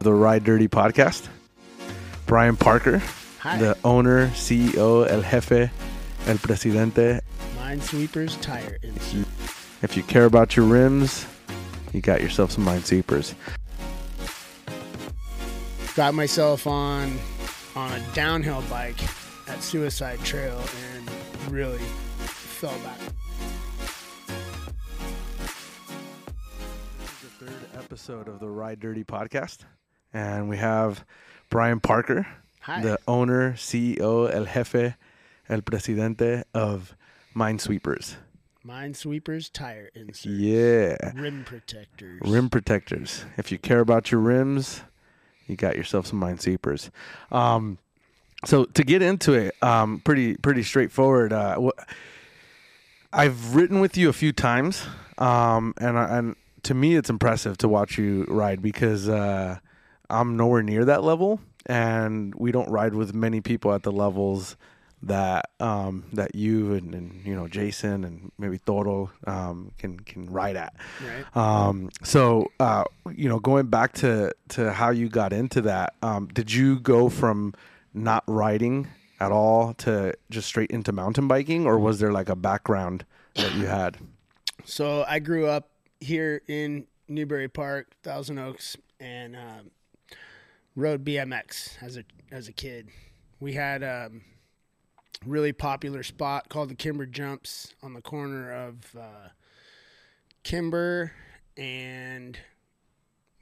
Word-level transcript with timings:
the 0.00 0.12
Ride 0.12 0.44
Dirty 0.44 0.66
podcast. 0.68 1.28
Brian 2.26 2.56
Parker, 2.56 3.02
Hi. 3.40 3.58
the 3.58 3.76
owner, 3.84 4.28
CEO, 4.28 5.06
el 5.08 5.22
jefe, 5.22 5.70
el 6.26 6.36
presidente. 6.38 7.20
Mynesweepers 7.58 8.40
Tire 8.40 8.78
Insert. 8.82 9.26
If 9.82 9.96
you 9.96 10.02
care 10.02 10.24
about 10.24 10.56
your 10.56 10.64
rims, 10.66 11.26
you 11.92 12.00
got 12.00 12.20
yourself 12.20 12.50
some 12.52 12.64
Mynesweepers. 12.64 13.34
Got 15.96 16.14
myself 16.14 16.66
on 16.66 17.18
on 17.76 17.92
a 17.92 18.00
downhill 18.14 18.62
bike 18.70 19.00
at 19.48 19.62
Suicide 19.62 20.18
Trail 20.20 20.60
and 20.94 21.10
really 21.52 21.78
fell 21.78 22.76
back. 22.84 22.98
This 26.98 27.10
is 27.10 27.20
the 27.38 27.46
third 27.46 27.68
episode 27.76 28.28
of 28.28 28.38
the 28.40 28.48
Ride 28.48 28.80
Dirty 28.80 29.04
podcast, 29.04 29.58
and 30.12 30.48
we 30.48 30.56
have 30.56 31.04
Brian 31.48 31.80
Parker, 31.80 32.26
Hi. 32.60 32.80
the 32.82 32.98
owner, 33.08 33.52
CEO, 33.54 34.32
el 34.32 34.44
jefe, 34.46 34.94
el 35.48 35.60
presidente 35.62 36.44
of 36.54 36.94
Mynesweepers. 37.34 38.16
Mynesweepers 38.66 39.50
Tire 39.50 39.90
Insert. 39.94 40.32
Yeah. 40.32 40.96
Rim 41.14 41.44
protectors. 41.44 42.20
Rim 42.24 42.50
protectors. 42.50 43.24
If 43.38 43.50
you 43.50 43.58
care 43.58 43.80
about 43.80 44.10
your 44.12 44.20
rims, 44.20 44.82
you 45.46 45.56
got 45.56 45.76
yourself 45.76 46.06
some 46.06 46.20
Mynesweepers. 46.20 46.90
Um, 47.32 47.78
so 48.44 48.66
to 48.66 48.84
get 48.84 49.00
into 49.02 49.32
it, 49.32 49.54
um, 49.62 50.00
pretty 50.04 50.36
pretty 50.36 50.62
straightforward. 50.62 51.32
Uh, 51.32 51.58
wh- 51.60 51.82
I've 53.12 53.54
written 53.56 53.80
with 53.80 53.96
you 53.96 54.08
a 54.08 54.12
few 54.12 54.32
times, 54.32 54.86
um, 55.18 55.74
and 55.78 55.96
and 55.96 56.36
to 56.64 56.74
me, 56.74 56.96
it's 56.96 57.10
impressive 57.10 57.56
to 57.58 57.68
watch 57.68 57.96
you 57.98 58.24
ride 58.28 58.60
because 58.62 59.08
uh, 59.08 59.58
I'm 60.10 60.36
nowhere 60.36 60.62
near 60.62 60.84
that 60.84 61.02
level, 61.02 61.40
and 61.66 62.34
we 62.34 62.52
don't 62.52 62.68
ride 62.70 62.94
with 62.94 63.14
many 63.14 63.40
people 63.40 63.72
at 63.72 63.82
the 63.82 63.92
levels 63.92 64.56
that 65.02 65.48
um, 65.60 66.04
that 66.12 66.34
you 66.34 66.74
and, 66.74 66.94
and 66.94 67.24
you 67.24 67.34
know 67.34 67.48
Jason 67.48 68.04
and 68.04 68.30
maybe 68.38 68.58
Toro 68.58 69.10
um, 69.26 69.72
can 69.78 69.98
can 70.00 70.30
ride 70.30 70.56
at. 70.56 70.74
Right. 71.02 71.36
Um, 71.36 71.90
so, 72.02 72.50
uh, 72.60 72.84
you 73.14 73.28
know, 73.28 73.38
going 73.38 73.66
back 73.68 73.92
to, 73.94 74.32
to 74.50 74.72
how 74.72 74.90
you 74.90 75.08
got 75.08 75.32
into 75.32 75.62
that, 75.62 75.94
um, 76.02 76.26
did 76.28 76.52
you 76.52 76.80
go 76.80 77.08
from 77.08 77.54
not 77.94 78.24
riding 78.26 78.88
at 79.20 79.32
all 79.32 79.74
to 79.74 80.14
just 80.30 80.48
straight 80.48 80.70
into 80.70 80.92
mountain 80.92 81.28
biking, 81.28 81.66
or 81.66 81.78
was 81.78 81.98
there 81.98 82.12
like 82.12 82.28
a 82.28 82.36
background 82.36 83.04
that 83.36 83.54
you 83.54 83.66
had? 83.66 83.96
So 84.64 85.04
I 85.08 85.18
grew 85.18 85.46
up 85.46 85.70
here 86.00 86.42
in 86.46 86.86
Newbury 87.08 87.48
Park, 87.48 87.94
Thousand 88.02 88.38
Oaks, 88.38 88.76
and 88.98 89.34
um, 89.36 89.70
rode 90.76 91.04
BMX 91.04 91.82
as 91.82 91.96
a 91.96 92.04
as 92.30 92.48
a 92.48 92.52
kid. 92.52 92.88
We 93.40 93.54
had 93.54 93.82
um, 93.82 94.22
a 95.24 95.28
really 95.28 95.52
popular 95.52 96.02
spot 96.02 96.48
called 96.48 96.70
the 96.70 96.74
Kimber 96.74 97.06
Jumps 97.06 97.74
on 97.82 97.94
the 97.94 98.02
corner 98.02 98.52
of 98.52 98.96
uh, 98.98 99.28
Kimber 100.42 101.12
and 101.56 102.38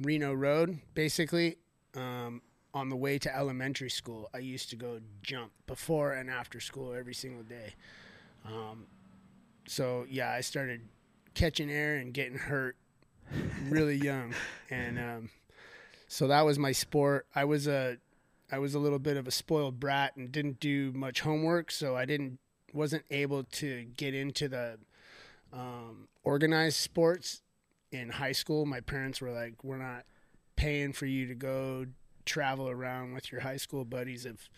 Reino 0.01 0.33
Road, 0.33 0.79
basically. 0.95 1.57
Um, 1.95 2.43
on 2.75 2.91
the 2.91 2.97
way 2.97 3.19
to 3.19 3.35
elementary 3.35 3.91
school, 3.91 4.29
I 4.35 4.39
used 4.39 4.71
to 4.71 4.77
go 4.77 5.01
jump 5.23 5.53
before 5.67 6.13
and 6.13 6.31
after 6.31 6.61
school 6.61 6.95
every 6.95 7.15
single 7.15 7.43
day. 7.43 7.75
Um, 8.45 8.87
so 9.67 10.07
yeah, 10.09 10.31
I 10.31 10.43
started 10.43 10.83
catching 11.35 11.71
air 11.71 11.97
and 11.97 12.13
getting 12.13 12.39
hurt 12.39 12.77
really 13.69 13.97
young, 13.97 14.35
and 14.71 14.99
um, 14.99 15.31
so 16.09 16.27
that 16.27 16.45
was 16.45 16.59
my 16.59 16.73
sport. 16.73 17.27
I 17.35 17.45
was 17.45 17.67
a 17.69 17.99
I 18.51 18.59
was 18.59 18.75
a 18.75 18.79
little 18.79 18.99
bit 18.99 19.17
of 19.17 19.29
a 19.29 19.31
spoiled 19.31 19.79
brat 19.79 20.17
and 20.17 20.33
didn't 20.33 20.59
do 20.59 20.91
much 20.93 21.21
homework, 21.21 21.71
so 21.71 21.97
I 21.97 22.07
didn't 22.07 22.39
wasn't 22.73 23.05
able 23.11 23.45
to 23.45 23.85
get 23.97 24.15
into 24.15 24.49
the 24.49 24.79
um, 25.53 26.09
organized 26.25 26.77
sports 26.79 27.43
in 27.93 28.11
high 28.11 28.33
school. 28.33 28.67
My 28.67 28.81
parents 28.81 29.21
were 29.21 29.31
like, 29.31 29.63
"We're 29.63 29.79
not 29.79 30.05
paying 30.57 30.93
for 30.93 31.07
you 31.07 31.27
to 31.27 31.35
go 31.35 31.87
travel 32.25 32.69
around 32.69 33.15
with 33.15 33.31
your 33.33 33.41
high 33.43 33.57
school 33.57 33.85
buddies 33.85 34.27
if 34.27 34.49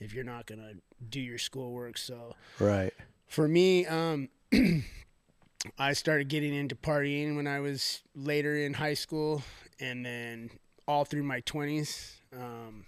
if 0.00 0.12
you're 0.12 0.24
not 0.24 0.46
gonna 0.46 0.74
do 1.08 1.20
your 1.20 1.38
schoolwork." 1.38 1.96
So 1.96 2.34
Right. 2.58 2.92
for 3.26 3.46
me, 3.46 3.86
um, 3.86 4.28
I 5.78 5.92
started 5.92 6.28
getting 6.28 6.54
into 6.54 6.74
partying 6.76 7.36
when 7.36 7.46
I 7.46 7.60
was 7.60 8.02
later 8.14 8.56
in 8.56 8.74
high 8.74 8.94
school, 8.94 9.42
and 9.80 10.04
then 10.04 10.50
all 10.88 11.04
through 11.04 11.22
my 11.22 11.40
twenties. 11.40 12.20
Um, 12.32 12.86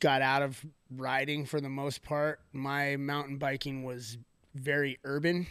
got 0.00 0.22
out 0.22 0.42
of 0.42 0.64
riding 0.94 1.46
for 1.46 1.60
the 1.60 1.68
most 1.68 2.02
part. 2.02 2.40
My 2.52 2.96
mountain 2.96 3.36
biking 3.38 3.84
was 3.84 4.18
very 4.54 4.98
urban 5.04 5.46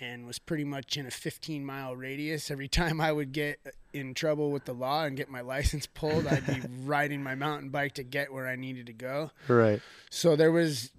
and 0.00 0.26
was 0.26 0.38
pretty 0.38 0.64
much 0.64 0.96
in 0.96 1.06
a 1.06 1.10
15 1.10 1.64
mile 1.64 1.94
radius. 1.96 2.50
Every 2.50 2.68
time 2.80 3.00
I 3.00 3.12
would 3.12 3.32
get 3.32 3.58
in 3.92 4.14
trouble 4.14 4.50
with 4.50 4.64
the 4.64 4.72
law 4.72 5.04
and 5.04 5.16
get 5.16 5.28
my 5.28 5.40
license 5.40 5.86
pulled, 5.86 6.26
I'd 6.26 6.46
be 6.46 6.62
riding 6.84 7.22
my 7.22 7.34
mountain 7.34 7.68
bike 7.68 7.94
to 7.94 8.02
get 8.02 8.32
where 8.32 8.46
I 8.46 8.56
needed 8.56 8.86
to 8.86 8.92
go. 8.92 9.30
Right. 9.48 9.80
So 10.10 10.36
there 10.36 10.52
was 10.52 10.90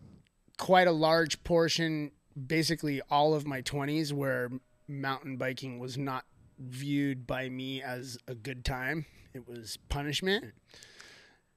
quite 0.58 0.88
a 0.88 0.92
large 0.92 1.44
portion, 1.44 2.12
basically 2.48 3.02
all 3.09 3.34
of 3.34 3.48
my 3.48 3.62
20s, 3.62 4.12
where 4.12 4.52
mountain 4.88 5.38
biking 5.38 5.80
was 5.80 5.98
not 5.98 6.26
viewed 6.58 7.26
by 7.26 7.48
me 7.48 7.82
as 7.82 8.18
a 8.28 8.36
good 8.36 8.66
time. 8.66 9.06
It 9.34 9.47
was 9.47 9.78
punishment. 9.90 10.53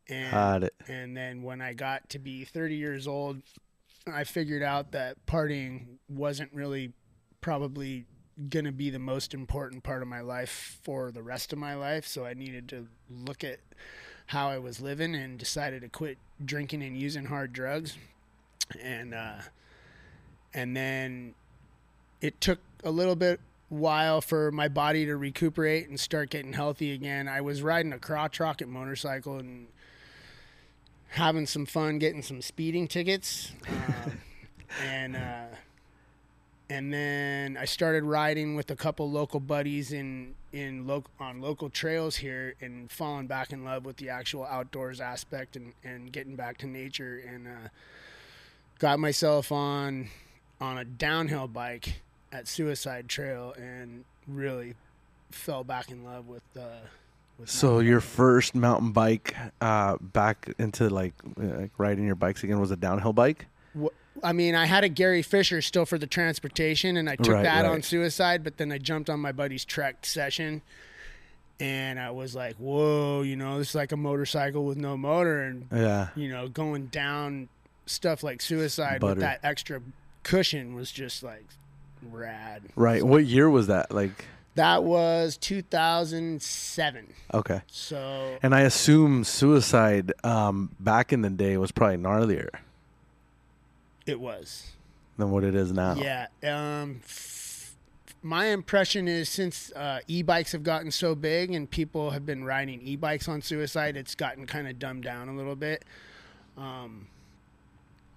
And, 0.08 0.32
and 0.88 1.16
then 1.16 1.42
when 1.42 1.60
I 1.60 1.72
got 1.74 2.08
to 2.10 2.18
be 2.18 2.44
30 2.44 2.74
years 2.76 3.06
old, 3.06 3.42
I 4.06 4.24
figured 4.24 4.62
out 4.62 4.92
that 4.92 5.24
partying 5.26 5.98
wasn't 6.08 6.52
really 6.52 6.92
probably 7.40 8.06
going 8.48 8.64
to 8.64 8.72
be 8.72 8.90
the 8.90 8.98
most 8.98 9.34
important 9.34 9.82
part 9.82 10.02
of 10.02 10.08
my 10.08 10.20
life 10.20 10.80
for 10.82 11.12
the 11.12 11.22
rest 11.22 11.52
of 11.52 11.58
my 11.58 11.74
life. 11.74 12.06
So 12.06 12.24
I 12.24 12.34
needed 12.34 12.68
to 12.70 12.88
look 13.08 13.44
at 13.44 13.60
how 14.26 14.48
I 14.48 14.58
was 14.58 14.80
living 14.80 15.14
and 15.14 15.38
decided 15.38 15.82
to 15.82 15.88
quit 15.88 16.18
drinking 16.44 16.82
and 16.82 16.96
using 16.96 17.26
hard 17.26 17.52
drugs. 17.52 17.96
And 18.82 19.14
uh, 19.14 19.40
and 20.54 20.76
then 20.76 21.34
it 22.20 22.40
took 22.40 22.60
a 22.84 22.90
little 22.90 23.16
bit 23.16 23.40
while 23.72 24.20
for 24.20 24.52
my 24.52 24.68
body 24.68 25.06
to 25.06 25.16
recuperate 25.16 25.88
and 25.88 25.98
start 25.98 26.28
getting 26.28 26.52
healthy 26.52 26.92
again. 26.92 27.26
I 27.26 27.40
was 27.40 27.62
riding 27.62 27.94
a 27.94 27.98
crotch 27.98 28.38
rocket 28.38 28.68
motorcycle 28.68 29.38
and 29.38 29.66
having 31.08 31.46
some 31.46 31.64
fun, 31.64 31.98
getting 31.98 32.20
some 32.20 32.42
speeding 32.42 32.86
tickets, 32.86 33.52
um, 33.66 34.12
and 34.84 35.16
uh, 35.16 35.46
and 36.68 36.92
then 36.92 37.56
I 37.56 37.64
started 37.64 38.04
riding 38.04 38.56
with 38.56 38.70
a 38.70 38.76
couple 38.76 39.10
local 39.10 39.40
buddies 39.40 39.90
in 39.90 40.34
in 40.52 40.86
lo- 40.86 41.04
on 41.18 41.40
local 41.40 41.70
trails 41.70 42.16
here, 42.16 42.54
and 42.60 42.90
falling 42.90 43.26
back 43.26 43.54
in 43.54 43.64
love 43.64 43.86
with 43.86 43.96
the 43.96 44.10
actual 44.10 44.44
outdoors 44.44 45.00
aspect 45.00 45.56
and 45.56 45.72
and 45.82 46.12
getting 46.12 46.36
back 46.36 46.58
to 46.58 46.66
nature, 46.66 47.22
and 47.26 47.48
uh, 47.48 47.68
got 48.78 48.98
myself 48.98 49.50
on 49.50 50.08
on 50.60 50.76
a 50.76 50.84
downhill 50.84 51.48
bike 51.48 52.02
at 52.32 52.48
Suicide 52.48 53.09
Trail, 53.09 53.54
and 53.56 54.04
really 54.26 54.75
fell 55.31 55.62
back 55.65 55.91
in 55.91 56.04
love 56.04 56.26
with. 56.28 56.43
Uh, 56.56 56.62
with 57.38 57.48
So 57.48 57.78
your 57.81 58.00
first 58.00 58.54
mountain 58.54 58.93
bike 58.93 59.34
uh, 59.60 59.97
back 60.00 60.53
into 60.59 60.88
like, 60.91 61.15
like 61.37 61.70
riding 61.78 62.04
your 62.04 62.15
bikes 62.15 62.43
again 62.44 62.60
was 62.60 62.70
a 62.70 62.76
downhill 62.76 63.12
bike. 63.12 63.47
I 64.22 64.32
mean, 64.34 64.54
I 64.54 64.66
had 64.66 64.84
a 64.84 64.91
Gary 64.91 65.22
Fisher 65.22 65.62
still 65.62 65.87
for 65.87 65.97
the 65.97 66.06
transportation, 66.06 66.98
and 66.98 67.09
I 67.09 67.16
took 67.16 67.32
Right, 67.34 67.43
that 67.44 67.65
on 67.65 67.81
suicide. 67.82 68.44
But 68.44 68.59
then 68.59 68.70
I 68.70 68.76
jumped 68.76 69.09
on 69.09 69.19
my 69.20 69.32
buddy's 69.32 69.64
Trek 69.64 70.04
session, 70.04 70.60
and 71.59 71.99
I 71.99 72.10
was 72.10 72.34
like, 72.34 72.56
"Whoa, 72.56 73.22
you 73.22 73.37
know, 73.37 73.58
this 73.58 73.70
is 73.70 73.75
like 73.75 73.90
a 73.93 73.96
motorcycle 73.96 74.67
with 74.67 74.76
no 74.76 74.99
motor." 74.99 75.43
And 75.43 75.67
Yeah. 75.73 76.08
you 76.14 76.28
know, 76.28 76.49
going 76.49 76.87
down 76.88 77.49
stuff 77.87 78.23
like 78.23 78.43
suicide 78.43 79.00
Butter. 79.00 79.14
with 79.14 79.20
that 79.20 79.40
extra 79.43 79.81
cushion 80.23 80.75
was 80.75 80.93
just 80.93 81.23
like 81.23 81.46
rad. 82.10 82.62
Right. 82.76 83.02
What 83.04 83.25
year 83.26 83.49
was 83.50 83.66
that? 83.69 83.93
Like, 83.93 84.25
That 84.54 84.84
was 84.84 85.37
2007. 85.37 87.06
okay. 87.34 87.62
So 87.66 88.38
And 88.43 88.54
I 88.54 88.60
assume 88.62 89.25
suicide 89.25 90.12
um, 90.25 90.70
back 90.81 91.12
in 91.12 91.22
the 91.22 91.31
day 91.31 91.56
was 91.56 91.72
probably 91.72 91.96
gnarlier 91.96 92.49
it 94.06 94.19
was. 94.20 94.72
than 95.16 95.31
what 95.31 95.44
it 95.44 95.54
is 95.54 95.72
now. 95.72 95.94
Yeah. 95.94 96.26
Um, 96.43 97.00
f- 97.04 97.75
my 98.25 98.46
impression 98.46 99.08
is 99.08 99.28
since 99.28 99.70
uh, 99.72 100.00
e-bikes 100.08 100.52
have 100.52 100.62
gotten 100.62 100.90
so 100.90 101.14
big 101.14 101.52
and 101.52 101.69
people 101.70 102.10
have 102.10 102.25
been 102.26 102.44
riding 102.44 102.81
e-bikes 102.82 103.28
on 103.28 103.43
suicide, 103.43 103.96
it's 103.96 104.14
gotten 104.14 104.46
kind 104.46 104.69
of 104.69 104.78
dumbed 104.78 105.02
down 105.04 105.28
a 105.28 105.34
little 105.37 105.56
bit. 105.56 105.84
Um, 106.56 107.06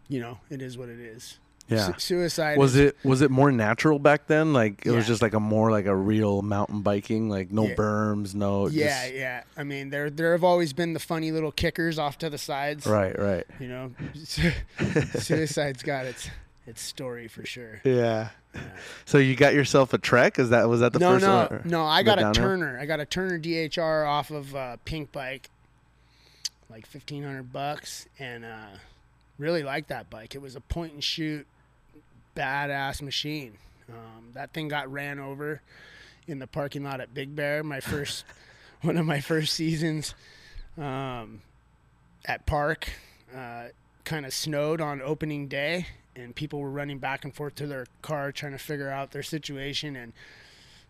you 0.07 0.19
know, 0.19 0.39
it 0.49 0.61
is 0.61 0.77
what 0.77 0.89
it 0.89 0.99
is. 0.99 1.39
Yeah. 1.67 1.87
Su- 1.87 1.99
suicide 1.99 2.57
Was 2.59 2.75
is- 2.75 2.89
it 2.89 2.97
was 3.03 3.21
it 3.21 3.31
more 3.31 3.51
natural 3.51 3.97
back 3.97 4.27
then? 4.27 4.53
Like 4.53 4.85
it 4.85 4.91
was 4.91 5.07
just 5.07 5.21
like 5.23 5.33
a 5.33 5.39
more 5.39 5.71
like 5.71 5.87
a 5.87 5.95
real 5.95 6.41
mountain 6.43 6.81
biking, 6.81 7.27
like 7.29 7.51
no 7.51 7.65
Yeah. 7.67 7.73
berms, 7.75 8.35
no. 8.35 8.67
Yeah, 8.67 9.01
just- 9.05 9.13
yeah. 9.15 9.43
I 9.57 9.63
mean, 9.63 9.89
there 9.89 10.09
there 10.11 10.33
have 10.33 10.43
always 10.43 10.73
been 10.73 10.93
the 10.93 10.99
funny 10.99 11.31
little 11.31 11.51
kickers 11.51 11.97
off 11.97 12.17
to 12.19 12.29
the 12.29 12.37
sides. 12.37 12.85
Right, 12.85 13.17
right. 13.17 13.45
You 13.59 13.67
know, 13.67 13.91
suicide's 15.19 15.83
got 15.83 16.05
its 16.05 16.29
its 16.67 16.81
story 16.81 17.27
for 17.27 17.45
sure. 17.45 17.81
Yeah. 17.83 18.29
So 19.05 19.17
you 19.17 19.35
got 19.35 19.53
yourself 19.53 19.93
a 19.93 19.97
Trek? 19.97 20.39
Is 20.39 20.49
that 20.49 20.69
was 20.69 20.79
that 20.79 20.93
the 20.93 20.99
no, 20.99 21.13
first 21.13 21.25
no, 21.25 21.35
one? 21.35 21.47
or- 21.47 21.61
no. 21.65 21.83
I 21.85 22.03
got 22.03 22.19
a? 22.19 22.31
Turner. 22.31 22.79
I 22.79 22.85
got 22.85 22.99
a 22.99 23.05
Turner 23.05 23.39
DHR 23.39 24.07
off 24.07 24.31
of 24.31 24.55
uh, 24.55 24.77
Pinkbike, 24.85 25.45
like 26.69 26.85
fifteen 26.85 27.23
hundred 27.23 27.51
bucks, 27.51 28.07
and 28.19 28.45
uh, 28.45 28.67
really 29.37 29.63
liked 29.63 29.89
that 29.89 30.09
bike. 30.09 30.35
It 30.35 30.41
was 30.41 30.55
a 30.55 30.61
point 30.61 30.93
and 30.93 31.03
shoot, 31.03 31.45
badass 32.35 33.01
machine. 33.01 33.57
Um, 33.89 34.31
that 34.33 34.53
thing 34.53 34.67
got 34.67 34.91
ran 34.91 35.19
over 35.19 35.61
in 36.27 36.39
the 36.39 36.47
parking 36.47 36.83
lot 36.83 37.01
at 37.01 37.13
Big 37.13 37.35
Bear. 37.35 37.63
My 37.63 37.79
first, 37.79 38.25
one 38.81 38.97
of 38.97 39.05
my 39.05 39.21
first 39.21 39.53
seasons 39.53 40.13
um, 40.77 41.41
at 42.25 42.45
Park. 42.45 42.89
Uh, 43.35 43.65
kind 44.03 44.25
of 44.25 44.33
snowed 44.33 44.79
on 44.79 45.01
opening 45.01 45.47
day, 45.47 45.87
and 46.15 46.35
people 46.35 46.59
were 46.59 46.69
running 46.69 46.99
back 46.99 47.25
and 47.25 47.33
forth 47.33 47.55
to 47.55 47.67
their 47.67 47.87
car 48.01 48.31
trying 48.31 48.51
to 48.51 48.57
figure 48.57 48.89
out 48.89 49.11
their 49.11 49.23
situation. 49.23 49.95
And 49.95 50.13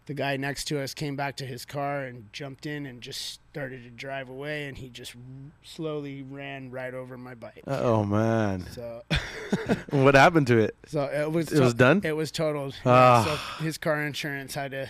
the 0.06 0.13
guy 0.13 0.38
next 0.38 0.66
to 0.66 0.81
us 0.81 0.94
came 0.94 1.16
back 1.16 1.36
to 1.38 1.46
his 1.46 1.66
car 1.66 2.04
and 2.04 2.31
jumped 2.31 2.66
in 2.66 2.86
and 2.86 3.02
just 3.02 3.40
started 3.52 3.84
to 3.84 3.90
drive 3.90 4.30
away, 4.30 4.68
and 4.68 4.78
he 4.78 4.90
just 4.90 5.16
slowly 5.63 6.22
ran 6.24 6.69
right 6.72 6.94
over 6.94 7.18
my 7.18 7.34
bike. 7.36 7.63
Oh 7.68 8.04
man. 8.04 8.66
So, 8.72 9.02
What 9.90 10.16
happened 10.16 10.48
to 10.48 10.57
it? 10.57 10.75
so 10.88 11.04
it 11.04 11.31
was 11.31 11.52
It 11.52 11.60
was 11.60 11.74
done? 11.74 12.02
It 12.04 12.16
was 12.16 12.31
totaled. 12.31 12.75
Ah. 12.86 13.24
So 13.57 13.63
his 13.63 13.78
car 13.78 14.02
insurance 14.02 14.54
had 14.56 14.72
to 14.72 14.90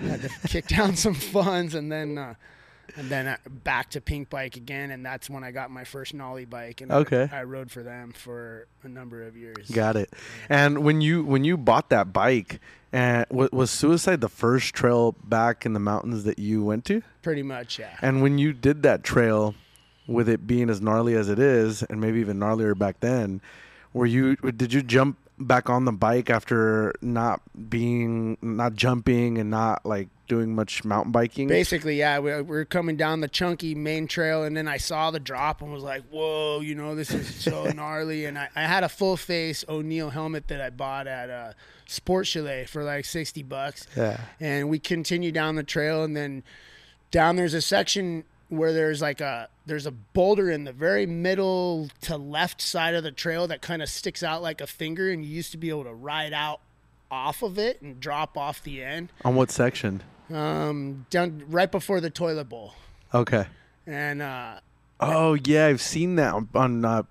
had 0.00 0.22
to 0.22 0.28
kick 0.48 0.66
down 0.68 0.96
some 0.96 1.14
funds, 1.14 1.74
and 1.74 1.90
then 1.92 2.16
uh, 2.18 2.34
and 2.96 3.08
then 3.08 3.26
uh, 3.26 3.36
back 3.64 3.90
to 3.90 4.00
Pinkbike 4.00 4.56
again, 4.56 4.90
and 4.90 5.04
that's 5.04 5.28
when 5.30 5.44
I 5.44 5.50
got 5.50 5.70
my 5.70 5.84
first 5.84 6.14
Knolly 6.14 6.44
bike, 6.44 6.80
and 6.80 6.90
Okay. 6.90 7.28
I, 7.32 7.40
I 7.40 7.44
rode 7.44 7.70
for 7.70 7.82
them 7.82 8.12
for 8.12 8.66
a 8.82 8.88
number 8.88 9.22
of 9.22 9.36
years. 9.36 9.70
Got 9.70 9.96
it. 9.96 10.12
And 10.48 10.84
when 10.84 11.00
you 11.00 11.24
when 11.24 11.44
you 11.44 11.56
bought 11.56 11.90
that 11.90 12.12
bike, 12.12 12.60
and 12.92 13.26
wa- 13.30 13.48
was 13.52 13.70
Suicide 13.70 14.20
the 14.20 14.28
first 14.28 14.74
trail 14.74 15.12
back 15.24 15.64
in 15.66 15.72
the 15.72 15.80
mountains 15.80 16.24
that 16.24 16.38
you 16.38 16.62
went 16.64 16.84
to? 16.86 17.02
Pretty 17.22 17.42
much, 17.42 17.78
yeah. 17.78 17.96
And 18.02 18.22
when 18.22 18.38
you 18.38 18.52
did 18.52 18.82
that 18.82 19.04
trail, 19.04 19.54
with 20.06 20.28
it 20.28 20.46
being 20.46 20.68
as 20.68 20.80
gnarly 20.80 21.14
as 21.14 21.28
it 21.28 21.38
is, 21.38 21.82
and 21.84 22.00
maybe 22.00 22.18
even 22.20 22.38
gnarlier 22.38 22.76
back 22.76 22.98
then, 23.00 23.40
were 23.92 24.06
you 24.06 24.34
did 24.36 24.72
you 24.72 24.82
jump 24.82 25.16
back 25.40 25.70
on 25.70 25.84
the 25.84 25.92
bike 25.92 26.30
after 26.30 26.94
not 27.00 27.40
being 27.68 28.36
not 28.42 28.74
jumping 28.74 29.38
and 29.38 29.50
not 29.50 29.84
like 29.84 30.08
doing 30.28 30.54
much 30.54 30.84
mountain 30.84 31.12
biking? 31.12 31.48
Basically, 31.48 31.98
yeah, 31.98 32.18
we, 32.18 32.34
we 32.36 32.42
were 32.42 32.64
coming 32.64 32.96
down 32.96 33.20
the 33.20 33.28
chunky 33.28 33.74
main 33.74 34.06
trail, 34.06 34.44
and 34.44 34.56
then 34.56 34.68
I 34.68 34.76
saw 34.76 35.10
the 35.10 35.20
drop 35.20 35.62
and 35.62 35.72
was 35.72 35.82
like, 35.82 36.02
"Whoa, 36.10 36.60
you 36.60 36.74
know, 36.74 36.94
this 36.94 37.10
is 37.10 37.34
so 37.34 37.64
gnarly." 37.74 38.26
And 38.26 38.38
I, 38.38 38.48
I 38.54 38.62
had 38.62 38.84
a 38.84 38.88
full 38.88 39.16
face 39.16 39.64
O'Neill 39.68 40.10
helmet 40.10 40.48
that 40.48 40.60
I 40.60 40.70
bought 40.70 41.06
at 41.06 41.30
uh, 41.30 41.52
Sport 41.86 42.26
Chalet 42.26 42.66
for 42.66 42.84
like 42.84 43.04
sixty 43.04 43.42
bucks. 43.42 43.86
Yeah. 43.96 44.20
And 44.38 44.68
we 44.68 44.78
continue 44.78 45.32
down 45.32 45.56
the 45.56 45.64
trail, 45.64 46.04
and 46.04 46.16
then 46.16 46.44
down 47.10 47.36
there's 47.36 47.54
a 47.54 47.62
section 47.62 48.24
where 48.50 48.72
there's 48.72 49.00
like 49.00 49.20
a 49.20 49.48
there's 49.64 49.86
a 49.86 49.90
boulder 49.90 50.50
in 50.50 50.64
the 50.64 50.72
very 50.72 51.06
middle 51.06 51.88
to 52.02 52.16
left 52.16 52.60
side 52.60 52.94
of 52.94 53.02
the 53.02 53.12
trail 53.12 53.46
that 53.48 53.62
kind 53.62 53.80
of 53.80 53.88
sticks 53.88 54.22
out 54.22 54.42
like 54.42 54.60
a 54.60 54.66
finger, 54.66 55.10
and 55.10 55.24
you 55.24 55.30
used 55.34 55.52
to 55.52 55.56
be 55.58 55.70
able 55.70 55.84
to 55.84 55.94
ride 55.94 56.32
out 56.32 56.60
off 57.10 57.42
of 57.42 57.58
it 57.58 57.80
and 57.82 57.98
drop 57.98 58.36
off 58.36 58.62
the 58.62 58.82
end 58.84 59.10
On 59.24 59.34
what 59.34 59.50
section? 59.50 60.02
um, 60.32 61.06
down 61.10 61.42
right 61.48 61.70
before 61.72 62.00
the 62.00 62.10
toilet 62.10 62.48
bowl. 62.48 62.74
Okay. 63.12 63.46
And 63.86 64.22
uh, 64.22 64.60
Oh 65.00 65.34
yeah, 65.44 65.66
I've 65.66 65.80
seen 65.80 66.16
that 66.16 66.34
on, 66.34 66.48
on 66.54 66.84
uh, 66.84 67.02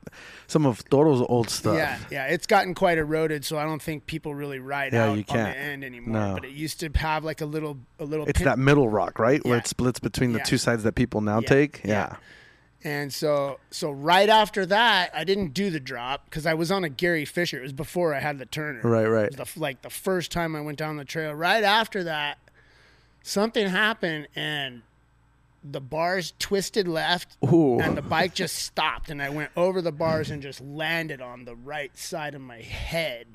some 0.47 0.65
of 0.65 0.87
Toro's 0.89 1.21
old 1.27 1.49
stuff. 1.49 1.75
yeah, 1.75 1.97
yeah, 2.11 2.25
it's 2.27 2.45
gotten 2.47 2.73
quite 2.75 2.97
eroded, 2.97 3.43
so 3.45 3.57
I 3.57 3.63
don't 3.65 3.81
think 3.81 4.05
people 4.05 4.35
really 4.35 4.59
ride 4.59 4.93
Yeah, 4.93 5.05
out 5.09 5.17
you 5.17 5.25
on 5.29 5.37
the 5.37 5.57
end 5.57 5.83
anymore. 5.83 6.21
No. 6.27 6.33
But 6.35 6.45
it 6.45 6.51
used 6.51 6.79
to 6.81 6.89
have 6.95 7.23
like 7.23 7.41
a 7.41 7.45
little, 7.45 7.77
a 7.99 8.05
little. 8.05 8.25
It's 8.27 8.37
pin- 8.37 8.45
that 8.45 8.59
middle 8.59 8.87
rock, 8.89 9.17
right, 9.19 9.43
where 9.45 9.57
it 9.57 9.67
splits 9.67 9.99
between 9.99 10.33
the 10.33 10.39
Yeah. 10.39 10.43
two 10.45 10.57
sides 10.59 10.83
that 10.83 10.93
people 10.95 11.21
now 11.21 11.39
Yeah. 11.41 11.47
take. 11.49 11.81
Yeah. 11.83 11.91
Yeah. 11.91 12.15
And 12.81 13.11
so, 13.11 13.59
so 13.71 13.91
right 13.91 14.29
after 14.29 14.65
that, 14.67 15.11
I 15.13 15.25
didn't 15.25 15.53
do 15.53 15.69
the 15.69 15.81
drop 15.81 16.23
because 16.25 16.45
I 16.45 16.53
was 16.53 16.71
on 16.71 16.85
a 16.85 16.89
Gary 16.89 17.25
Fisher. 17.25 17.57
It 17.59 17.63
was 17.63 17.73
before 17.73 18.13
I 18.13 18.19
had 18.19 18.37
the 18.39 18.45
Turner. 18.45 18.79
Right, 18.83 19.05
right. 19.05 19.25
It 19.25 19.37
was 19.37 19.53
the, 19.53 19.59
like 19.59 19.81
the 19.81 19.89
first 19.89 20.31
time 20.31 20.55
I 20.55 20.61
went 20.61 20.77
down 20.77 20.95
the 20.95 21.03
trail. 21.03 21.33
Right 21.33 21.65
after 21.65 22.05
that, 22.05 22.37
something 23.21 23.67
happened 23.67 24.27
and 24.35 24.83
the 25.63 25.81
bars 25.81 26.33
twisted 26.39 26.87
left 26.87 27.37
Ooh. 27.43 27.79
and 27.79 27.97
the 27.97 28.01
bike 28.01 28.33
just 28.33 28.55
stopped 28.55 29.09
and 29.09 29.21
I 29.21 29.29
went 29.29 29.51
over 29.57 29.81
the 29.81 29.91
bars 29.91 30.29
and 30.29 30.41
just 30.41 30.61
landed 30.61 31.21
on 31.21 31.45
the 31.45 31.55
right 31.55 31.95
side 31.97 32.33
of 32.33 32.41
my 32.41 32.61
head 32.61 33.27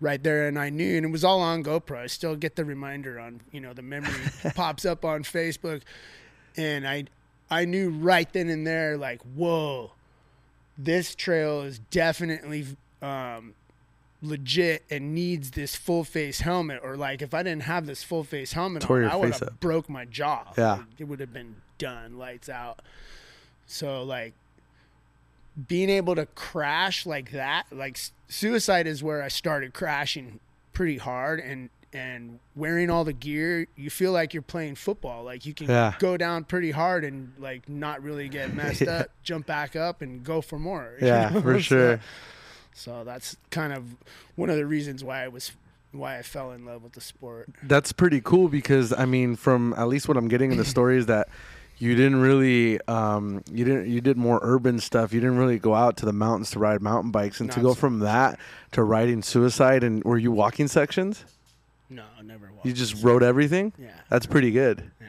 right 0.00 0.22
there 0.22 0.46
and 0.46 0.58
I 0.58 0.70
knew 0.70 0.96
and 0.96 1.06
it 1.06 1.10
was 1.10 1.24
all 1.24 1.40
on 1.40 1.64
GoPro. 1.64 1.98
I 1.98 2.06
still 2.06 2.36
get 2.36 2.56
the 2.56 2.64
reminder 2.64 3.18
on, 3.18 3.40
you 3.50 3.60
know, 3.60 3.72
the 3.72 3.82
memory 3.82 4.14
pops 4.54 4.84
up 4.84 5.04
on 5.04 5.24
Facebook 5.24 5.82
and 6.56 6.86
I 6.86 7.04
I 7.50 7.64
knew 7.64 7.90
right 7.90 8.30
then 8.32 8.48
and 8.48 8.66
there 8.66 8.96
like, 8.96 9.22
whoa, 9.22 9.92
this 10.76 11.14
trail 11.14 11.62
is 11.62 11.78
definitely 11.90 12.66
um 13.02 13.54
legit 14.20 14.84
and 14.90 15.14
needs 15.14 15.52
this 15.52 15.76
full 15.76 16.02
face 16.04 16.40
helmet 16.40 16.80
or 16.82 16.96
like 16.96 17.22
if 17.22 17.32
I 17.34 17.42
didn't 17.42 17.62
have 17.62 17.86
this 17.86 18.02
full 18.02 18.24
face 18.24 18.52
helmet 18.52 18.82
Tore 18.82 19.04
on, 19.04 19.10
I 19.10 19.16
would 19.16 19.32
have 19.34 19.60
broke 19.60 19.88
my 19.88 20.04
jaw. 20.04 20.44
Yeah. 20.56 20.72
Like, 20.72 20.86
it 20.98 21.04
would 21.04 21.20
have 21.20 21.32
been 21.32 21.56
done, 21.78 22.18
lights 22.18 22.48
out. 22.48 22.80
So 23.66 24.02
like 24.02 24.34
being 25.66 25.90
able 25.90 26.14
to 26.14 26.26
crash 26.26 27.06
like 27.06 27.32
that, 27.32 27.64
like 27.72 27.98
suicide 28.28 28.86
is 28.86 29.02
where 29.02 29.22
I 29.22 29.28
started 29.28 29.74
crashing 29.74 30.40
pretty 30.72 30.98
hard 30.98 31.40
and 31.40 31.70
and 31.92 32.38
wearing 32.54 32.90
all 32.90 33.02
the 33.04 33.14
gear, 33.14 33.66
you 33.74 33.88
feel 33.88 34.12
like 34.12 34.34
you're 34.34 34.42
playing 34.42 34.74
football. 34.74 35.24
Like 35.24 35.46
you 35.46 35.54
can 35.54 35.68
Yeah. 35.68 35.94
go 35.98 36.16
down 36.18 36.44
pretty 36.44 36.70
hard 36.70 37.02
and 37.02 37.32
like 37.38 37.66
not 37.68 38.02
really 38.02 38.28
get 38.28 38.52
messed 38.54 38.80
Yeah. 38.86 38.90
up, 38.98 39.10
jump 39.22 39.46
back 39.46 39.74
up 39.74 40.02
and 40.02 40.22
go 40.22 40.40
for 40.42 40.58
more. 40.58 40.94
you 41.00 41.06
Yeah, 41.06 41.30
know? 41.30 41.40
for 41.40 41.58
sure. 41.60 42.00
So 42.72 43.04
that's 43.04 43.36
kind 43.50 43.72
of 43.72 43.84
one 44.36 44.50
of 44.50 44.56
the 44.56 44.66
reasons 44.66 45.02
why 45.02 45.24
I 45.24 45.28
was 45.28 45.52
why 45.92 46.18
I 46.18 46.22
fell 46.22 46.52
in 46.52 46.64
love 46.66 46.82
with 46.82 46.92
the 46.92 47.00
sport. 47.00 47.48
That's 47.62 47.92
pretty 47.92 48.20
cool 48.20 48.48
because 48.48 48.92
I 48.92 49.04
mean, 49.06 49.36
from 49.36 49.74
at 49.76 49.88
least 49.88 50.06
what 50.08 50.16
I'm 50.16 50.28
getting 50.28 50.52
in 50.52 50.58
the 50.58 50.64
story 50.64 50.98
is 50.98 51.06
that 51.06 51.28
you 51.78 51.94
didn't 51.94 52.20
really, 52.20 52.80
um, 52.88 53.42
you 53.52 53.64
didn't, 53.64 53.88
you 53.88 54.00
did 54.00 54.16
more 54.16 54.40
urban 54.42 54.80
stuff. 54.80 55.12
You 55.12 55.20
didn't 55.20 55.38
really 55.38 55.58
go 55.60 55.74
out 55.74 55.96
to 55.98 56.06
the 56.06 56.12
mountains 56.12 56.50
to 56.50 56.58
ride 56.58 56.82
mountain 56.82 57.12
bikes, 57.12 57.40
and 57.40 57.50
to 57.52 57.60
go 57.60 57.68
so 57.70 57.74
from 57.76 58.00
that 58.00 58.38
to 58.72 58.82
riding 58.82 59.22
suicide. 59.22 59.84
And 59.84 60.02
were 60.04 60.18
you 60.18 60.32
walking 60.32 60.66
sections? 60.66 61.24
No, 61.88 62.02
I 62.18 62.22
never 62.22 62.50
walked. 62.52 62.66
You 62.66 62.72
just 62.72 63.02
rode 63.02 63.22
everything. 63.22 63.72
yeah, 63.78 63.90
That's 64.10 64.26
pretty 64.26 64.50
good. 64.50 64.90
yeah, 65.00 65.06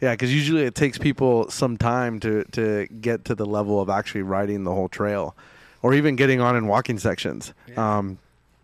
Yeah, 0.00 0.10
because 0.12 0.32
usually 0.32 0.62
it 0.62 0.74
takes 0.74 0.96
people 0.96 1.50
some 1.50 1.76
time 1.76 2.20
to 2.20 2.44
to 2.52 2.86
get 2.86 3.24
to 3.26 3.34
the 3.34 3.44
level 3.44 3.80
of 3.80 3.90
actually 3.90 4.22
riding 4.22 4.64
the 4.64 4.72
whole 4.72 4.88
trail, 4.88 5.36
or 5.82 5.94
even 5.94 6.16
getting 6.16 6.40
on 6.40 6.56
in 6.56 6.66
walking 6.66 6.98
sections. 6.98 7.52
Yeah. 7.68 7.98
Um, 7.98 8.18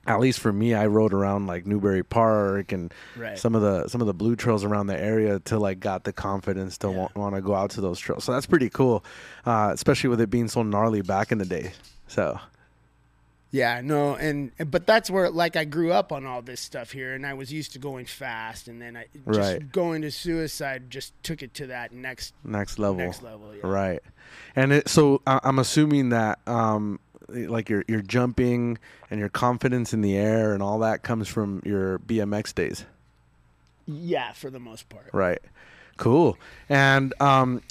at 0.07 0.21
least 0.21 0.41
for 0.41 0.53
me, 0.55 0.73
I 0.73 0.87
rode 0.87 1.13
around 1.13 1.47
like 1.49 1.67
Newbury 1.67 2.03
Park 2.03 2.73
and 2.73 2.95
right. 3.15 3.39
some 3.39 3.55
of 3.55 3.61
the 3.61 3.89
some 3.89 4.01
of 4.01 4.07
the 4.07 4.15
blue 4.15 4.37
trails 4.37 4.65
around 4.65 4.87
the 4.87 4.99
area 4.99 5.39
till 5.39 5.67
I 5.67 5.75
got 5.75 6.05
the 6.05 6.15
confidence 6.15 6.79
to 6.79 6.89
Yeah. 6.89 6.97
want, 6.97 7.15
want 7.17 7.35
to 7.35 7.43
go 7.43 7.55
out 7.55 7.71
to 7.73 7.83
those 7.83 7.99
trails. 7.99 8.25
So 8.25 8.33
that's 8.33 8.47
pretty 8.47 8.71
cool, 8.71 9.05
uh, 9.45 9.71
especially 9.75 10.09
with 10.09 10.21
it 10.23 10.31
being 10.31 10.49
so 10.49 10.63
gnarly 10.63 11.03
back 11.03 11.31
in 11.31 11.37
the 11.37 11.45
day. 11.45 11.73
So 12.07 12.41
Yeah, 13.51 13.81
no, 13.83 14.15
and 14.15 14.51
but 14.71 14.87
that's 14.87 15.11
where 15.11 15.29
like 15.31 15.57
I 15.57 15.65
grew 15.65 15.93
up 15.93 16.11
on 16.13 16.25
all 16.25 16.41
this 16.41 16.61
stuff 16.61 16.93
here, 16.93 17.15
and 17.15 17.27
I 17.27 17.35
was 17.35 17.53
used 17.53 17.73
to 17.75 17.79
going 17.79 18.05
fast, 18.07 18.67
and 18.69 18.81
then 18.81 18.97
I 18.97 19.07
just 19.27 19.39
Right. 19.39 19.73
going 19.73 20.01
to 20.03 20.11
suicide 20.11 20.91
just 20.91 21.13
took 21.23 21.43
it 21.43 21.53
to 21.55 21.67
that 21.69 21.93
next 21.93 22.33
next 22.45 22.79
level, 22.79 22.97
next 22.97 23.23
level. 23.23 23.55
Yeah. 23.55 23.61
right? 23.63 24.01
And 24.55 24.73
it, 24.73 24.89
so 24.89 25.21
I- 25.27 25.41
I'm 25.43 25.59
assuming 25.59 26.11
that 26.11 26.39
um, 26.47 27.01
like 27.29 27.69
your 27.69 27.85
your 27.89 28.01
jumping 28.03 28.79
and 29.11 29.21
your 29.21 29.29
confidence 29.29 29.93
in 29.93 30.01
the 30.01 30.17
air 30.17 30.53
and 30.55 30.63
all 30.63 30.79
that 30.81 31.03
comes 31.03 31.29
from 31.29 31.63
your 31.65 31.99
BMX 32.01 32.55
days. 32.55 32.85
Yeah, 33.87 34.33
for 34.33 34.51
the 34.51 34.61
most 34.61 34.89
part. 34.89 35.09
Right. 35.13 35.41
Cool. 35.97 36.37
And 36.69 37.13
um, 37.21 37.63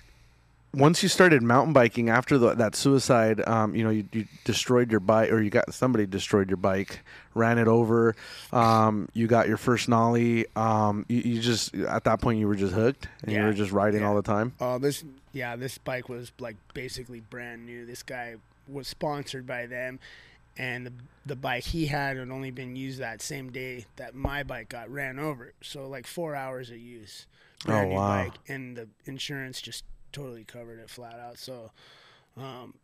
once 0.74 1.02
you 1.02 1.10
started 1.10 1.42
mountain 1.42 1.74
biking 1.74 2.10
after 2.10 2.38
the, 2.38 2.56
that 2.56 2.76
suicide, 2.76 3.42
um, 3.48 3.74
you 3.76 3.84
know, 3.84 3.90
you, 3.90 4.06
you 4.12 4.26
destroyed 4.44 4.92
your 4.92 5.00
bike, 5.00 5.32
or 5.32 5.42
you 5.42 5.50
got 5.50 5.74
somebody 5.74 6.06
destroyed 6.06 6.50
your 6.50 6.58
bike, 6.58 7.00
ran 7.36 7.58
it 7.58 7.68
over. 7.68 8.16
Um, 8.52 9.08
you 9.14 9.28
got 9.28 9.48
your 9.48 9.58
first 9.58 9.88
Knolly. 9.90 10.46
Um, 10.56 11.06
you, 11.08 11.20
you 11.22 11.42
just 11.42 11.74
at 11.76 12.04
that 12.06 12.20
point 12.20 12.40
you 12.40 12.48
were 12.48 12.56
just 12.56 12.74
hooked, 12.74 13.08
and 13.24 13.32
you 13.32 13.42
were 13.44 13.54
just 13.54 13.72
riding 13.72 14.02
Yeah. 14.02 14.08
all 14.10 14.16
the 14.16 14.22
time. 14.24 14.54
Oh, 14.60 14.78
this 14.78 15.04
yeah, 15.34 15.56
this 15.56 15.78
bike 15.78 16.10
was 16.10 16.32
like 16.40 16.58
basically 16.74 17.20
brand 17.22 17.66
new. 17.66 17.86
This 17.86 18.02
guy 18.04 18.36
was 18.68 18.88
sponsored 18.88 19.46
by 19.46 19.66
them, 19.66 20.00
and 20.58 20.86
the 20.88 20.94
the 21.26 21.36
bike 21.36 21.64
he 21.66 21.88
had 21.88 22.18
had 22.18 22.30
only 22.30 22.52
been 22.52 22.76
used 22.76 23.00
that 23.00 23.22
same 23.22 23.52
day 23.52 23.86
that 23.98 24.16
my 24.16 24.44
bike 24.44 24.70
got 24.70 24.90
ran 24.90 25.20
over. 25.20 25.54
So 25.62 25.88
like 25.88 26.08
four 26.08 26.36
hours 26.36 26.70
of 26.70 26.78
use. 26.78 27.26
Brand 27.66 27.88
Oh, 27.88 27.90
new 27.90 27.96
wow. 27.96 28.24
Bike, 28.24 28.34
and 28.48 28.78
the 28.78 28.88
insurance 29.06 29.62
just 29.62 29.84
totally 30.12 30.44
covered 30.44 30.80
it 30.80 30.90
flat 30.90 31.20
out. 31.20 31.38
So 31.38 31.72
um, 32.38 32.76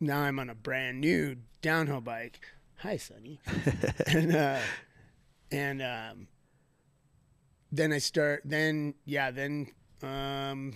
now 0.00 0.20
I'm 0.20 0.38
on 0.38 0.48
a 0.50 0.54
brand 0.54 1.00
new 1.00 1.36
downhill 1.62 2.00
bike. 2.00 2.40
Hi, 2.78 2.96
Sonny. 2.96 3.40
and 4.06 4.34
uh, 4.34 4.58
and 5.50 5.82
um, 5.82 6.28
then 7.72 7.92
I 7.92 7.98
start. 7.98 8.42
Then 8.44 8.94
yeah, 9.04 9.30
then 9.30 9.68
um, 10.02 10.74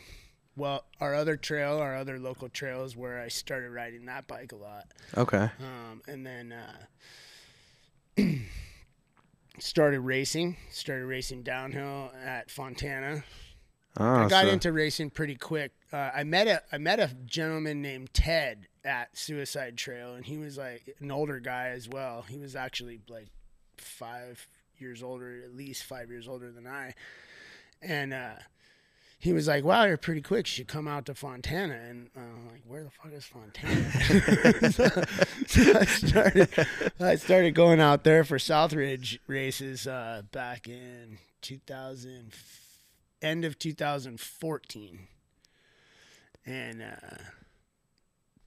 well, 0.57 0.85
our 1.01 1.15
other 1.15 1.37
trail, 1.37 1.79
our 1.79 1.97
other 1.97 2.19
local 2.19 2.49
trail 2.49 2.85
is 2.85 2.97
where 2.97 3.21
I 3.21 3.29
started 3.29 3.71
riding 3.71 4.07
that 4.07 4.27
bike 4.27 4.53
a 4.53 4.57
lot. 4.57 4.87
Okay. 5.17 5.51
Um, 5.61 6.03
and 6.07 6.25
then 6.27 6.55
uh, 8.19 8.23
started 9.59 10.01
racing. 10.01 10.57
Started 10.71 11.07
racing 11.07 11.43
downhill 11.43 12.13
at 12.25 12.51
Fontana. 12.51 13.25
Oh, 13.97 14.05
I 14.05 14.29
got 14.29 14.45
so- 14.47 14.51
into 14.51 14.73
racing 14.73 15.11
pretty 15.11 15.37
quick. 15.37 15.73
Uh, 15.93 16.11
I 16.15 16.25
met 16.25 16.49
a 16.49 16.63
I 16.73 16.79
met 16.79 16.99
a 16.99 17.11
gentleman 17.27 17.81
named 17.81 18.13
Ted 18.13 18.67
at 18.85 19.17
Suicide 19.17 19.77
Trail, 19.77 20.15
and 20.15 20.25
he 20.25 20.37
was 20.37 20.59
like 20.59 20.95
an 21.01 21.11
older 21.13 21.39
guy 21.39 21.69
as 21.69 21.89
well. 21.89 22.23
He 22.29 22.39
was 22.39 22.57
actually 22.57 23.01
like 23.09 23.29
five 23.79 24.47
years 24.79 25.03
older, 25.03 25.41
at 25.45 25.55
least 25.55 25.85
five 25.85 26.11
years 26.11 26.27
older 26.27 26.51
than 26.51 26.67
I. 26.67 26.95
And 27.81 28.13
uh, 28.13 28.35
he 29.25 29.33
was 29.33 29.49
like, 29.49 29.65
"Wow, 29.65 29.85
you're 29.85 29.97
pretty 29.97 30.21
quick. 30.21 30.47
You 30.47 30.51
should 30.51 30.69
come 30.69 30.87
out 30.87 31.07
to 31.07 31.15
Fontana." 31.15 31.73
And 31.73 32.11
uh, 32.15 32.21
I'm 32.21 32.47
like, 32.47 32.61
"Where 32.67 32.85
the 32.85 32.91
fuck 32.91 33.11
is 33.11 33.25
Fontana?" 33.25 33.91
so, 35.47 35.79
I 35.79 35.85
started 35.87 36.67
I 37.01 37.17
started 37.17 37.55
going 37.55 37.81
out 37.81 38.05
there 38.05 38.23
for 38.25 38.37
Southridge 38.37 39.19
races 39.27 39.87
uh, 39.87 40.25
back 40.31 40.69
in 40.69 41.17
2000 41.41 42.35
end 43.23 43.47
of 43.47 43.59
2014 43.59 44.99
and 46.45 46.83
uh 46.83 47.17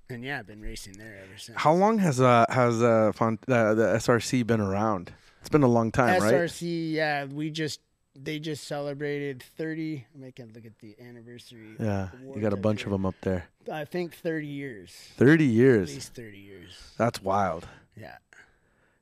and 0.07 0.24
yeah 0.24 0.38
i've 0.38 0.46
been 0.46 0.62
racing 0.62 0.93
there 0.93 1.17
ever 1.24 1.36
since 1.39 1.57
How 1.60 1.74
long 1.74 1.98
has 1.98 2.22
uh 2.22 2.46
has 2.50 2.84
uh, 2.84 3.12
Font- 3.15 3.50
uh 3.50 3.74
the 3.74 3.84
SRC 3.96 4.46
been 4.46 4.62
around? 4.62 5.12
It's 5.39 5.50
been 5.50 5.63
a 5.63 5.67
long 5.67 5.91
time, 5.91 6.22
right? 6.22 6.34
src 6.34 6.91
yeah 6.93 7.25
we 7.25 7.50
just 7.50 7.79
they 8.20 8.40
just 8.40 8.64
celebrated 8.66 9.44
30 9.58 10.06
i'm 10.16 10.22
making 10.22 10.52
look 10.54 10.66
at 10.66 10.78
the 10.80 10.96
anniversary 11.00 11.76
Yeah, 11.80 12.10
you 12.34 12.42
got 12.42 12.54
a 12.54 12.58
bunch 12.58 12.82
here. 12.82 12.88
of 12.88 12.92
them 12.94 13.06
up 13.06 13.16
there. 13.22 13.46
i 13.72 13.86
think 13.86 14.16
30 14.16 14.48
years 14.48 14.92
Thirty 15.18 15.46
years. 15.46 15.90
at 15.90 15.96
least 15.96 16.14
30 16.16 16.38
years 16.38 16.94
That's 16.98 17.22
wild. 17.22 17.68
yeah 17.96 18.18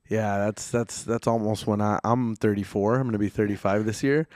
Yeah, 0.09 0.37
that's 0.37 0.69
that's 0.69 1.03
that's 1.03 1.27
almost 1.27 1.65
when 1.65 1.81
I 1.81 1.99
I'm 2.03 2.35
34. 2.35 2.99
I'm 2.99 3.07
gonna 3.07 3.17
be 3.17 3.29
35 3.29 3.85
this 3.85 4.03
year. 4.03 4.27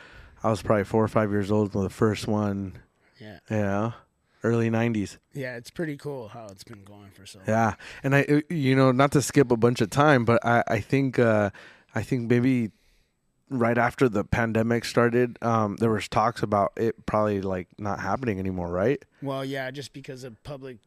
I 0.44 0.50
was 0.50 0.62
probably 0.64 0.84
four 0.86 1.04
or 1.04 1.08
five 1.08 1.30
years 1.32 1.52
old 1.52 1.76
when 1.76 1.84
the 1.84 1.90
first 1.92 2.28
one. 2.28 2.80
yeah 3.20 3.40
Yeah, 3.52 3.92
early 4.44 4.70
90s. 4.72 5.18
yeah 5.34 5.58
it's 5.58 5.70
pretty 5.70 5.96
cool 5.98 6.30
how 6.30 6.48
it's 6.48 6.64
been 6.64 6.84
going 6.84 7.12
for 7.12 7.26
so 7.28 7.38
long 7.40 7.48
Yeah, 7.48 7.74
and 8.04 8.16
I, 8.16 8.22
uh, 8.24 8.42
you 8.50 8.76
know, 8.76 8.92
not 8.92 9.12
to 9.12 9.22
skip 9.22 9.52
a 9.52 9.58
bunch 9.58 9.80
of 9.82 9.90
time, 9.92 10.26
but 10.26 10.44
I, 10.44 10.64
I 10.68 10.80
think, 10.80 11.20
uh, 11.20 11.52
I 11.94 12.02
think 12.04 12.30
maybe 12.32 12.72
right 13.50 13.78
after 13.78 14.08
the 14.10 14.24
pandemic 14.24 14.86
started, 14.86 15.38
um, 15.42 15.76
there 15.78 15.90
was 15.92 16.08
talks 16.08 16.44
about 16.44 16.72
it 16.78 17.06
probably 17.06 17.42
like 17.42 17.68
not 17.78 18.00
happening 18.00 18.40
anymore, 18.40 18.70
right? 18.72 19.04
well 19.22 19.44
yeah 19.44 19.70
just 19.72 19.92
because 19.94 20.24
of 20.24 20.42
public 20.44 20.78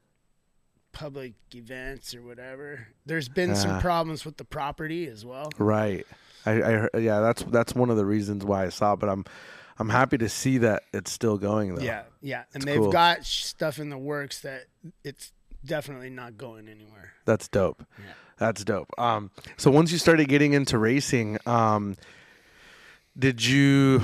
public 0.92 1.33
events 1.54 2.14
or 2.14 2.21
whatever 2.23 2.87
there's 3.07 3.28
been 3.28 3.50
Yeah. 3.50 3.54
some 3.57 3.81
problems 3.81 4.25
with 4.26 4.37
the 4.37 4.45
property 4.45 5.07
as 5.07 5.25
well 5.25 5.50
Right. 5.59 6.07
I, 6.45 6.50
I 6.62 6.99
yeah, 6.99 7.21
that's 7.21 7.42
that's 7.45 7.75
one 7.75 7.88
of 7.88 7.97
the 7.97 8.04
reasons 8.04 8.45
why 8.45 8.64
I 8.64 8.69
saw 8.69 8.95
it, 8.95 8.99
but 8.99 9.09
I'm 9.09 9.25
I'm 9.78 9.88
happy 9.88 10.19
to 10.19 10.28
see 10.28 10.59
that 10.59 10.83
it's 10.92 11.11
still 11.12 11.38
going 11.38 11.75
though. 11.76 11.83
Yeah, 11.83 12.02
yeah, 12.21 12.42
and 12.52 12.62
It's 12.62 12.64
they've 12.64 12.81
cool. 12.81 12.90
got 12.92 13.25
stuff 13.25 13.78
in 13.78 13.90
the 13.90 13.97
works 13.99 14.40
that 14.40 14.64
it's 15.04 15.33
definitely 15.64 16.11
not 16.11 16.37
going 16.37 16.69
anywhere. 16.69 17.12
That's 17.26 17.47
dope. 17.49 17.85
Yeah. 17.99 18.04
That's 18.38 18.64
dope. 18.64 18.90
Um, 18.99 19.31
so 19.57 19.71
once 19.71 19.92
you 19.92 19.99
started 19.99 20.28
getting 20.28 20.52
into 20.52 20.78
racing, 20.78 21.38
um, 21.47 21.95
did 23.19 23.45
you? 23.45 24.02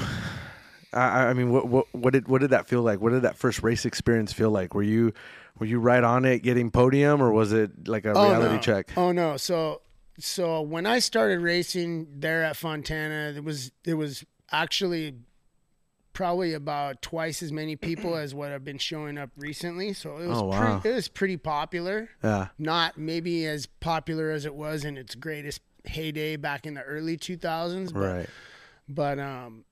I, 0.93 1.27
I 1.27 1.33
mean, 1.35 1.51
what, 1.51 1.67
what 1.69 1.87
what 1.93 2.13
did 2.13 2.29
what 2.29 2.41
did 2.41 2.51
that 2.51 2.67
feel 2.67 2.83
like? 2.83 3.01
What 3.01 3.11
did 3.11 3.23
that 3.23 3.37
first 3.37 3.63
race 3.63 3.85
experience 3.85 4.33
feel 4.33 4.51
like? 4.51 4.75
Were 4.75 4.83
you 4.83 5.13
were 5.59 5.67
you 5.67 5.81
right 5.81 6.03
on 6.03 6.25
it, 6.25 6.43
getting 6.43 6.71
podium, 6.71 7.23
or 7.23 7.33
was 7.33 7.53
it 7.53 7.89
like 7.89 8.05
a 8.05 8.13
oh, 8.13 8.29
reality 8.29 8.55
no. 8.55 8.61
check? 8.61 8.91
Oh 8.97 9.13
no! 9.13 9.37
So 9.37 9.83
so 10.19 10.63
when 10.63 10.87
I 10.87 10.99
started 10.99 11.41
racing 11.41 12.09
there 12.17 12.43
at 12.43 12.57
Fontana, 12.57 13.35
it 13.37 13.45
was 13.45 13.71
it 13.85 13.95
was 13.95 14.25
actually 14.51 15.15
probably 16.15 16.53
about 16.53 17.01
twice 17.01 17.45
as 17.45 17.53
many 17.53 17.77
people 17.77 18.17
as 18.17 18.35
what 18.35 18.51
have 18.51 18.65
been 18.65 18.79
showing 18.79 19.17
up 19.17 19.31
recently. 19.37 19.93
So 19.93 20.17
it 20.17 20.27
was 20.27 20.39
Oh, 20.39 20.47
wow. 20.47 20.79
pretty, 20.81 20.89
it 20.89 20.95
was 20.97 21.07
pretty 21.07 21.37
popular. 21.37 22.09
Yeah. 22.25 22.49
Not 22.59 22.99
maybe 22.99 23.47
as 23.47 23.67
popular 23.67 24.33
as 24.33 24.45
it 24.45 24.57
was 24.57 24.85
in 24.85 24.97
its 24.97 25.15
greatest 25.15 25.61
heyday 25.85 26.35
back 26.35 26.67
in 26.67 26.75
the 26.75 26.83
early 26.83 27.17
2000s, 27.17 27.93
but 27.93 28.01
Right. 28.01 28.29
But 28.89 29.19
um 29.19 29.65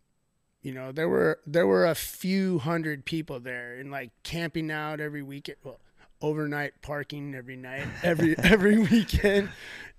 you 0.63 0.73
know 0.73 0.93
there 0.93 1.09
were 1.09 1.41
there 1.47 1.67
were 1.67 1.87
a 1.87 1.95
few 1.95 2.59
hundred 2.59 3.05
people 3.05 3.41
there 3.41 3.75
and 3.77 3.91
like 3.91 4.11
camping 4.23 4.71
out 4.71 5.01
every 5.01 5.23
weekend 5.23 5.59
well 5.63 5.81
overnight 6.21 6.81
parking 6.83 7.35
every 7.35 7.57
night 7.57 7.87
every 8.03 8.37
every 8.39 8.79
weekend. 8.79 9.51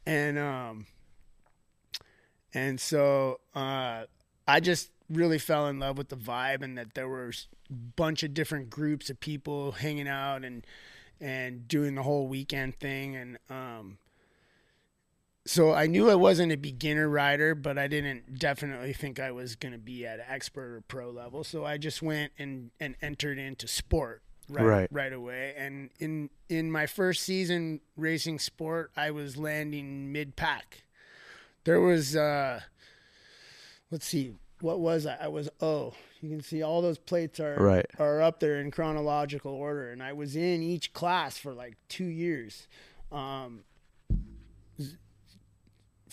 And 0.06 0.40
um 0.40 0.86
and 2.54 2.80
so 2.80 3.40
uh 3.56 4.04
i 4.48 4.60
just 4.60 4.90
really 5.10 5.38
fell 5.38 5.68
in 5.68 5.80
love 5.80 5.98
with 5.98 6.10
the 6.10 6.16
vibe 6.18 6.62
and 6.62 6.78
that 6.78 6.94
there 6.94 7.08
were 7.08 7.30
a 7.30 7.74
bunch 7.74 8.24
of 8.24 8.34
different 8.34 8.70
groups 8.70 9.10
of 9.10 9.20
people 9.20 9.74
hanging 9.74 10.08
out 10.08 10.44
and 10.44 10.66
and 11.20 11.68
doing 11.68 11.96
the 11.96 12.04
whole 12.04 12.28
weekend 12.28 12.80
thing. 12.80 13.16
And 13.16 13.38
um 13.50 13.98
so 15.48 15.74
I 15.74 15.88
knew 15.88 16.10
I 16.10 16.16
wasn't 16.16 16.51
a 16.51 16.58
beginner 16.58 17.10
rider, 17.10 17.56
but 17.56 17.77
I 17.77 17.88
didn't 17.88 18.38
definitely 18.38 18.94
think 18.94 19.20
I 19.20 19.32
was 19.32 19.56
going 19.56 19.72
to 19.72 19.80
be 19.80 20.06
at 20.06 20.20
expert 20.27 20.75
or 20.75 20.82
pro 20.82 21.10
level. 21.10 21.44
So 21.44 21.66
I 21.66 21.77
just 21.77 22.01
went 22.01 22.32
and, 22.38 22.70
and 22.80 22.96
entered 23.01 23.39
into 23.39 23.68
sport 23.68 24.22
right, 24.50 24.63
Right. 24.66 24.88
right 24.92 25.13
away. 25.13 25.54
And 25.58 25.89
in 26.00 26.30
in 26.50 26.72
my 26.72 26.86
first 26.86 27.24
season 27.24 27.82
racing 27.96 28.39
sport, 28.39 28.92
I 28.96 29.12
was 29.12 29.36
landing 29.38 30.12
mid 30.12 30.36
pack. 30.36 30.84
There 31.63 31.82
was 31.82 32.16
uh 32.16 32.62
let's 33.92 34.06
see, 34.06 34.34
what 34.62 34.80
was 34.80 35.06
I? 35.06 35.16
I 35.24 35.27
was 35.27 35.50
O. 35.62 35.94
You 36.22 36.30
can 36.30 36.42
see 36.42 36.62
all 36.63 36.82
those 36.82 36.98
plates 36.98 37.39
are 37.39 37.56
Right. 37.60 37.86
are 38.00 38.22
up 38.22 38.39
there 38.39 38.60
in 38.60 38.72
chronological 38.72 39.51
order, 39.54 39.92
and 39.92 40.01
I 40.01 40.13
was 40.13 40.36
in 40.36 40.62
each 40.63 40.94
class 40.94 41.38
for 41.38 41.54
like 41.54 41.75
two 41.89 42.06
years. 42.06 42.68
Um, 43.12 43.63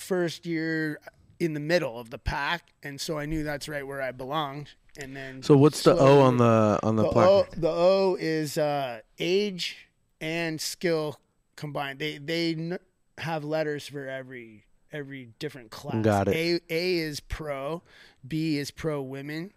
first 0.05 0.47
year 0.47 1.01
in 1.41 1.55
the 1.55 1.61
middle 1.61 1.99
of 1.99 2.11
the 2.11 2.19
pack, 2.19 2.69
and 2.83 3.01
so 3.01 3.19
I 3.19 3.27
knew 3.27 3.43
that's 3.43 3.69
right 3.69 3.87
where 3.87 4.01
I 4.01 4.13
belonged. 4.13 4.71
And 4.97 5.17
then 5.17 5.43
So 5.43 5.57
what's 5.57 5.83
the 5.83 5.97
O 5.97 6.21
on 6.21 6.37
the 6.37 6.79
on 6.83 6.97
the, 6.97 7.03
the 7.03 7.09
plaque? 7.11 7.29
O, 7.29 7.47
the 7.57 7.71
O 7.71 8.17
is 8.21 8.57
uh, 8.57 9.01
age 9.19 9.89
and 10.21 10.61
skill 10.61 11.19
combined. 11.57 11.99
They 11.99 12.19
they 12.19 12.79
have 13.19 13.45
letters 13.45 13.89
for 13.89 14.07
every 14.09 14.65
every 14.93 15.31
different 15.41 15.71
class. 15.71 16.05
Got 16.05 16.29
it. 16.29 16.37
A 16.37 16.61
A 16.73 16.99
is 16.99 17.19
pro, 17.19 17.83
B 18.27 18.57
is 18.59 18.71
pro 18.71 19.03
women, 19.03 19.53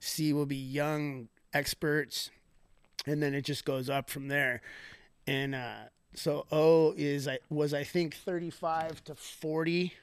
C 0.00 0.34
will 0.34 0.46
be 0.46 0.56
young 0.56 1.28
experts, 1.54 2.30
and 3.06 3.22
then 3.22 3.32
it 3.32 3.42
just 3.42 3.64
goes 3.64 3.88
up 3.88 4.10
from 4.10 4.28
there. 4.28 4.60
And 5.26 5.54
uh, 5.54 5.84
so 6.14 6.46
O 6.50 6.94
is 6.96 7.28
I 7.28 7.38
was 7.50 7.74
I 7.74 7.84
think 7.84 8.14
thirty 8.14 8.50
five 8.50 9.02
to 9.04 9.14
forty. 9.14 9.94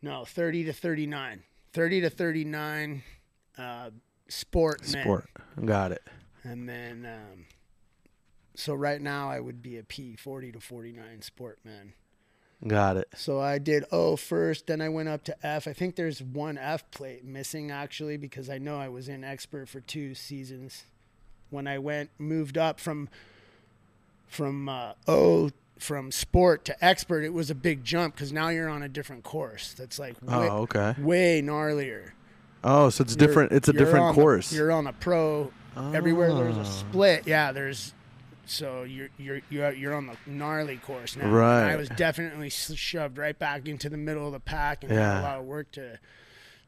No, 0.00 0.24
thirty 0.24 0.64
to 0.64 0.72
thirty 0.72 1.06
nine. 1.06 1.42
Thirty 1.72 2.00
to 2.00 2.10
thirty 2.10 2.44
nine. 2.44 3.02
Uh, 3.56 3.90
sport 4.28 4.82
men. 4.92 5.02
Sport. 5.02 5.28
Got 5.64 5.92
it. 5.92 6.02
And 6.44 6.68
then, 6.68 7.06
um, 7.06 7.46
so 8.54 8.74
right 8.74 9.00
now 9.00 9.30
I 9.30 9.40
would 9.40 9.62
be 9.62 9.76
a 9.78 9.82
P, 9.82 10.16
40 10.16 10.52
to 10.52 10.60
49 10.60 11.22
sport 11.22 11.58
man. 11.64 11.92
Got 12.66 12.96
it. 12.96 13.08
So 13.16 13.40
I 13.40 13.58
did 13.58 13.84
O 13.92 14.16
first, 14.16 14.66
then 14.66 14.80
I 14.80 14.88
went 14.88 15.08
up 15.08 15.22
to 15.24 15.46
F. 15.46 15.68
I 15.68 15.72
think 15.72 15.94
there's 15.94 16.22
one 16.22 16.58
F 16.58 16.90
plate 16.90 17.24
missing 17.24 17.70
actually 17.70 18.16
because 18.16 18.50
I 18.50 18.58
know 18.58 18.78
I 18.78 18.88
was 18.88 19.08
in 19.08 19.22
expert 19.22 19.68
for 19.68 19.80
two 19.80 20.14
seasons. 20.14 20.84
When 21.50 21.66
I 21.66 21.78
went, 21.78 22.10
moved 22.18 22.58
up 22.58 22.80
from 22.80 23.08
from 24.28 24.68
uh, 24.68 24.92
O 25.06 25.50
from 25.78 26.10
sport 26.10 26.64
to 26.66 26.84
expert, 26.84 27.22
it 27.22 27.32
was 27.32 27.50
a 27.50 27.54
big 27.54 27.84
jump 27.84 28.14
because 28.14 28.32
now 28.32 28.48
you're 28.48 28.68
on 28.68 28.82
a 28.82 28.88
different 28.88 29.22
course. 29.24 29.74
That's 29.74 29.98
like 29.98 30.16
Oh, 30.26 30.40
way, 30.40 30.48
okay. 30.48 30.94
way 31.00 31.40
gnarlier. 31.42 32.10
Oh, 32.64 32.90
so 32.90 33.02
it's 33.02 33.14
different. 33.14 33.52
It's 33.52 33.68
a 33.68 33.72
different 33.72 34.06
on 34.06 34.14
the- 34.16 34.20
course. 34.20 34.52
you're 34.52 34.72
on 34.72 34.86
a 34.88 34.92
pro. 34.92 35.52
Oh. 35.76 35.92
Everywhere 35.92 36.34
there's 36.34 36.56
Oh. 36.56 36.62
a 36.62 36.64
split, 36.64 37.26
yeah, 37.26 37.52
there's 37.52 37.94
so 38.46 38.82
you're 38.82 39.08
you're 39.18 39.40
you're 39.50 39.72
you're 39.72 39.94
on 39.94 40.06
the 40.08 40.16
gnarly 40.26 40.78
course 40.78 41.14
now. 41.16 41.24
And 41.26 41.34
Right. 41.34 41.70
I 41.72 41.76
was 41.76 41.88
definitely 41.90 42.48
shoved 42.50 43.16
right 43.18 43.38
back 43.38 43.68
into 43.68 43.88
the 43.88 43.96
middle 43.98 44.26
of 44.26 44.32
the 44.32 44.40
pack 44.40 44.82
and 44.82 44.90
had 44.92 45.20
a 45.20 45.22
lot 45.22 45.38
of 45.38 45.44
work 45.44 45.70
to 45.72 45.98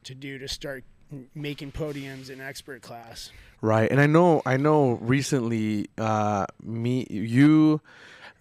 to 0.04 0.14
do 0.14 0.38
to 0.38 0.46
start 0.46 0.84
making 1.34 1.72
podiums 1.72 2.30
in 2.30 2.40
expert 2.40 2.82
class. 2.82 3.30
Right, 3.62 3.90
and 3.90 4.00
I 4.00 4.06
know, 4.06 4.40
I 4.46 4.56
know. 4.56 4.92
Recently, 4.92 5.88
uh, 5.98 6.46
me, 6.62 7.06
you, 7.10 7.82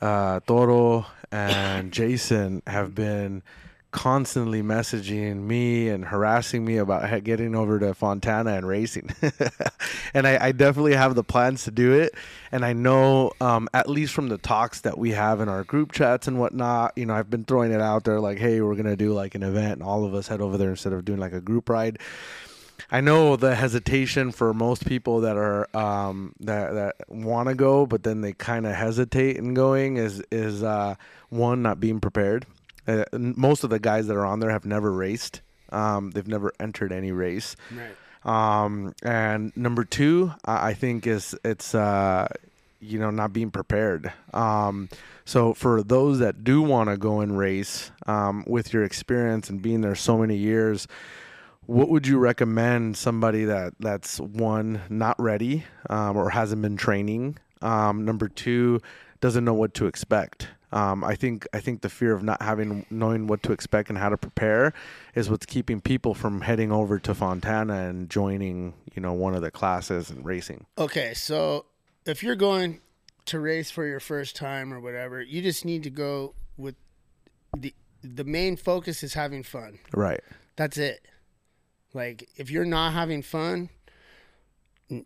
uh, 0.01 0.39
Toro, 0.47 1.05
and 1.29 1.91
Jason 1.91 2.61
have 2.65 2.95
been 2.95 3.43
constantly 3.91 4.61
messaging 4.61 5.37
me 5.37 5.89
and 5.89 6.05
harassing 6.05 6.63
me 6.63 6.77
about 6.77 7.23
getting 7.23 7.55
over 7.55 7.79
to 7.79 7.93
Fontana 7.93 8.51
and 8.51 8.67
racing. 8.67 9.09
and 10.13 10.27
I, 10.27 10.47
I 10.47 10.51
definitely 10.51 10.93
have 10.93 11.15
the 11.15 11.23
plans 11.23 11.63
to 11.63 11.71
do 11.71 11.93
it. 11.93 12.13
And 12.51 12.63
I 12.63 12.73
know, 12.73 13.31
um, 13.41 13.67
at 13.73 13.89
least 13.89 14.13
from 14.13 14.29
the 14.29 14.37
talks 14.37 14.81
that 14.81 14.97
we 14.97 15.11
have 15.11 15.41
in 15.41 15.49
our 15.49 15.63
group 15.63 15.91
chats 15.91 16.27
and 16.27 16.39
whatnot, 16.39 16.93
you 16.95 17.05
know, 17.05 17.15
I've 17.15 17.29
been 17.29 17.45
throwing 17.45 17.71
it 17.71 17.81
out 17.81 18.03
there 18.03 18.19
like, 18.19 18.37
hey, 18.37 18.61
we're 18.61 18.75
gonna 18.75 18.95
do 18.95 19.13
like 19.13 19.35
an 19.35 19.43
event, 19.43 19.73
and 19.73 19.83
all 19.83 20.05
of 20.05 20.13
us 20.13 20.27
head 20.27 20.39
over 20.39 20.57
there 20.57 20.69
instead 20.69 20.93
of 20.93 21.03
doing 21.03 21.19
like 21.19 21.33
a 21.33 21.41
group 21.41 21.67
ride. 21.67 21.99
I 22.91 23.01
know 23.01 23.35
the 23.35 23.55
hesitation 23.55 24.31
for 24.31 24.53
most 24.53 24.85
people 24.85 25.21
that 25.21 25.37
are 25.37 25.67
um, 25.75 26.33
that 26.39 26.73
that 26.73 26.95
want 27.09 27.49
to 27.49 27.55
go, 27.55 27.85
but 27.85 28.03
then 28.03 28.21
they 28.21 28.33
kind 28.33 28.65
of 28.65 28.75
hesitate 28.75 29.37
in 29.37 29.53
going 29.53 29.97
is 29.97 30.23
is 30.31 30.63
uh, 30.63 30.95
one 31.29 31.61
not 31.61 31.79
being 31.79 31.99
prepared. 31.99 32.45
Uh, 32.87 33.03
most 33.13 33.63
of 33.63 33.69
the 33.69 33.79
guys 33.79 34.07
that 34.07 34.15
are 34.15 34.25
on 34.25 34.39
there 34.39 34.49
have 34.49 34.65
never 34.65 34.91
raced. 34.91 35.41
Um, 35.71 36.11
they've 36.11 36.27
never 36.27 36.51
entered 36.59 36.91
any 36.91 37.11
race. 37.11 37.55
Right. 37.71 37.95
Um, 38.25 38.93
and 39.03 39.55
number 39.55 39.83
two, 39.83 40.33
I 40.45 40.69
I 40.69 40.73
think 40.73 41.07
is 41.07 41.35
it's 41.43 41.75
uh, 41.75 42.27
you 42.79 42.99
know 42.99 43.11
not 43.11 43.33
being 43.33 43.51
prepared. 43.51 44.11
Um, 44.33 44.89
so 45.25 45.53
for 45.53 45.83
those 45.83 46.19
that 46.19 46.43
do 46.43 46.61
want 46.61 46.89
to 46.89 46.97
go 46.97 47.19
and 47.19 47.37
race, 47.37 47.91
um, 48.07 48.43
with 48.47 48.73
your 48.73 48.83
experience 48.83 49.49
and 49.49 49.61
being 49.61 49.81
there 49.81 49.95
so 49.95 50.17
many 50.17 50.35
years, 50.35 50.87
what 51.69 51.89
would 51.89 52.07
you 52.07 52.17
recommend 52.17 52.97
somebody 52.97 53.45
that 53.45 53.73
that's 53.79 54.19
one 54.19 54.81
not 54.89 55.19
ready 55.21 55.65
um, 55.87 56.17
or 56.17 56.31
hasn't 56.31 56.63
been 56.63 56.77
training? 56.77 57.37
Um, 57.61 58.05
number 58.05 58.27
two, 58.27 58.81
doesn't 59.21 59.45
know 59.45 59.53
what 59.53 59.75
to 59.75 59.85
expect. 59.85 60.47
Um, 60.71 61.03
I 61.03 61.15
think 61.15 61.47
I 61.53 61.59
think 61.59 61.81
the 61.81 61.89
fear 61.89 62.13
of 62.13 62.23
not 62.23 62.41
having 62.41 62.87
knowing 62.89 63.27
what 63.27 63.43
to 63.43 63.51
expect 63.51 63.89
and 63.89 63.99
how 63.99 64.09
to 64.09 64.17
prepare 64.17 64.73
is 65.13 65.29
what's 65.29 65.45
keeping 65.45 65.79
people 65.79 66.15
from 66.15 66.41
heading 66.41 66.71
over 66.71 66.97
to 66.99 67.13
Fontana 67.13 67.87
and 67.87 68.09
joining 68.09 68.73
you 68.95 69.01
know 69.01 69.13
one 69.13 69.35
of 69.35 69.43
the 69.43 69.51
classes 69.51 70.09
and 70.09 70.25
racing. 70.25 70.65
Okay, 70.77 71.13
so 71.13 71.65
if 72.05 72.23
you're 72.23 72.35
going 72.35 72.81
to 73.25 73.39
race 73.39 73.69
for 73.69 73.85
your 73.85 73.99
first 73.99 74.35
time 74.35 74.73
or 74.73 74.79
whatever, 74.79 75.21
you 75.21 75.43
just 75.43 75.65
need 75.65 75.83
to 75.83 75.91
go 75.91 76.33
with 76.57 76.75
the 77.55 77.75
the 78.01 78.23
main 78.23 78.57
focus 78.57 79.03
is 79.03 79.13
having 79.13 79.43
fun. 79.43 79.77
Right. 79.93 80.21
That's 80.55 80.77
it. 80.77 81.05
Like 81.93 82.29
if 82.35 82.49
you're 82.51 82.65
not 82.65 82.93
having 82.93 83.21
fun, 83.21 83.69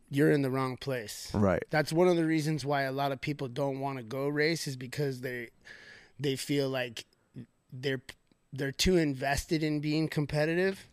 you're 0.09 0.31
in 0.31 0.41
the 0.41 0.49
wrong 0.49 0.77
place. 0.77 1.29
Right. 1.33 1.63
That's 1.69 1.91
one 1.91 2.07
of 2.07 2.15
the 2.15 2.25
reasons 2.25 2.65
why 2.65 2.83
a 2.83 2.91
lot 2.91 3.11
of 3.11 3.19
people 3.19 3.47
don't 3.49 3.79
want 3.79 3.97
to 3.97 4.03
go 4.03 4.27
race 4.27 4.67
is 4.67 4.77
because 4.77 5.21
they 5.21 5.49
they 6.19 6.35
feel 6.35 6.69
like 6.69 7.05
they're 7.71 8.01
they're 8.53 8.71
too 8.71 8.97
invested 8.97 9.63
in 9.63 9.79
being 9.79 10.07
competitive 10.07 10.87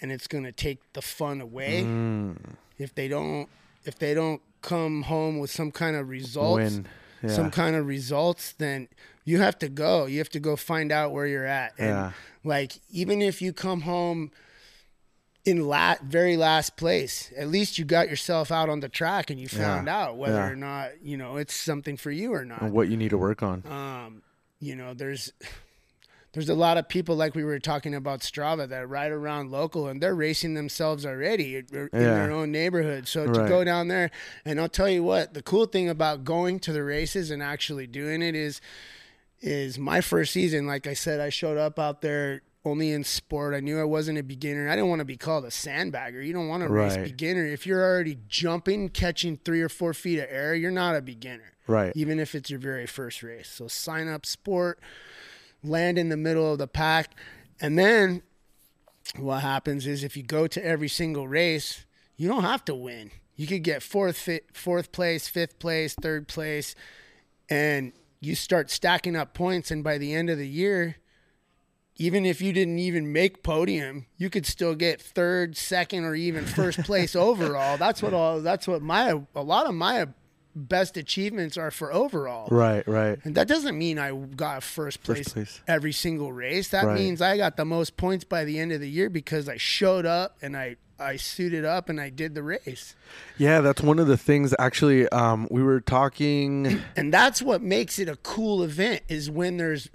and 0.00 0.10
it's 0.12 0.26
going 0.26 0.44
to 0.44 0.52
take 0.52 0.78
the 0.94 1.02
fun 1.02 1.40
away 1.40 1.82
Mm, 1.84 2.36
if 2.78 2.94
they 2.94 3.08
don't 3.08 3.48
if 3.84 3.98
they 3.98 4.14
don't 4.14 4.40
come 4.62 5.02
home 5.02 5.38
with 5.38 5.50
some 5.50 5.70
kind 5.70 5.94
of 5.96 6.08
results. 6.08 6.80
Yeah. 7.22 7.30
some 7.30 7.50
kind 7.50 7.74
of 7.74 7.86
results 7.86 8.52
then 8.52 8.86
you 9.24 9.38
have 9.40 9.58
to 9.60 9.68
go 9.70 10.04
you 10.06 10.18
have 10.18 10.28
to 10.30 10.40
go 10.40 10.56
find 10.56 10.92
out 10.92 11.10
where 11.12 11.26
you're 11.26 11.46
at 11.46 11.72
and 11.78 11.88
Yeah. 11.88 12.12
like 12.44 12.80
even 12.90 13.22
if 13.22 13.40
you 13.42 13.52
come 13.54 13.82
home 13.82 14.30
in 15.44 15.66
la- 15.68 15.96
very 16.02 16.36
last 16.36 16.76
place 16.76 17.30
at 17.36 17.48
least 17.48 17.78
you 17.78 17.84
got 17.84 18.08
yourself 18.08 18.50
out 18.50 18.68
on 18.70 18.80
the 18.80 18.88
track 18.88 19.28
and 19.30 19.38
you 19.38 19.46
found 19.48 19.88
out 19.88 20.16
whether 20.16 20.36
Yeah. 20.38 20.50
or 20.50 20.56
not 20.56 20.90
you 21.02 21.16
know 21.16 21.36
it's 21.36 21.54
something 21.54 21.96
for 21.98 22.10
you 22.10 22.32
or 22.32 22.44
not 22.44 22.62
and 22.62 22.72
what 22.72 22.88
you 22.88 22.96
need 22.96 23.10
to 23.10 23.18
work 23.18 23.42
on. 23.42 23.62
um, 23.66 24.22
you 24.60 24.74
know, 24.74 24.94
there's 24.94 25.30
there's 26.32 26.48
a 26.48 26.54
lot 26.54 26.78
of 26.78 26.88
people 26.88 27.14
like 27.14 27.34
we 27.36 27.44
were 27.44 27.58
talking 27.60 27.94
about 27.94 28.20
Strava 28.20 28.66
that 28.68 28.88
ride 28.88 29.12
around 29.12 29.50
local 29.52 29.86
and 29.86 30.02
they're 30.02 30.14
racing 30.16 30.54
themselves 30.54 31.04
already 31.06 31.56
in 31.56 31.66
Yeah. 31.72 31.88
their 31.92 32.32
own 32.32 32.50
neighborhood. 32.50 33.06
So 33.06 33.26
to 33.30 33.40
Right. 33.40 33.48
go 33.48 33.62
down 33.62 33.86
there 33.88 34.10
and 34.44 34.58
I'll 34.60 34.68
tell 34.68 34.88
you 34.88 35.04
what, 35.04 35.34
the 35.34 35.42
cool 35.42 35.66
thing 35.66 35.88
about 35.88 36.24
going 36.24 36.58
to 36.60 36.72
the 36.72 36.82
races 36.82 37.30
and 37.30 37.42
actually 37.42 37.86
doing 37.86 38.22
it 38.22 38.34
is 38.34 38.60
is 39.42 39.78
my 39.78 40.00
first 40.00 40.32
season, 40.32 40.66
like 40.66 40.86
I 40.86 40.94
said, 40.94 41.20
I 41.20 41.28
showed 41.28 41.58
up 41.58 41.78
out 41.78 42.00
there 42.00 42.40
only 42.64 42.90
in 42.92 43.04
sport. 43.04 43.54
I 43.54 43.60
knew 43.60 43.78
I 43.78 43.84
wasn't 43.84 44.18
a 44.18 44.22
beginner. 44.22 44.68
I 44.68 44.74
didn't 44.76 44.88
want 44.88 45.00
to 45.00 45.04
be 45.04 45.16
called 45.16 45.44
a 45.44 45.48
sandbagger. 45.48 46.24
You 46.24 46.32
don't 46.32 46.48
want 46.48 46.62
to 46.62 46.68
race 46.68 46.96
Right. 46.96 47.04
beginner. 47.04 47.44
If 47.46 47.66
you're 47.66 47.82
already 47.84 48.18
jumping, 48.26 48.88
catching 48.88 49.36
three 49.36 49.60
or 49.60 49.68
four 49.68 49.92
feet 49.92 50.18
of 50.18 50.26
air, 50.30 50.54
you're 50.54 50.70
not 50.70 50.96
a 50.96 51.02
beginner 51.02 51.52
Right. 51.66 51.92
even 51.94 52.18
if 52.18 52.34
it's 52.34 52.48
your 52.50 52.58
very 52.60 52.86
first 52.86 53.22
race. 53.22 53.48
So 53.48 53.68
sign 53.68 54.08
up 54.08 54.24
sport, 54.24 54.80
land 55.62 55.98
in 55.98 56.08
the 56.08 56.16
middle 56.16 56.50
of 56.52 56.58
the 56.58 56.66
pack, 56.68 57.10
and 57.60 57.78
then 57.78 58.22
what 59.16 59.40
happens 59.42 59.86
is 59.86 60.02
if 60.02 60.16
you 60.16 60.22
go 60.22 60.46
to 60.46 60.64
every 60.64 60.88
single 60.88 61.28
race, 61.28 61.84
you 62.16 62.28
don't 62.28 62.44
have 62.44 62.64
to 62.64 62.74
win. 62.74 63.10
You 63.36 63.46
could 63.46 63.62
get 63.62 63.82
fourth, 63.82 64.26
fourth 64.54 64.92
place, 64.92 65.28
fifth 65.28 65.58
place, 65.58 65.94
third 66.00 66.28
place, 66.28 66.74
and 67.50 67.92
you 68.20 68.34
start 68.34 68.70
stacking 68.70 69.16
up 69.16 69.34
points. 69.34 69.70
And 69.70 69.84
by 69.84 69.98
the 69.98 70.14
end 70.14 70.30
of 70.30 70.38
the 70.38 70.48
year, 70.48 70.96
even 71.96 72.26
if 72.26 72.40
you 72.40 72.52
didn't 72.52 72.78
even 72.78 73.12
make 73.12 73.42
podium, 73.42 74.06
you 74.16 74.28
could 74.30 74.46
still 74.46 74.74
get 74.74 75.00
third, 75.00 75.56
second, 75.56 76.04
or 76.04 76.14
even 76.14 76.44
first 76.44 76.80
place 76.80 77.14
overall. 77.28 77.76
That's 77.76 78.02
what 78.02 78.12
all. 78.14 78.40
That's 78.40 78.66
what 78.66 78.82
my 78.82 79.20
a 79.34 79.42
lot 79.42 79.66
of 79.66 79.74
my 79.74 80.08
best 80.56 80.96
achievements 80.96 81.56
are 81.56 81.70
for 81.72 81.92
overall. 81.92 82.48
Right. 82.48 82.86
Right. 82.86 83.18
And 83.24 83.34
that 83.34 83.48
doesn't 83.48 83.76
mean 83.76 83.98
I 83.98 84.12
got 84.12 84.62
first 84.62 85.02
place, 85.02 85.28
place. 85.30 85.60
every 85.66 85.90
single 85.92 86.32
race. 86.32 86.68
That 86.68 86.84
Right. 86.86 86.94
means 86.98 87.20
I 87.20 87.36
got 87.36 87.56
the 87.56 87.64
most 87.64 87.96
points 87.96 88.22
by 88.24 88.44
the 88.44 88.58
end 88.60 88.70
of 88.70 88.80
the 88.80 88.88
year 88.88 89.10
because 89.10 89.48
I 89.48 89.56
showed 89.56 90.06
up 90.06 90.36
and 90.42 90.56
I 90.56 90.76
I 90.96 91.16
suited 91.16 91.64
up 91.64 91.88
and 91.88 92.00
I 92.00 92.08
did 92.08 92.36
the 92.36 92.42
race. 92.44 92.94
Yeah, 93.36 93.60
that's 93.62 93.82
one 93.82 93.98
of 93.98 94.06
the 94.06 94.16
things. 94.16 94.54
Actually, 94.60 95.08
um, 95.08 95.48
we 95.50 95.60
were 95.60 95.80
talking. 95.80 96.80
And 96.96 97.12
that's 97.12 97.42
what 97.42 97.60
makes 97.62 97.98
it 97.98 98.08
a 98.08 98.14
cool 98.16 98.62
event 98.62 99.02
is 99.08 99.28
when 99.28 99.56
there's 99.56 99.90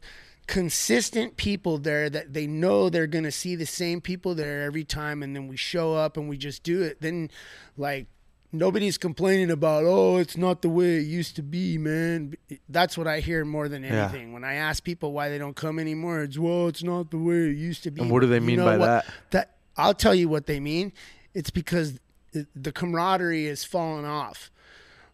consistent 0.49 1.37
people 1.37 1.77
there 1.77 2.09
that 2.09 2.33
they 2.33 2.47
know 2.47 2.89
they're 2.89 3.05
going 3.05 3.23
to 3.23 3.31
see 3.31 3.55
the 3.55 3.67
same 3.67 4.01
people 4.01 4.33
there 4.33 4.63
every 4.63 4.83
time 4.83 5.21
and 5.21 5.35
then 5.35 5.47
we 5.47 5.55
show 5.55 5.93
up 5.93 6.17
and 6.17 6.27
we 6.27 6.37
just 6.37 6.63
do 6.63 6.81
it. 6.81 6.99
Then 7.01 7.29
like 7.77 8.07
nobody's 8.51 8.97
complaining 8.97 9.51
about, 9.51 9.83
"Oh, 9.85 10.17
it's 10.17 10.35
not 10.35 10.63
the 10.63 10.69
way 10.69 10.95
it 10.97 11.05
used 11.05 11.35
to 11.35 11.43
be, 11.43 11.77
man." 11.77 12.33
That's 12.67 12.97
what 12.97 13.05
I 13.07 13.19
hear 13.19 13.45
more 13.45 13.69
than 13.69 13.83
Yeah. 13.83 14.05
anything. 14.05 14.33
When 14.33 14.43
I 14.43 14.55
ask 14.55 14.83
people 14.83 15.13
why 15.13 15.29
they 15.29 15.37
don't 15.37 15.55
come 15.55 15.77
anymore, 15.77 16.23
it's, 16.23 16.39
"Well, 16.39 16.67
it's 16.67 16.81
not 16.81 17.11
the 17.11 17.19
way 17.19 17.49
it 17.51 17.55
used 17.57 17.83
to 17.83 17.91
be." 17.91 18.01
And 18.01 18.09
what 18.09 18.21
do 18.21 18.27
they 18.27 18.35
You 18.37 18.41
mean 18.41 18.57
know 18.57 18.65
by 18.65 18.77
what? 18.77 18.85
that? 18.87 19.05
That 19.29 19.55
I'll 19.77 19.93
tell 19.93 20.15
you 20.15 20.27
what 20.29 20.47
they 20.47 20.59
mean. 20.59 20.93
It's 21.35 21.51
because 21.51 21.99
the- 22.31 22.47
the 22.55 22.71
camaraderie 22.71 23.45
has 23.45 23.63
fallen 23.63 24.03
off. 24.03 24.49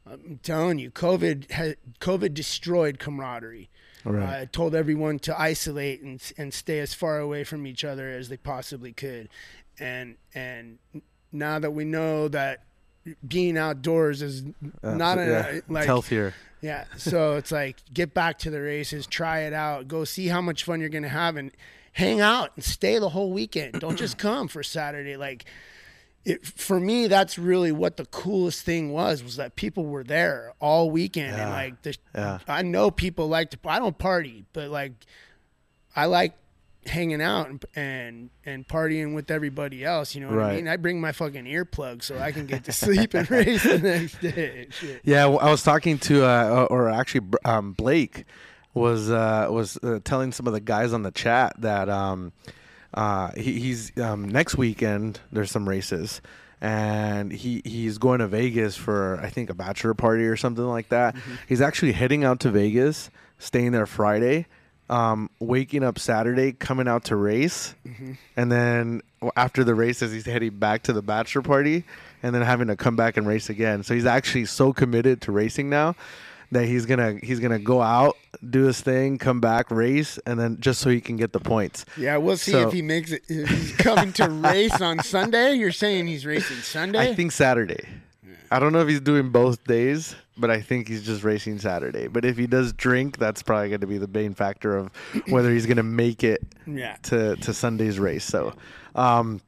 I'm 0.10 0.39
telling 0.43 0.80
you, 0.80 0.91
COVID 0.91 1.52
had, 1.52 1.76
COVID 2.00 2.34
destroyed 2.34 3.00
camaraderie. 3.00 3.69
Right. 4.05 4.41
Uh, 4.41 4.45
told 4.51 4.75
everyone 4.75 5.19
to 5.19 5.39
isolate 5.39 6.01
and 6.01 6.21
and 6.37 6.53
stay 6.53 6.79
as 6.79 6.93
far 6.93 7.19
away 7.19 7.43
from 7.43 7.65
each 7.67 7.83
other 7.83 8.09
as 8.09 8.29
they 8.29 8.37
possibly 8.37 8.93
could, 8.93 9.29
and 9.79 10.15
and 10.33 10.77
now 11.31 11.59
that 11.59 11.71
we 11.71 11.85
know 11.85 12.27
that 12.27 12.63
being 13.27 13.57
outdoors 13.57 14.21
is 14.21 14.43
not 14.83 15.17
Uh, 15.17 15.21
a, 15.21 15.25
yeah, 15.27 15.59
like 15.67 15.81
it's 15.81 15.85
healthier. 15.85 16.33
yeah, 16.61 16.85
so 16.97 17.35
it's 17.35 17.51
like 17.51 17.77
get 17.93 18.13
back 18.13 18.39
to 18.39 18.49
the 18.49 18.61
races, 18.61 19.05
try 19.07 19.41
it 19.41 19.53
out, 19.53 19.87
go 19.87 20.03
see 20.05 20.27
how 20.27 20.41
much 20.41 20.63
fun 20.63 20.79
you're 20.79 20.89
gonna 20.89 21.07
have, 21.09 21.35
and 21.35 21.51
hang 21.93 22.19
out 22.21 22.51
and 22.55 22.63
stay 22.63 22.97
the 22.99 23.09
whole 23.09 23.31
weekend. 23.31 23.73
Don't 23.79 23.97
just 23.97 24.17
come 24.27 24.47
for 24.47 24.63
Saturday. 24.63 25.17
Like, 25.17 25.45
it, 26.25 26.45
for 26.45 26.79
me, 26.79 27.07
that's 27.07 27.38
really 27.38 27.71
what 27.71 27.97
the 27.97 28.05
coolest 28.05 28.65
thing 28.65 28.91
was 28.91 29.23
was 29.23 29.35
that 29.35 29.55
people 29.55 29.85
were 29.85 30.03
there 30.03 30.53
all 30.59 30.89
weekend, 30.89 31.35
and 31.35 31.51
like 31.51 31.81
the, 31.83 31.95
yeah. 32.15 32.39
I 32.47 32.63
know 32.63 32.89
people 32.89 33.27
like 33.27 33.51
to. 33.51 33.59
I 33.65 33.77
don't 33.77 33.97
party, 33.97 34.45
but 34.51 34.69
like 34.69 34.93
I 35.95 36.05
like 36.05 36.33
hanging 36.88 37.21
out 37.21 37.49
and 37.49 37.65
and, 37.75 38.29
and 38.43 38.67
partying 38.67 39.13
with 39.13 39.29
everybody 39.29 39.85
else. 39.85 40.15
You 40.15 40.21
know 40.21 40.35
what 40.35 40.45
I 40.45 40.55
mean? 40.55 40.67
I 40.67 40.77
bring 40.77 40.99
my 40.99 41.11
fucking 41.11 41.45
earplugs 41.45 42.03
so 42.03 42.17
I 42.17 42.31
can 42.31 42.47
get 42.47 42.63
to 42.65 42.71
sleep 42.71 43.13
and 43.13 43.29
race 43.31 43.63
the 43.63 43.77
next 43.77 44.19
day. 44.19 44.67
Shit. 44.71 45.01
Yeah, 45.03 45.27
well, 45.27 45.39
I 45.39 45.51
was 45.51 45.61
talking 45.61 45.99
to, 45.99 46.25
uh, 46.25 46.67
or 46.71 46.89
actually, 46.89 47.27
um, 47.45 47.73
Blake 47.73 48.25
was 48.73 49.11
uh, 49.11 49.47
was 49.51 49.77
uh, 49.83 49.99
telling 50.03 50.31
some 50.31 50.47
of 50.47 50.53
the 50.53 50.59
guys 50.59 50.91
on 50.91 51.03
the 51.03 51.11
chat 51.11 51.53
that 51.59 51.88
um, 51.88 52.33
uh, 52.95 53.31
he, 53.36 53.60
he's 53.60 53.95
um, 53.99 54.27
next 54.29 54.58
weekend. 54.58 55.19
There's 55.31 55.51
some 55.51 55.67
races, 55.67 56.21
and 56.62 57.31
he 57.31 57.62
he's 57.65 57.97
going 57.97 58.19
to 58.19 58.27
Vegas 58.27 58.77
for 58.77 59.19
I 59.21 59.29
think 59.29 59.49
a 59.49 59.53
bachelor 59.53 59.93
party 59.93 60.23
or 60.23 60.38
something 60.38 60.65
like 60.65 60.89
that. 60.89 61.15
He's 61.47 61.62
actually 61.62 61.91
heading 61.91 62.23
out 62.23 62.39
to 62.41 62.51
Vegas, 62.51 63.12
staying 63.38 63.73
there 63.73 63.86
Friday, 63.86 64.47
um, 64.89 65.29
waking 65.39 65.84
up 65.84 65.99
Saturday, 65.99 66.53
coming 66.53 66.88
out 66.88 67.03
to 67.05 67.17
race, 67.17 67.75
and 68.38 68.49
then 68.49 69.01
after 69.36 69.65
the 69.65 69.75
races, 69.75 70.13
he's 70.13 70.25
heading 70.25 70.58
back 70.58 70.84
to 70.84 70.93
the 70.93 71.01
bachelor 71.01 71.41
party, 71.41 71.84
and 72.23 72.34
then 72.34 72.43
having 72.43 72.67
to 72.67 72.77
come 72.77 72.95
back 72.95 73.17
and 73.17 73.27
race 73.27 73.49
again. 73.49 73.84
So 73.84 73.93
he's 73.93 74.05
actually 74.05 74.45
so 74.45 74.71
committed 74.71 75.19
to 75.23 75.34
racing 75.34 75.69
now 75.69 75.95
that 76.51 76.65
he's 76.65 76.86
gonna 76.86 77.17
he's 77.23 77.39
gonna 77.39 77.60
go 77.60 77.81
out, 77.81 78.15
do 78.49 78.63
his 78.63 78.79
thing, 78.81 79.17
come 79.17 79.39
back, 79.41 79.69
race, 79.71 80.17
and 80.25 80.39
then 80.39 80.58
just 80.60 80.81
so 80.81 80.89
he 80.89 81.01
can 81.01 81.15
get 81.17 81.34
the 81.34 81.39
points. 81.39 81.86
Yeah, 81.97 82.17
we'll 82.17 82.38
see 82.38 82.51
So- 82.51 82.67
if 82.67 82.73
he 82.73 82.81
makes 82.81 83.12
it. 83.12 83.23
If 83.27 83.49
he's 83.49 83.71
coming 83.73 84.13
to 84.13 84.29
race 84.29 84.79
on 84.81 84.99
Sunday. 85.03 85.53
You're 85.55 85.71
saying 85.71 86.08
he's 86.08 86.25
racing 86.25 86.58
Sunday? 86.58 87.12
I 87.12 87.15
think 87.15 87.31
Saturday. 87.31 87.88
I 88.51 88.60
don't 88.60 88.71
know 88.73 88.79
if 88.81 88.88
he's 88.88 89.01
doing 89.01 89.29
both 89.31 89.63
days, 89.63 90.15
but 90.38 90.51
I 90.51 90.62
think 90.62 90.88
he's 90.88 91.03
just 91.03 91.23
racing 91.23 91.58
Saturday. 91.60 92.08
But 92.08 92.23
if 92.25 92.38
he 92.38 92.45
does 92.45 92.73
drink, 92.73 93.17
that's 93.17 93.41
probably 93.41 93.69
going 93.69 93.81
to 93.81 93.88
be 93.88 93.97
the 93.97 94.08
main 94.08 94.36
factor 94.36 94.77
of 94.77 94.91
whether 95.29 95.51
he's 95.51 95.65
going 95.65 95.77
to 95.77 95.84
make 95.84 96.23
it 96.23 96.41
Yeah. 96.67 96.95
to 97.03 97.36
to 97.38 97.53
Sunday's 97.53 97.97
race. 97.99 98.23
So, 98.23 98.53
um, 98.93 99.41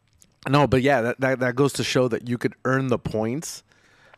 no, 0.49 0.65
but 0.65 0.81
yeah, 0.81 1.01
that, 1.01 1.19
that 1.21 1.39
that 1.41 1.55
goes 1.55 1.73
to 1.73 1.83
show 1.83 2.07
that 2.07 2.27
you 2.27 2.37
could 2.39 2.55
earn 2.65 2.87
the 2.87 2.97
points, 2.97 3.63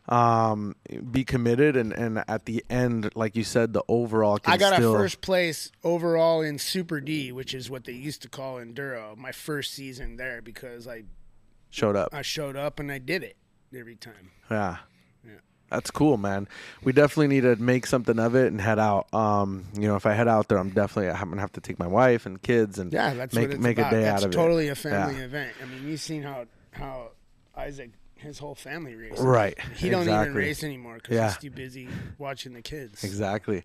um, 0.08 0.74
be 1.10 1.24
committed, 1.24 1.76
and 1.76 1.92
and 1.92 2.24
at 2.26 2.46
the 2.46 2.64
end, 2.68 3.10
like 3.14 3.36
you 3.36 3.44
said, 3.44 3.72
the 3.72 3.82
overall. 3.88 4.38
I 4.44 4.56
got 4.56 4.74
still, 4.74 4.94
a 4.94 4.98
first 4.98 5.20
place 5.20 5.70
overall 5.84 6.40
in 6.42 6.58
Super 6.58 7.00
D, 7.00 7.32
which 7.32 7.54
is 7.54 7.70
what 7.70 7.84
they 7.84 7.92
used 7.92 8.22
to 8.22 8.28
call 8.28 8.56
enduro. 8.56 9.16
My 9.16 9.32
first 9.32 9.72
season 9.74 10.16
there 10.16 10.42
because 10.42 10.88
I 10.88 11.04
showed 11.70 11.96
up. 11.96 12.08
I 12.12 12.22
showed 12.22 12.56
up 12.56 12.80
and 12.80 12.90
I 12.90 12.98
did 12.98 13.22
it 13.22 13.36
every 13.76 13.94
time. 13.96 14.32
Yeah. 14.50 14.78
Yeah. 15.24 15.32
That's 15.70 15.92
cool, 15.92 16.16
man. 16.16 16.48
We 16.82 16.92
definitely 16.92 17.28
need 17.28 17.42
to 17.42 17.54
make 17.54 17.86
something 17.86 18.18
of 18.18 18.34
it 18.34 18.48
and 18.48 18.60
head 18.60 18.80
out. 18.80 19.12
Um, 19.14 19.66
you 19.78 19.86
know, 19.86 19.94
if 19.94 20.04
I 20.06 20.14
head 20.14 20.26
out 20.26 20.48
there, 20.48 20.58
I'm 20.58 20.70
definitely 20.70 21.10
I'm 21.12 21.28
gonna 21.28 21.40
have 21.40 21.52
to 21.52 21.60
take 21.60 21.78
my 21.78 21.86
wife 21.86 22.26
and 22.26 22.42
kids 22.42 22.80
and 22.80 22.92
Yeah, 22.92 23.14
that's 23.14 23.32
make 23.34 23.56
make 23.60 23.78
about. 23.78 23.92
a 23.92 23.96
day 23.96 24.02
that's 24.02 24.22
out 24.24 24.28
of 24.30 24.34
totally 24.34 24.66
it. 24.66 24.70
a 24.70 24.74
family 24.74 25.18
Yeah. 25.18 25.24
event. 25.26 25.52
I 25.62 25.66
mean, 25.66 25.86
you've 25.86 26.00
seen 26.00 26.22
how 26.24 26.46
how 26.72 27.10
Isaac 27.56 27.90
his 28.20 28.38
whole 28.38 28.54
family 28.54 28.94
races. 28.94 29.20
Right. 29.24 29.58
He 29.76 29.90
don't 29.90 30.08
even 30.08 30.34
race 30.34 30.62
anymore 30.62 30.94
because 30.96 31.14
Yeah. 31.14 31.28
he's 31.28 31.38
too 31.38 31.50
busy 31.50 31.88
watching 32.18 32.52
the 32.52 32.62
kids. 32.62 33.02
Exactly. 33.04 33.64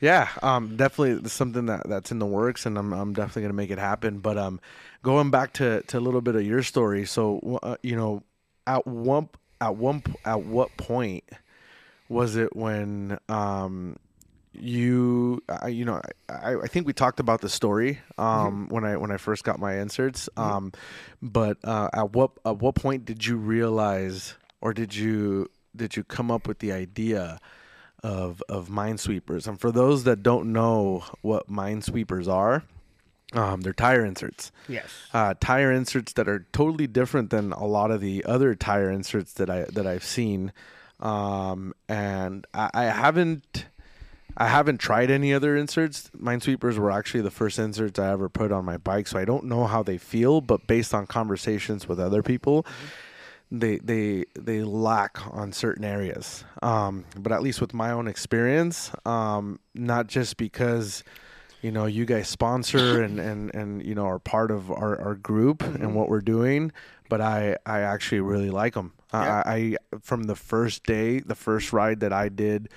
Yeah. 0.00 0.28
Um. 0.42 0.76
Definitely 0.76 1.28
something 1.28 1.66
that 1.66 1.88
that's 1.88 2.10
in 2.10 2.18
the 2.18 2.26
works, 2.26 2.66
and 2.66 2.76
I'm 2.76 2.92
I'm 2.92 3.12
definitely 3.14 3.42
gonna 3.42 3.54
make 3.54 3.70
it 3.70 3.78
happen. 3.78 4.18
But 4.18 4.36
um, 4.36 4.60
going 5.02 5.30
back 5.30 5.52
to 5.54 5.82
to 5.82 5.98
a 5.98 6.00
little 6.00 6.20
bit 6.20 6.34
of 6.34 6.42
your 6.44 6.62
story. 6.62 7.06
So 7.06 7.60
uh, 7.62 7.76
you 7.82 7.94
know, 7.96 8.22
at 8.66 8.86
one 8.86 9.28
at 9.60 9.76
one 9.76 10.02
at 10.24 10.42
what 10.44 10.76
point 10.76 11.24
was 12.08 12.36
it 12.36 12.54
when 12.56 13.18
um 13.28 13.96
you 14.62 15.42
I, 15.48 15.68
you 15.68 15.84
know 15.84 16.00
I, 16.28 16.54
I 16.54 16.66
think 16.68 16.86
we 16.86 16.92
talked 16.92 17.18
about 17.20 17.40
the 17.40 17.48
story 17.48 18.00
um 18.16 18.68
when 18.68 18.84
I 18.84 18.96
when 18.96 19.10
I 19.10 19.16
first 19.16 19.42
got 19.44 19.58
my 19.58 19.78
inserts 19.78 20.28
um 20.36 20.72
but 21.20 21.58
uh 21.64 21.88
at 21.92 22.12
what 22.12 22.30
at 22.46 22.58
what 22.58 22.74
point 22.76 23.04
did 23.04 23.26
you 23.26 23.36
realize 23.36 24.36
or 24.60 24.72
did 24.72 24.94
you 24.94 25.48
did 25.74 25.96
you 25.96 26.04
come 26.04 26.30
up 26.30 26.46
with 26.46 26.60
the 26.60 26.70
idea 26.72 27.38
of 28.04 28.42
of 28.48 28.68
Mynesweepers? 28.68 29.46
And 29.48 29.60
for 29.60 29.72
those 29.72 30.04
that 30.04 30.22
don't 30.22 30.52
know 30.52 31.04
what 31.22 31.48
Mynesweepers 31.50 32.28
are 32.28 32.62
um 33.32 33.62
they're 33.62 33.72
tire 33.72 34.04
inserts. 34.04 34.52
Yes. 34.68 34.90
uh, 35.12 35.34
tire 35.40 35.72
inserts 35.72 36.12
that 36.12 36.28
are 36.28 36.46
totally 36.52 36.86
different 36.86 37.30
than 37.30 37.52
a 37.52 37.66
lot 37.66 37.90
of 37.90 38.00
the 38.00 38.24
other 38.26 38.54
tire 38.54 38.90
inserts 38.90 39.32
that 39.34 39.50
I 39.50 39.64
that 39.72 39.86
I've 39.86 40.04
seen, 40.04 40.52
um, 41.00 41.74
and 41.88 42.46
I, 42.54 42.70
I 42.74 42.84
haven't 42.84 43.66
I 44.36 44.48
haven't 44.48 44.78
tried 44.78 45.10
any 45.10 45.34
other 45.34 45.56
inserts. 45.56 46.10
Mynesweepers 46.16 46.78
were 46.78 46.90
actually 46.90 47.20
the 47.20 47.30
first 47.30 47.58
inserts 47.58 47.98
I 47.98 48.10
ever 48.10 48.28
put 48.28 48.52
on 48.52 48.64
my 48.64 48.76
bike, 48.76 49.06
so 49.06 49.18
I 49.18 49.24
don't 49.24 49.44
know 49.44 49.66
how 49.66 49.82
they 49.82 49.98
feel. 49.98 50.40
But 50.40 50.66
based 50.66 50.94
on 50.94 51.06
conversations 51.06 51.88
with 51.88 52.00
other 52.00 52.22
people, 52.22 52.66
they 53.50 53.76
they 53.78 54.24
they 54.34 54.62
lack 54.62 55.18
on 55.30 55.52
certain 55.52 55.84
areas. 55.84 56.44
Um, 56.62 57.04
but 57.16 57.32
at 57.32 57.42
least 57.42 57.60
with 57.60 57.74
my 57.74 57.90
own 57.90 58.08
experience, 58.08 58.90
um, 59.04 59.60
not 59.74 60.06
just 60.06 60.38
because 60.38 61.04
you 61.60 61.70
know 61.70 61.84
you 61.86 62.06
guys 62.06 62.28
sponsor 62.28 63.02
and 63.04 63.20
and 63.20 63.54
and 63.54 63.84
you 63.84 63.94
know 63.94 64.06
are 64.06 64.18
part 64.18 64.50
of 64.50 64.70
our, 64.70 64.98
our 65.00 65.14
group 65.14 65.62
and 65.62 65.94
what 65.94 66.08
we're 66.08 66.22
doing, 66.22 66.72
but 67.10 67.20
I 67.20 67.56
I 67.66 67.80
actually 67.80 68.20
really 68.20 68.50
like 68.50 68.74
them. 68.74 68.94
Yeah. 69.12 69.42
I, 69.44 69.52
I 69.52 69.76
from 70.00 70.24
the 70.24 70.36
first 70.36 70.84
day, 70.84 71.20
the 71.20 71.34
first 71.34 71.74
ride 71.74 72.00
that 72.00 72.14
I 72.14 72.30
did 72.30 72.70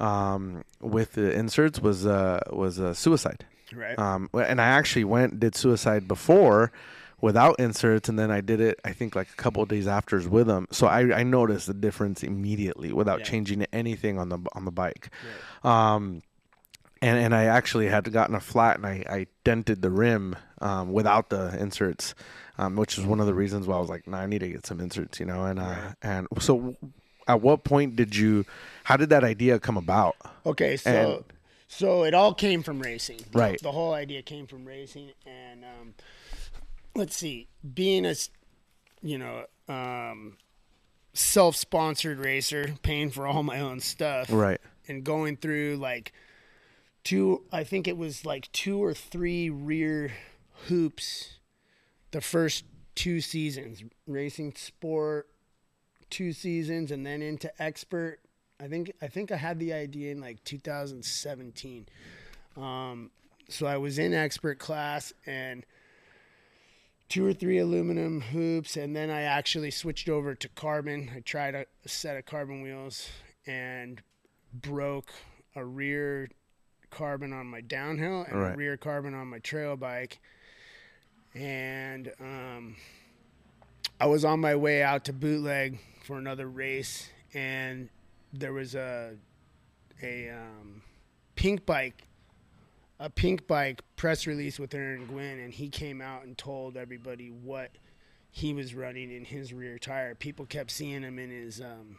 um, 0.00 0.64
with 0.80 1.12
the 1.12 1.32
inserts 1.32 1.80
was 1.80 2.06
uh 2.06 2.40
was 2.50 2.78
a 2.78 2.94
suicide. 2.94 3.44
Right. 3.74 3.98
Um, 3.98 4.30
and 4.32 4.60
I 4.60 4.66
actually 4.66 5.04
went 5.04 5.40
did 5.40 5.54
suicide 5.54 6.08
before 6.08 6.72
without 7.20 7.58
inserts, 7.58 8.08
and 8.08 8.18
then 8.18 8.30
I 8.30 8.40
did 8.40 8.60
it. 8.60 8.80
I 8.84 8.92
think 8.92 9.14
like 9.16 9.28
a 9.30 9.36
couple 9.36 9.62
of 9.62 9.68
days 9.68 9.86
after 9.86 10.26
with 10.28 10.46
them. 10.46 10.68
So 10.70 10.86
I, 10.86 11.18
I 11.18 11.22
noticed 11.24 11.66
the 11.66 11.74
difference 11.74 12.22
immediately 12.22 12.92
without 12.92 13.18
Yeah. 13.20 13.24
changing 13.26 13.66
anything 13.72 14.18
on 14.18 14.28
the 14.30 14.38
on 14.52 14.64
the 14.64 14.70
bike. 14.70 15.10
Um, 15.64 16.22
and 17.02 17.18
and 17.18 17.34
I 17.34 17.44
actually 17.44 17.88
had 17.88 18.10
gotten 18.12 18.34
a 18.34 18.40
flat, 18.40 18.76
and 18.76 18.86
I, 18.86 19.04
I 19.08 19.26
dented 19.44 19.82
the 19.82 19.90
rim 19.90 20.34
um, 20.60 20.92
without 20.92 21.28
the 21.30 21.56
inserts, 21.60 22.14
um, 22.56 22.74
which 22.76 22.98
is 22.98 23.04
one 23.04 23.20
of 23.20 23.26
the 23.26 23.34
reasons 23.34 23.66
why 23.66 23.76
I 23.76 23.80
was 23.80 23.88
like, 23.90 24.06
nah, 24.08 24.18
I 24.18 24.26
need 24.26 24.40
to 24.40 24.48
get 24.48 24.66
some 24.66 24.80
inserts, 24.80 25.20
you 25.20 25.26
know. 25.26 25.44
And 25.44 25.58
uh, 25.60 25.62
Right. 25.62 25.94
and 26.02 26.26
so, 26.40 26.74
at 27.28 27.40
what 27.42 27.62
point 27.64 27.94
did 27.94 28.16
you? 28.16 28.44
How 28.84 28.96
did 28.96 29.10
that 29.10 29.22
idea 29.22 29.58
come 29.60 29.76
about? 29.76 30.16
Okay, 30.46 30.76
so 30.76 30.90
And- 31.16 31.24
so 31.68 32.02
it 32.04 32.14
all 32.14 32.32
came 32.34 32.62
from 32.62 32.80
racing. 32.80 33.20
Right. 33.32 33.60
The 33.62 33.72
whole 33.72 33.92
idea 33.92 34.22
came 34.22 34.46
from 34.46 34.64
racing, 34.64 35.10
and 35.26 35.64
um, 35.64 35.94
let's 36.96 37.14
see, 37.14 37.46
being 37.74 38.06
a, 38.06 38.10
s- 38.10 38.30
you 39.02 39.18
know, 39.18 39.44
um, 39.68 40.38
self-sponsored 41.12 42.18
racer, 42.18 42.74
paying 42.82 43.10
for 43.10 43.26
all 43.26 43.42
my 43.42 43.60
own 43.60 43.80
stuff, 43.80 44.28
Right. 44.32 44.60
and 44.88 45.04
going 45.04 45.36
through 45.36 45.76
like 45.76 46.12
two, 47.04 47.44
I 47.52 47.64
think 47.64 47.86
it 47.86 47.96
was 47.98 48.24
like 48.24 48.50
two 48.52 48.82
or 48.82 48.94
three 48.94 49.50
rear 49.50 50.12
hoops, 50.68 51.38
the 52.12 52.20
first 52.22 52.64
two 52.94 53.20
seasons, 53.20 53.82
racing 54.06 54.54
sport, 54.54 55.28
two 56.10 56.32
seasons, 56.32 56.90
and 56.90 57.04
then 57.04 57.22
into 57.22 57.50
expert. 57.62 58.18
I 58.60 58.66
think 58.66 58.92
I 59.00 59.06
think 59.06 59.30
I 59.30 59.36
had 59.36 59.58
the 59.58 59.72
idea 59.72 60.12
in 60.12 60.20
like 60.20 60.42
2017. 60.44 61.86
Um, 62.56 63.10
so 63.48 63.66
I 63.66 63.76
was 63.76 63.98
in 63.98 64.12
expert 64.12 64.58
class 64.58 65.12
and 65.26 65.64
two 67.08 67.24
or 67.24 67.32
three 67.32 67.58
aluminum 67.58 68.20
hoops, 68.20 68.76
and 68.76 68.94
then 68.94 69.10
I 69.10 69.22
actually 69.22 69.70
switched 69.70 70.08
over 70.08 70.34
to 70.34 70.48
carbon. 70.48 71.10
I 71.14 71.20
tried 71.20 71.54
a, 71.54 71.66
a 71.84 71.88
set 71.88 72.16
of 72.16 72.26
carbon 72.26 72.62
wheels 72.62 73.08
and 73.46 74.02
broke 74.52 75.12
a 75.54 75.64
rear 75.64 76.28
carbon 76.90 77.32
on 77.32 77.46
my 77.46 77.60
downhill 77.60 78.24
and 78.28 78.36
a 78.36 78.56
rear 78.56 78.76
carbon 78.76 79.14
on 79.14 79.28
my 79.28 79.38
trail 79.38 79.76
bike. 79.76 80.18
And 81.34 82.12
um, 82.20 82.76
I 84.00 84.06
was 84.06 84.24
on 84.24 84.40
my 84.40 84.56
way 84.56 84.82
out 84.82 85.04
to 85.06 85.12
bootleg 85.12 85.78
for 86.08 86.16
another 86.16 86.48
race, 86.48 87.10
and 87.34 87.90
there 88.32 88.54
was 88.54 88.74
a 88.74 89.12
a 90.02 90.30
um, 90.30 90.80
Pinkbike, 91.36 91.92
a 92.98 93.10
Pinkbike 93.10 93.80
press 93.94 94.26
release 94.26 94.58
with 94.58 94.74
Aaron 94.74 95.04
Gwin, 95.04 95.38
and 95.38 95.52
he 95.52 95.68
came 95.68 96.00
out 96.00 96.24
and 96.24 96.38
told 96.38 96.78
everybody 96.78 97.28
what 97.28 97.72
he 98.30 98.54
was 98.54 98.74
running 98.74 99.12
in 99.12 99.26
his 99.26 99.52
rear 99.52 99.78
tire. 99.78 100.14
People 100.14 100.46
kept 100.46 100.70
seeing 100.70 101.02
him 101.02 101.18
in 101.18 101.28
his 101.28 101.60
um, 101.60 101.98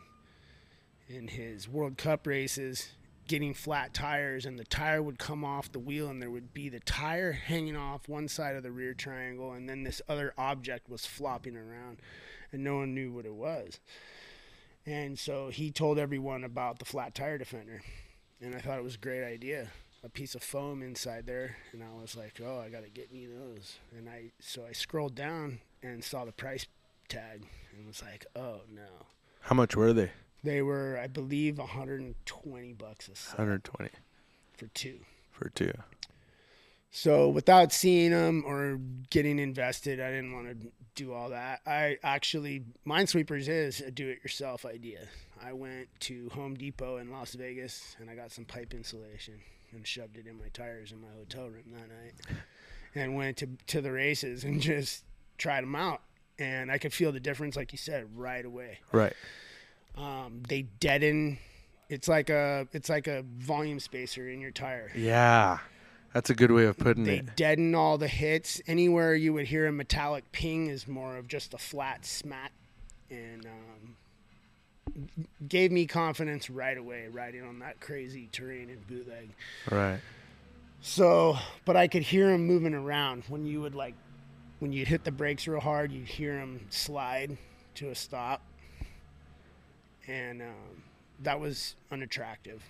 in 1.08 1.28
his 1.28 1.70
World 1.70 1.96
Cup 2.00 2.26
races 2.26 2.90
getting 3.28 3.54
flat 3.54 3.94
tires 3.94 4.48
and 4.48 4.58
the 4.58 4.64
tire 4.64 5.04
would 5.04 5.20
come 5.20 5.46
off 5.46 5.72
the 5.72 5.78
wheel 5.78 6.08
and 6.10 6.20
there 6.20 6.32
would 6.32 6.52
be 6.52 6.68
the 6.68 6.80
tire 6.80 7.32
hanging 7.32 7.76
off 7.76 8.10
one 8.10 8.28
side 8.28 8.56
of 8.56 8.64
the 8.64 8.72
rear 8.72 8.96
triangle 8.96 9.52
and 9.52 9.70
then 9.70 9.84
this 9.84 10.02
other 10.10 10.34
object 10.36 10.90
was 10.90 11.06
flopping 11.06 11.56
around 11.56 11.98
and 12.52 12.64
no 12.64 12.78
one 12.78 12.94
knew 12.94 13.12
what 13.12 13.26
it 13.26 13.34
was. 13.34 13.80
And 14.86 15.20
so 15.20 15.50
he 15.50 15.72
told 15.72 16.00
everyone 16.00 16.44
about 16.44 16.80
the 16.80 16.86
flat 16.86 17.14
tire 17.14 17.38
defender. 17.38 17.82
And 18.42 18.56
I 18.56 18.60
thought 18.60 18.80
it 18.80 18.84
was 18.84 18.96
a 18.96 19.00
great 19.00 19.24
idea. 19.24 19.68
A 20.04 20.10
piece 20.10 20.34
of 20.34 20.42
foam 20.42 20.82
inside 20.82 21.26
there 21.26 21.58
and 21.74 21.84
I 21.84 22.02
was 22.02 22.16
like, 22.16 22.40
"Oh, 22.44 22.60
I 22.60 22.70
got 22.70 22.84
to 22.86 22.90
get 22.90 23.12
me 23.12 23.26
those." 23.28 23.80
And 23.98 24.08
I 24.10 24.32
so 24.40 24.66
I 24.66 24.72
scrolled 24.72 25.14
down 25.14 25.60
and 25.84 26.04
saw 26.04 26.24
the 26.24 26.32
price 26.32 26.66
tag 27.10 27.46
and 27.76 27.86
was 27.86 28.02
like, 28.02 28.26
"Oh, 28.34 28.62
no." 28.74 28.88
How 29.42 29.56
much 29.56 29.76
were 29.76 29.92
they? 29.92 30.12
They 30.42 30.62
were, 30.62 30.98
I 31.02 31.08
believe, 31.08 31.58
120 31.58 32.74
bucks 32.74 33.10
a 33.10 33.16
set 33.16 33.38
120 33.38 33.90
for 34.58 34.68
two. 34.68 35.00
for 35.32 35.50
two. 35.50 35.74
So 36.92 37.30
without 37.30 37.72
seeing 37.72 38.12
them 38.12 38.44
or 38.46 38.80
getting 39.10 39.40
invested, 39.40 40.00
I 40.00 40.10
didn't 40.10 40.34
want 40.34 40.48
to 40.50 40.72
do 40.96 41.14
all 41.14 41.30
that. 41.30 41.62
I 41.66 41.98
actually 42.04 42.64
Mynesweepers 42.86 43.48
is 43.48 43.80
a 43.80 43.92
do-it-yourself 43.92 44.66
idea. 44.66 45.08
I 45.42 45.54
went 45.54 45.88
to 46.02 46.30
Home 46.30 46.56
Depot 46.56 46.98
in 46.98 47.12
Las 47.12 47.34
Vegas 47.34 47.96
and 48.00 48.10
I 48.10 48.16
got 48.16 48.32
some 48.32 48.46
pipe 48.46 48.74
insulation 48.74 49.36
and 49.72 49.86
shoved 49.86 50.18
it 50.18 50.28
in 50.28 50.38
my 50.38 50.48
tires 50.54 50.92
in 50.92 51.02
my 51.02 51.08
hotel 51.18 51.46
room 51.46 51.64
that 51.74 51.90
night, 51.90 52.14
and 52.96 53.16
went 53.16 53.38
to 53.38 53.48
to 53.68 53.82
the 53.82 53.92
races 53.92 54.44
and 54.44 54.62
just 54.62 55.04
tried 55.38 55.62
them 55.62 55.76
out. 55.76 56.02
And 56.38 56.72
I 56.72 56.78
could 56.78 56.94
feel 56.94 57.12
the 57.12 57.20
difference, 57.20 57.56
like 57.58 57.74
you 57.74 57.78
said, 57.78 58.08
right 58.16 58.46
away. 58.46 58.80
Right. 58.94 59.14
Um, 59.98 60.42
they 60.48 60.64
deaden. 60.64 61.38
It's 61.90 62.08
like 62.08 62.30
a 62.30 62.68
it's 62.72 62.90
like 62.90 63.08
a 63.08 63.24
volume 63.38 63.80
spacer 63.80 64.30
in 64.30 64.40
your 64.40 64.52
tire. 64.52 64.92
Yeah. 64.96 65.60
That's 66.14 66.30
a 66.30 66.36
good 66.36 66.52
way 66.52 66.66
of 66.66 66.78
putting 66.78 67.04
They 67.04 67.18
it. 67.18 67.28
They 67.28 67.34
deaden 67.36 67.76
all 67.76 67.98
the 67.98 68.08
hits. 68.08 68.62
Anywhere 68.68 69.14
you 69.14 69.34
would 69.34 69.46
hear 69.46 69.68
a 69.68 69.72
metallic 69.72 70.32
ping 70.32 70.68
is 70.68 70.88
more 70.88 71.18
of 71.18 71.28
just 71.28 71.54
a 71.54 71.58
flat 71.58 72.06
smack, 72.06 72.52
and 73.12 73.46
um, 73.46 75.08
gave 75.48 75.72
me 75.72 75.86
confidence 75.86 76.50
right 76.50 76.78
away 76.78 77.08
riding 77.12 77.44
on 77.44 77.60
that 77.60 77.80
crazy 77.80 78.28
terrain 78.32 78.70
in 78.70 78.80
bootleg. 78.88 79.30
Right. 79.70 80.00
So, 80.82 81.38
but 81.66 81.76
I 81.76 81.88
could 81.88 82.04
hear 82.04 82.32
him 82.32 82.48
moving 82.48 82.74
around 82.74 83.24
when 83.28 83.46
you 83.46 83.62
would 83.62 83.76
like, 83.76 83.96
when 84.60 84.72
you 84.72 84.86
hit 84.86 85.04
the 85.04 85.12
brakes 85.12 85.48
real 85.48 85.60
hard, 85.60 85.92
you'd 85.92 86.08
hear 86.08 86.40
him 86.40 86.66
slide 86.70 87.38
to 87.76 87.90
a 87.90 87.96
stop, 87.96 88.42
and 90.08 90.42
um, 90.42 90.84
that 91.22 91.40
was 91.40 91.76
unattractive. 91.92 92.64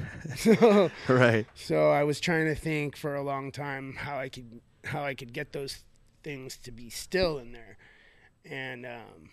so, 0.36 0.90
Right. 1.08 1.46
so 1.54 1.90
I 1.90 2.04
was 2.04 2.20
trying 2.20 2.46
to 2.46 2.54
think 2.54 2.96
for 2.96 3.14
a 3.14 3.22
long 3.22 3.52
time 3.52 3.94
how 3.98 4.18
I 4.18 4.28
could 4.28 4.60
how 4.84 5.04
I 5.04 5.14
could 5.14 5.32
get 5.32 5.52
those 5.52 5.84
things 6.24 6.56
to 6.58 6.72
be 6.72 6.90
still 6.90 7.38
in 7.38 7.52
there, 7.52 7.76
and 8.44 8.84
um, 8.86 9.30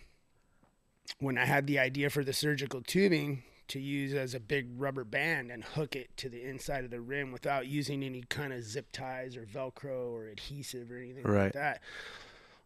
when 1.19 1.37
I 1.37 1.45
had 1.45 1.67
the 1.67 1.79
idea 1.79 2.09
for 2.09 2.23
the 2.23 2.33
surgical 2.33 2.81
tubing 2.81 3.43
to 3.69 3.79
use 3.79 4.13
as 4.13 4.33
a 4.33 4.39
big 4.39 4.67
rubber 4.77 5.03
band 5.03 5.51
and 5.51 5.63
hook 5.63 5.95
it 5.95 6.15
to 6.17 6.27
the 6.29 6.43
inside 6.43 6.83
of 6.83 6.89
the 6.91 7.01
rim 7.01 7.31
without 7.31 7.67
using 7.67 8.03
any 8.03 8.21
kind 8.29 8.51
of 8.51 8.63
zip 8.63 8.87
ties 8.91 9.35
or 9.37 9.43
Velcro 9.45 10.11
or 10.11 10.27
adhesive 10.27 10.89
or 10.91 10.97
anything 10.97 11.23
Right. 11.23 11.43
like 11.45 11.53
that. 11.53 11.81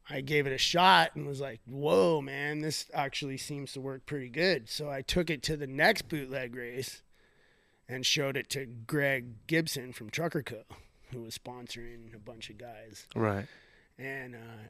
I 0.10 0.22
gave 0.22 0.48
it 0.48 0.54
a 0.54 0.58
shot 0.58 1.12
and 1.16 1.26
was 1.26 1.40
like, 1.42 1.62
"Whoa, 1.66 2.22
man, 2.22 2.60
this 2.60 2.86
actually 2.94 3.38
seems 3.38 3.72
to 3.74 3.82
work 3.82 4.06
pretty 4.06 4.30
good." 4.30 4.70
So 4.70 4.90
I 4.90 5.02
took 5.02 5.30
it 5.30 5.42
to 5.44 5.56
the 5.58 5.68
next 5.68 6.08
bootleg 6.10 6.56
race 6.56 7.02
and 7.88 8.06
showed 8.06 8.38
it 8.38 8.50
to 8.52 8.66
Greg 8.66 9.48
Gibson 9.48 9.94
from 9.94 10.10
Trucker 10.10 10.44
Co, 10.44 10.64
who 11.12 11.22
was 11.22 11.38
sponsoring 11.38 12.16
a 12.16 12.20
bunch 12.20 12.50
of 12.50 12.58
guys. 12.58 13.08
Right. 13.16 13.46
And 13.98 14.36
uh, 14.36 14.70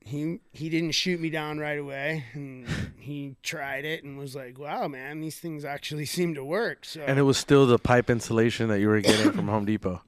he 0.00 0.40
he 0.52 0.68
didn't 0.68 0.92
shoot 0.92 1.20
me 1.20 1.30
down 1.30 1.58
right 1.58 1.78
away, 1.78 2.24
and 2.32 2.66
he 2.98 3.36
tried 3.42 3.84
it 3.84 4.04
and 4.04 4.18
was 4.18 4.34
like, 4.34 4.58
"Wow, 4.58 4.88
man, 4.88 5.20
these 5.20 5.38
things 5.38 5.64
actually 5.64 6.04
seem 6.06 6.34
to 6.34 6.44
work." 6.44 6.84
So 6.84 7.02
And 7.02 7.18
it 7.18 7.22
was 7.22 7.38
still 7.38 7.66
the 7.66 7.78
pipe 7.78 8.10
insulation 8.10 8.68
that 8.68 8.80
you 8.80 8.88
were 8.88 9.00
getting 9.00 9.32
from 9.32 9.48
Home 9.48 9.64
Depot. 9.64 10.02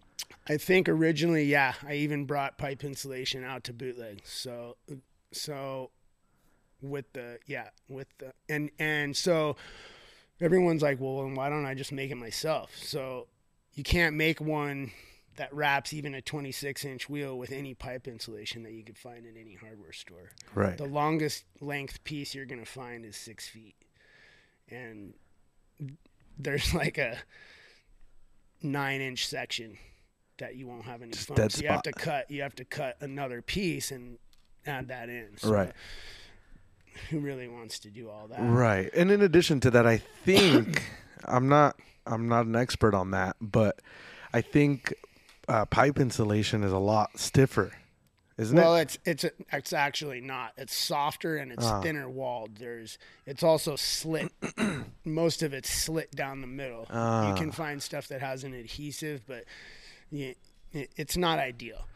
I 0.49 0.57
think 0.57 0.89
originally, 0.89 1.45
yeah, 1.45 1.75
I 1.87 1.95
even 1.95 2.25
brought 2.25 2.59
pipe 2.59 2.83
insulation 2.83 3.45
out 3.45 3.63
to 3.65 3.73
bootleg. 3.73 4.23
So, 4.25 4.77
so 5.33 5.91
with 6.83 7.13
the 7.13 7.39
yeah, 7.47 7.69
with 7.89 8.09
the 8.19 8.33
and 8.49 8.71
and 8.79 9.17
so 9.17 9.57
everyone's 10.41 10.83
like, 10.83 11.01
well, 11.01 11.23
then 11.23 11.35
why 11.35 11.49
don't 11.49 11.67
I 11.67 11.75
just 11.75 11.93
make 11.93 12.11
it 12.11 12.17
myself? 12.17 12.77
So 12.77 13.27
you 13.75 13.83
can't 13.83 14.17
make 14.17 14.41
one 14.41 14.93
that 15.37 15.53
wraps 15.55 15.93
even 15.93 16.15
a 16.15 16.21
26 16.21 16.85
inch 16.85 17.09
wheel 17.09 17.39
with 17.39 17.53
any 17.53 17.73
pipe 17.75 18.07
insulation 18.07 18.63
that 18.63 18.73
you 18.73 18.85
could 18.85 18.99
find 18.99 19.25
in 19.25 19.37
any 19.37 19.55
hardware 19.55 19.93
store. 19.93 20.31
Right. 20.55 20.77
The 20.77 20.87
longest 20.87 21.45
length 21.61 22.03
piece 22.05 22.35
you're 22.35 22.47
gonna 22.47 22.67
find 22.67 23.05
is 23.05 23.17
six 23.17 23.49
feet, 23.49 23.77
and 24.69 25.15
there's 26.39 26.75
like 26.75 26.99
a 26.99 27.17
nine 28.63 29.01
inch 29.01 29.27
section 29.27 29.79
that 30.39 30.57
you 30.57 30.67
won't 30.67 30.85
have 30.85 31.03
any 31.03 31.13
Just 31.13 31.35
dead 31.35 31.53
so 31.53 31.63
you 31.63 31.69
have 31.69 31.83
to 31.83 31.93
cut. 31.93 32.31
You 32.31 32.43
have 32.43 32.55
to 32.57 32.65
cut 32.65 32.97
another 33.01 33.41
piece 33.41 33.91
and 33.91 34.19
add 34.67 34.89
that 34.89 35.09
in. 35.09 35.37
So 35.37 35.51
Right. 35.51 35.73
Who 37.09 37.21
really 37.21 37.49
wants 37.49 37.79
to 37.81 37.91
do 37.91 38.09
all 38.11 38.29
that? 38.29 38.41
Right. 38.41 38.91
And 38.95 39.11
in 39.11 39.23
addition 39.23 39.61
to 39.61 39.71
that, 39.73 39.87
I 39.87 39.99
think 39.99 40.85
I'm 41.25 41.49
not 41.49 41.77
I'm 42.07 42.29
not 42.29 42.47
an 42.47 42.57
expert 42.57 42.95
on 42.95 43.11
that, 43.13 43.37
but 43.41 43.81
I 44.33 44.41
think 44.43 44.95
uh, 45.49 45.65
pipe 45.65 45.99
insulation 45.99 46.63
is 46.63 46.73
a 46.73 46.79
lot 46.79 47.19
stiffer, 47.19 47.73
isn't 48.39 48.57
it 48.57 48.61
Well, 48.61 48.77
it? 48.77 48.83
it's 49.05 49.25
it's 49.25 49.35
it's 49.53 49.73
actually 49.73 50.21
not. 50.21 50.53
It's 50.57 50.75
softer 50.77 51.37
and 51.37 51.51
it's 51.53 51.65
Ah. 51.67 51.81
thinner 51.81 52.09
walled. 52.09 52.57
There's 52.59 52.99
it's 53.27 53.43
also 53.43 53.75
slit. 53.77 54.33
Most 55.05 55.43
of 55.43 55.53
it's 55.53 55.69
slit 55.71 56.13
down 56.13 56.41
the 56.41 56.47
middle. 56.47 56.87
Ah. 56.91 57.31
You 57.31 57.35
can 57.37 57.51
find 57.53 57.83
stuff 57.83 58.09
that 58.09 58.21
has 58.21 58.45
an 58.45 58.55
adhesive, 58.55 59.23
but 59.27 59.45
you, 60.11 60.35
it's 60.73 61.17
not 61.17 61.39
ideal. 61.41 61.87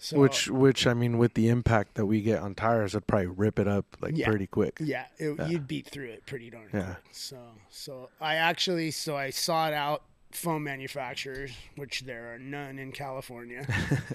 So, 0.00 0.16
Which 0.18 0.48
which 0.48 0.86
I 0.86 0.94
mean, 0.94 1.18
with 1.18 1.34
the 1.34 1.48
impact 1.48 1.94
that 1.94 2.06
we 2.06 2.22
get 2.22 2.40
on 2.40 2.54
tires, 2.54 2.94
I'd 2.94 3.06
probably 3.08 3.26
rip 3.26 3.58
it 3.58 3.66
up 3.66 3.84
like 4.00 4.16
Yeah. 4.16 4.28
pretty 4.28 4.46
quick. 4.46 4.78
yeah, 4.80 5.06
it, 5.18 5.36
you'd 5.48 5.66
beat 5.66 5.88
through 5.88 6.10
it 6.10 6.24
pretty 6.24 6.50
darn 6.50 6.68
Yeah. 6.72 6.84
quick. 6.94 6.96
So 7.10 7.38
so 7.68 8.08
I 8.20 8.36
actually 8.36 8.92
so 8.92 9.16
I 9.16 9.30
sought 9.30 9.72
out 9.72 10.02
foam 10.30 10.62
manufacturers, 10.62 11.50
which 11.74 12.02
there 12.02 12.32
are 12.32 12.38
none 12.38 12.78
in 12.78 12.92
California. 12.92 13.66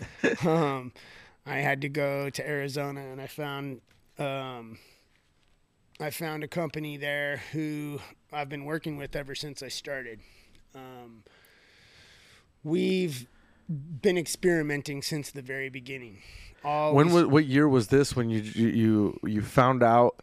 um, 0.45 0.93
I 1.45 1.57
had 1.57 1.81
to 1.81 1.89
go 1.89 2.29
to 2.29 2.47
Arizona 2.47 3.01
and 3.01 3.19
I 3.19 3.27
found 3.27 3.81
um, 4.17 4.77
I 5.99 6.11
found 6.11 6.45
a 6.45 6.47
company 6.47 6.95
there 6.95 7.41
who 7.51 7.99
I've 8.31 8.47
been 8.47 8.63
working 8.63 8.95
with 8.95 9.17
ever 9.17 9.35
since 9.35 9.61
I 9.61 9.67
started. 9.67 10.21
Um, 10.73 11.23
we've 12.63 13.27
been 13.69 14.17
experimenting 14.17 15.01
since 15.01 15.31
the 15.31 15.41
very 15.41 15.69
beginning. 15.69 16.19
Always, 16.63 16.95
When 16.95 17.11
was 17.13 17.25
what 17.25 17.45
year 17.45 17.67
was 17.67 17.87
this 17.87 18.15
when 18.15 18.29
you 18.29 18.39
you 18.41 19.19
you, 19.23 19.41
found 19.41 19.83
out 19.83 20.21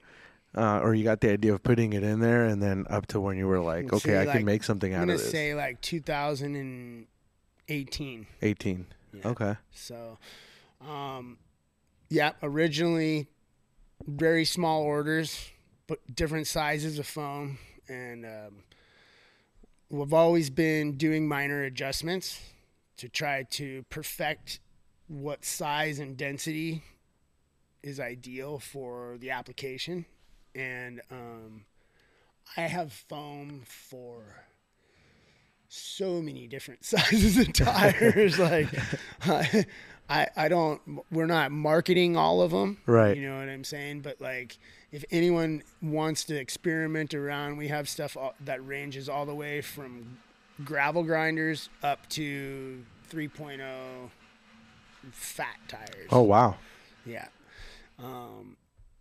uh, 0.56 0.80
or 0.80 0.94
you 0.94 1.04
got 1.04 1.20
the 1.20 1.30
idea 1.30 1.52
of 1.52 1.62
putting 1.62 1.92
it 1.92 2.02
in 2.02 2.20
there, 2.20 2.46
and 2.46 2.62
then 2.62 2.86
up 2.88 3.06
to 3.08 3.20
when 3.20 3.36
you 3.36 3.46
were 3.46 3.60
like, 3.60 3.92
okay, 3.92 4.16
I 4.16 4.24
like, 4.24 4.36
can 4.38 4.46
make 4.46 4.64
something 4.64 4.94
I'm 4.94 5.02
out 5.02 5.04
gonna 5.06 5.12
of 5.14 5.20
this. 5.20 5.30
say 5.30 5.54
like 5.54 5.80
2018. 5.82 8.26
18. 8.42 8.86
Yeah. 9.12 9.28
Okay. 9.28 9.56
So, 9.72 10.18
um, 10.80 11.38
yeah, 12.08 12.32
originally 12.42 13.28
very 14.06 14.44
small 14.44 14.82
orders, 14.82 15.50
but 15.86 15.98
different 16.14 16.46
sizes 16.46 16.98
of 16.98 17.06
foam, 17.06 17.58
and 17.88 18.24
um, 18.24 18.62
we've 19.90 20.14
always 20.14 20.50
been 20.50 20.96
doing 20.96 21.28
minor 21.28 21.64
adjustments 21.64 22.40
to 23.00 23.08
try 23.08 23.44
to 23.44 23.82
perfect 23.88 24.60
what 25.08 25.42
size 25.42 25.98
and 25.98 26.18
density 26.18 26.82
is 27.82 27.98
ideal 27.98 28.58
for 28.58 29.16
the 29.20 29.30
application. 29.30 30.04
And 30.54 31.00
um, 31.10 31.64
I 32.58 32.62
have 32.62 32.92
foam 32.92 33.62
for 33.64 34.44
so 35.68 36.20
many 36.20 36.46
different 36.46 36.84
sizes 36.84 37.38
of 37.38 37.52
tires. 37.54 38.38
like, 38.38 38.68
I, 39.22 39.64
I, 40.10 40.26
I 40.36 40.48
don't. 40.48 40.82
We're 41.10 41.24
not 41.24 41.52
marketing 41.52 42.18
all 42.18 42.42
of 42.42 42.50
them. 42.50 42.78
Right. 42.84 43.16
You 43.16 43.30
know 43.30 43.38
what 43.38 43.48
I'm 43.48 43.64
saying? 43.64 44.02
But 44.02 44.20
like, 44.20 44.58
if 44.92 45.06
anyone 45.10 45.62
wants 45.80 46.24
to 46.24 46.38
experiment 46.38 47.14
around, 47.14 47.56
we 47.56 47.68
have 47.68 47.88
stuff 47.88 48.14
all, 48.14 48.34
that 48.44 48.66
ranges 48.66 49.08
all 49.08 49.24
the 49.24 49.34
way 49.34 49.62
from 49.62 50.18
gravel 50.64 51.02
grinders 51.02 51.70
up 51.82 52.06
to 52.10 52.84
3.0 53.10 54.10
fat 55.12 55.56
tires. 55.68 56.08
Oh 56.10 56.22
wow. 56.22 56.56
Yeah. 57.04 57.28
Um, 57.98 58.56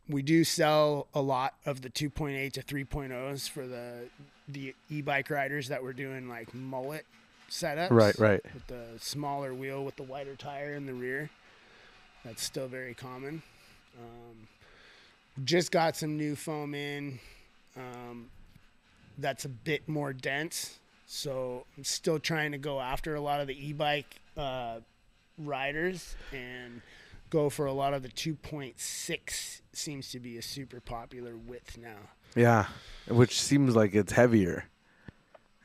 we 0.08 0.22
do 0.22 0.44
sell 0.44 1.08
a 1.14 1.22
lot 1.22 1.54
of 1.66 1.82
the 1.82 1.90
2.8 1.90 2.52
to 2.54 2.62
3.0s 2.62 3.50
for 3.50 3.68
the 3.68 4.10
the 4.48 4.74
e-bike 4.90 5.30
riders 5.30 5.68
that 5.68 5.84
were 5.84 5.94
doing 5.94 6.28
like 6.28 6.54
mullet 6.56 7.06
setups. 7.50 7.92
Right. 7.92 8.18
Right. 8.18 8.42
With 8.54 8.68
the 8.68 8.86
smaller 8.98 9.54
wheel 9.54 9.86
with 9.86 9.96
the 9.96 10.04
wider 10.04 10.36
tire 10.36 10.74
in 10.74 10.86
the 10.86 10.94
rear. 10.94 11.30
That's 12.26 12.44
still 12.44 12.68
very 12.68 12.94
common. 12.94 13.42
Um, 13.98 14.48
just 15.46 15.72
got 15.72 15.96
some 15.96 16.18
new 16.18 16.36
foam 16.36 16.74
in. 16.74 17.20
Um, 17.78 18.30
that's 19.18 19.46
a 19.46 19.50
bit 19.50 19.88
more 19.88 20.14
dense. 20.14 20.80
So 21.12 21.66
I'm 21.76 21.84
still 21.84 22.20
trying 22.20 22.52
to 22.52 22.60
go 22.60 22.80
after 22.80 23.16
a 23.16 23.20
lot 23.20 23.42
of 23.42 23.48
the 23.48 23.68
e-bike 23.68 24.22
uh, 24.38 24.82
riders 25.40 26.16
and 26.32 26.84
go 27.32 27.50
for 27.50 27.66
a 27.66 27.74
lot 27.74 27.96
of 27.96 28.04
the 28.04 28.10
2.6 28.10 29.62
seems 29.74 30.12
to 30.12 30.20
be 30.20 30.38
a 30.38 30.42
super 30.44 30.80
popular 30.80 31.36
width 31.36 31.80
now. 31.80 31.98
Yeah. 32.36 32.68
Which 33.08 33.42
seems 33.42 33.76
like 33.76 33.96
it's 33.96 34.12
heavier. 34.12 34.69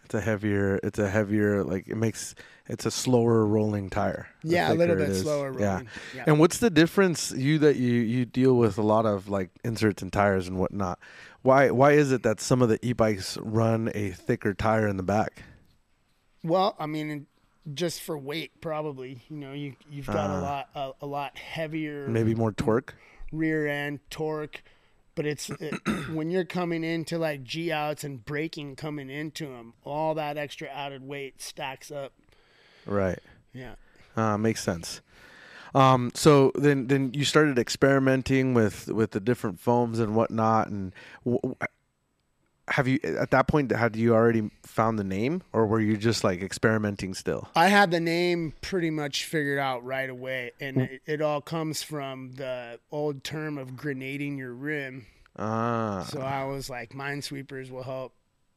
It's 0.05 0.14
a 0.14 0.21
heavier. 0.21 0.79
It's 0.83 0.99
a 0.99 1.09
heavier. 1.09 1.64
Like 1.64 1.88
it 1.88 1.97
makes. 1.97 2.35
It's 2.67 2.87
a 2.87 2.90
slower 2.90 3.45
rolling 3.47 3.90
tire. 3.90 4.27
Yeah, 4.43 4.73
a 4.73 4.75
little 4.75 4.97
bit 4.97 5.14
slower 5.14 5.53
rolling. 5.53 5.61
Yeah. 5.61 5.81
Yeah. 6.14 6.25
And 6.27 6.38
what's 6.38 6.59
the 6.59 6.71
difference? 6.71 7.31
You 7.33 7.59
that 7.61 7.77
you 7.77 7.93
you 7.93 8.25
deal 8.25 8.57
with 8.57 8.79
a 8.79 8.83
lot 8.83 9.07
of 9.07 9.29
like 9.29 9.51
inserts 9.64 10.03
and 10.03 10.12
tires 10.12 10.49
and 10.49 10.59
whatnot. 10.59 10.99
Why 11.43 11.71
why 11.71 11.93
is 11.93 12.12
it 12.12 12.23
that 12.23 12.40
some 12.40 12.62
of 12.62 12.69
the 12.69 12.79
e-bikes 12.87 13.37
run 13.43 13.90
a 13.95 14.11
thicker 14.11 14.55
tire 14.55 14.87
in 14.88 14.97
the 14.97 15.03
back? 15.03 15.43
Well, 16.43 16.75
I 16.79 16.87
mean, 16.87 17.27
just 17.73 18.03
for 18.03 18.17
weight, 18.19 18.61
probably. 18.61 19.23
You 19.29 19.37
know, 19.37 19.53
you 19.53 19.77
you've 19.90 20.07
got 20.07 20.31
Ah. 20.31 20.38
a 20.38 20.40
lot 20.40 20.69
a, 20.75 21.05
a 21.05 21.07
lot 21.07 21.37
heavier 21.38 22.07
Maybe 22.09 22.35
more 22.35 22.53
torque. 22.53 22.95
rear 23.33 23.67
end 23.67 24.01
torque, 24.11 24.62
but 25.14 25.27
it's 25.27 25.50
it, 25.50 25.74
when 26.12 26.31
you're 26.31 26.44
coming 26.44 26.85
into 26.85 27.18
like 27.18 27.44
G 27.44 27.70
outs 27.72 28.05
and 28.05 28.24
braking 28.24 28.77
coming 28.77 29.11
into 29.11 29.46
them, 29.46 29.74
all 29.85 30.14
that 30.14 30.37
extra 30.37 30.68
added 30.68 31.03
weight 31.03 31.40
stacks 31.40 31.90
up. 31.90 32.12
Right. 32.87 33.18
Yeah. 33.53 33.74
Uh, 34.16 34.37
makes 34.38 34.62
sense. 34.62 35.00
Um, 35.74 36.12
so 36.14 36.53
then, 36.55 36.87
then 36.87 37.12
you 37.14 37.24
started 37.24 37.59
experimenting 37.59 38.55
with 38.55 38.88
with 38.88 39.11
the 39.11 39.20
different 39.20 39.59
foams 39.59 39.98
and 39.98 40.14
whatnot. 40.14 40.68
And 40.68 40.92
w- 41.24 41.40
w- 41.40 41.57
have 42.68 42.88
you 42.88 42.98
at 43.05 43.31
that 43.33 43.46
point 43.46 43.70
had 43.70 43.94
you 43.96 44.14
already 44.14 44.50
found 44.62 44.98
the 44.98 45.05
name, 45.05 45.42
or 45.53 45.66
were 45.66 45.81
you 45.81 45.96
just 45.96 46.24
like 46.24 46.40
experimenting 46.42 47.14
still? 47.14 47.48
I 47.55 47.68
had 47.68 47.90
the 47.90 48.00
name 48.00 48.55
pretty 48.62 48.90
much 48.90 49.24
figured 49.24 49.59
out 49.59 49.85
right 49.85 50.09
away, 50.09 50.53
and 50.61 50.79
it, 50.83 51.03
it 51.07 51.20
all 51.20 51.40
comes 51.40 51.83
from 51.83 52.33
the 52.33 52.79
old 52.90 53.22
term 53.24 53.59
of 53.59 53.77
grenading 53.77 54.38
your 54.38 54.55
rim. 54.55 55.07
Ah, 55.38 56.07
So 56.09 56.20
I 56.20 56.44
was 56.44 56.70
like, 56.70 56.90
Mynesweepers 56.90 57.70
will 57.70 57.83
help 57.83 58.14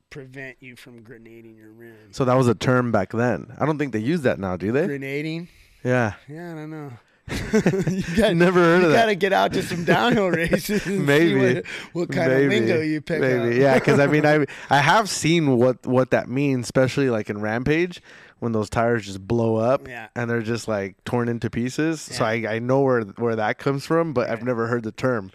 prevent 0.09 0.57
you 0.61 0.75
from 0.77 1.01
grenading 1.01 1.55
your 1.57 1.71
rim. 1.71 2.11
so 2.11 2.23
that 2.23 2.35
was 2.35 2.47
a 2.47 2.55
term 2.55 2.91
back 2.91 3.11
then. 3.11 3.51
I 3.59 3.65
don't 3.65 3.77
think 3.77 3.91
they 3.93 3.99
use 3.99 4.21
that 4.21 4.39
now, 4.39 4.55
do 4.55 4.71
they? 4.71 4.85
Grenading? 4.85 5.49
Yeah, 5.83 6.13
Yeah, 6.29 6.51
I 6.53 6.55
don't 6.55 6.69
know. 6.69 6.91
You 7.29 8.03
got, 8.15 8.35
never 8.35 8.59
heard 8.59 8.81
you 8.83 8.87
of 8.87 8.93
got 8.93 9.05
to 9.07 9.15
get 9.15 9.33
out 9.33 9.53
to 9.53 9.63
some 9.63 9.83
downhill 9.83 10.29
races. 10.31 10.85
Maybe. 10.85 11.55
what, 11.55 11.65
what 11.93 12.11
kind 12.11 12.31
of 12.31 12.39
lingo 12.49 12.81
you 12.81 13.01
pick 13.01 13.19
maybe. 13.21 13.55
up. 13.55 13.61
Yeah, 13.61 13.73
because 13.75 13.99
I 13.99 14.07
mean, 14.07 14.25
I 14.25 14.45
I 14.69 14.79
have 14.79 15.09
seen 15.09 15.57
what 15.57 15.85
what 15.85 16.11
that 16.11 16.29
means, 16.29 16.65
especially 16.65 17.09
like 17.09 17.29
in 17.29 17.41
Rampage 17.41 18.01
when 18.39 18.51
those 18.51 18.69
tires 18.69 19.05
just 19.05 19.25
blow 19.27 19.55
up 19.55 19.87
Yeah. 19.87 20.09
and 20.15 20.29
they're 20.29 20.41
just 20.43 20.67
like 20.67 21.03
torn 21.05 21.27
into 21.27 21.49
pieces. 21.49 22.01
So 22.01 22.23
I 22.23 22.45
I 22.47 22.59
know 22.59 22.81
where 22.81 23.01
where 23.01 23.35
that 23.35 23.57
comes 23.57 23.85
from, 23.85 24.13
but 24.13 24.29
I've 24.29 24.43
never 24.43 24.67
heard 24.67 24.83
the 24.83 24.91
term. 24.91 25.31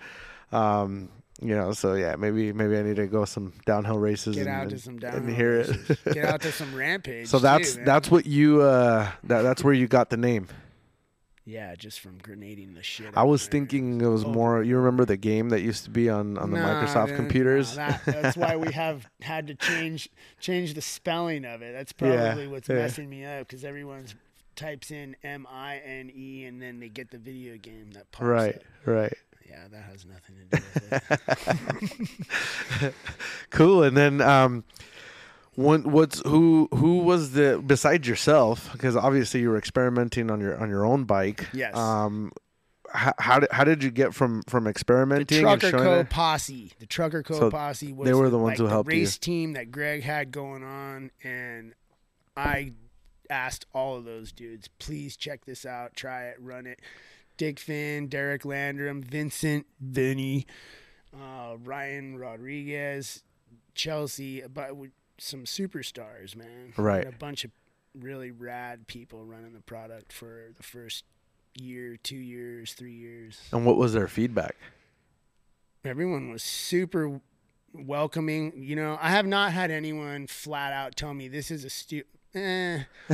Um, 0.52 1.08
you 1.40 1.56
know, 1.56 1.72
so 1.72 1.94
yeah, 1.94 2.14
maybe 2.16 2.52
maybe 2.52 2.78
I 2.78 2.82
need 2.82 2.96
to 2.96 3.06
go 3.08 3.24
some 3.24 3.52
downhill 3.66 3.98
races 3.98 4.36
Get 4.36 4.46
and, 4.46 4.54
out 4.56 4.68
to 4.68 4.74
and- 4.76 4.80
some 4.80 4.92
and 4.94 5.00
downhill 5.00 5.34
hear 5.34 5.58
races. 5.58 5.90
it. 5.90 6.14
Get 6.14 6.24
out 6.24 6.40
to 6.42 6.52
some 6.52 6.74
rampage. 6.74 7.26
so 7.28 7.38
that's 7.40 7.74
too, 7.74 7.84
that's 7.84 8.10
what 8.10 8.26
you 8.26 8.62
uh 8.62 9.10
that 9.24 9.42
that's 9.42 9.64
where 9.64 9.74
you 9.74 9.88
got 9.88 10.08
the 10.10 10.16
name. 10.16 10.46
Yeah, 11.44 11.74
just 11.74 12.00
from 12.00 12.18
grenading 12.18 12.74
the 12.74 12.82
shit. 12.82 13.12
I 13.16 13.24
was 13.24 13.42
there. 13.46 13.52
thinking 13.52 14.00
it 14.00 14.06
was 14.06 14.24
Over. 14.24 14.32
more. 14.32 14.62
You 14.62 14.76
remember 14.78 15.04
the 15.04 15.16
game 15.16 15.50
that 15.50 15.60
used 15.60 15.84
to 15.84 15.90
be 15.90 16.08
on 16.08 16.38
on 16.38 16.50
the 16.50 16.58
Nah, 16.58 16.84
Microsoft 16.84 17.08
man, 17.08 17.16
computers? 17.16 17.76
nah, 17.76 17.88
that- 17.88 18.04
that's 18.22 18.36
why 18.36 18.56
we 18.56 18.72
have 18.72 19.06
had 19.20 19.46
to 19.48 19.54
change 19.54 20.08
change 20.40 20.74
the 20.74 20.82
spelling 20.82 21.44
of 21.44 21.62
it. 21.62 21.72
That's 21.72 21.92
Yeah, 22.00 22.24
probably 22.26 22.48
what's 22.48 22.68
yeah. 22.68 22.76
messing 22.76 23.08
me 23.10 23.24
up 23.24 23.46
because 23.48 23.64
everyone's 23.64 24.14
types 24.54 24.90
in 24.90 25.16
M 25.24 25.46
I 25.50 25.78
N 25.78 26.10
E 26.14 26.44
and 26.44 26.60
then 26.60 26.78
they 26.78 26.88
get 26.88 27.10
the 27.10 27.18
video 27.18 27.56
game 27.56 27.90
that 27.94 28.10
pops 28.12 28.24
right, 28.24 28.56
up. 28.56 28.62
right. 28.86 29.12
Yeah, 29.48 29.64
that 29.70 29.82
has 29.84 30.06
nothing 30.06 30.36
to 30.50 30.56
do 30.56 31.72
with 31.72 32.82
it. 32.82 32.94
cool. 33.50 33.82
And 33.82 33.96
then 33.96 34.20
um, 34.20 34.64
when, 35.54 35.90
what's 35.90 36.20
who 36.26 36.68
who 36.72 36.98
was 36.98 37.32
the 37.32 37.62
besides 37.64 38.08
yourself? 38.08 38.70
Because 38.72 38.96
obviously 38.96 39.40
you 39.40 39.50
were 39.50 39.58
experimenting 39.58 40.30
on 40.30 40.40
your 40.40 40.58
on 40.58 40.68
your 40.70 40.84
own 40.84 41.04
bike. 41.04 41.48
Yes. 41.52 41.76
Um, 41.76 42.32
how, 42.94 43.12
how 43.18 43.38
did 43.40 43.50
how 43.52 43.64
did 43.64 43.82
you 43.82 43.90
get 43.90 44.14
from 44.14 44.42
from 44.48 44.66
experimenting 44.66 45.38
The 45.44 45.56
Trucker 45.56 45.70
Co 45.72 46.00
it? 46.00 46.10
posse. 46.10 46.72
The 46.78 46.86
Trucker 46.86 47.22
Co 47.22 47.34
So 47.38 47.50
posse 47.50 47.92
was 47.92 48.06
they 48.06 48.14
were 48.14 48.28
the 48.30 48.38
ones 48.38 48.52
like 48.52 48.58
who 48.58 48.64
the 48.64 48.70
helped 48.70 48.92
you. 48.92 48.98
race 49.00 49.16
team 49.18 49.54
that 49.54 49.70
Greg 49.70 50.02
had 50.02 50.30
going 50.30 50.62
on, 50.62 51.10
and 51.22 51.74
I 52.36 52.72
asked 53.30 53.64
all 53.74 53.96
of 53.96 54.04
those 54.04 54.30
dudes, 54.32 54.68
please 54.78 55.16
check 55.16 55.44
this 55.46 55.64
out, 55.64 55.96
try 55.96 56.24
it, 56.24 56.36
run 56.38 56.66
it. 56.66 56.80
Dick 57.38 57.58
Finn, 57.58 58.08
Derek 58.08 58.44
Landrum, 58.44 59.02
Vincent, 59.02 59.66
Vinny, 59.80 60.46
uh, 61.14 61.56
Ryan 61.64 62.18
Rodriguez, 62.18 63.22
Chelsea, 63.74 64.42
but 64.52 64.72
some 65.22 65.44
superstars, 65.44 66.34
man. 66.36 66.72
Right. 66.76 67.04
And 67.04 67.14
a 67.14 67.18
bunch 67.18 67.44
of 67.44 67.50
really 67.98 68.30
rad 68.30 68.86
people 68.86 69.24
running 69.24 69.52
the 69.52 69.60
product 69.60 70.12
for 70.12 70.52
the 70.56 70.62
first 70.62 71.04
year, 71.54 71.96
two 72.02 72.16
years, 72.16 72.72
three 72.72 72.94
years 72.94 73.40
And 73.52 73.66
what 73.66 73.76
was 73.76 73.92
their 73.92 74.08
feedback? 74.08 74.56
everyone 75.84 76.30
was 76.30 76.42
super 76.42 77.20
welcoming. 77.72 78.52
You 78.56 78.76
know, 78.76 78.98
I 79.00 79.10
have 79.10 79.26
not 79.26 79.52
had 79.52 79.70
anyone 79.70 80.26
flat 80.26 80.72
out 80.72 80.96
tell 80.96 81.12
me 81.14 81.28
this 81.28 81.50
is 81.50 81.64
a 81.64 81.70
stupid. 81.70 82.06
Eh. 82.34 82.84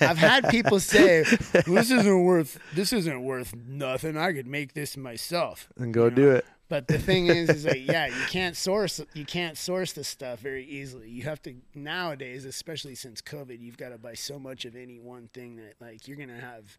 I've 0.00 0.18
had 0.18 0.48
people 0.48 0.80
say 0.80 1.22
this 1.22 1.90
isn't 1.90 2.24
worth 2.24 2.58
this 2.74 2.92
isn't 2.92 3.22
worth 3.22 3.54
nothing. 3.54 4.16
I 4.16 4.32
could 4.32 4.46
make 4.48 4.74
this 4.74 4.96
myself. 4.96 5.68
and 5.76 5.94
go 5.94 6.06
You 6.06 6.10
do 6.10 6.30
it. 6.32 6.44
But 6.68 6.88
the 6.88 6.98
thing 6.98 7.28
is, 7.28 7.48
is 7.48 7.64
like, 7.64 7.86
yeah, 7.86 8.06
you 8.06 8.26
can't 8.28 8.56
source 8.56 9.00
you 9.14 9.24
can't 9.24 9.56
source 9.56 9.92
this 9.92 10.08
stuff 10.08 10.40
very 10.40 10.64
easily. 10.64 11.08
You 11.08 11.22
have 11.22 11.40
to 11.42 11.54
nowadays, 11.74 12.44
especially 12.44 12.96
since 12.96 13.22
COVID, 13.22 13.60
you've 13.60 13.76
got 13.76 13.90
to 13.90 13.98
buy 13.98 14.14
so 14.14 14.38
much 14.38 14.64
of 14.64 14.74
any 14.74 14.98
one 14.98 15.28
thing 15.32 15.56
that 15.56 15.74
like 15.80 16.08
you're 16.08 16.16
gonna 16.16 16.40
have 16.40 16.76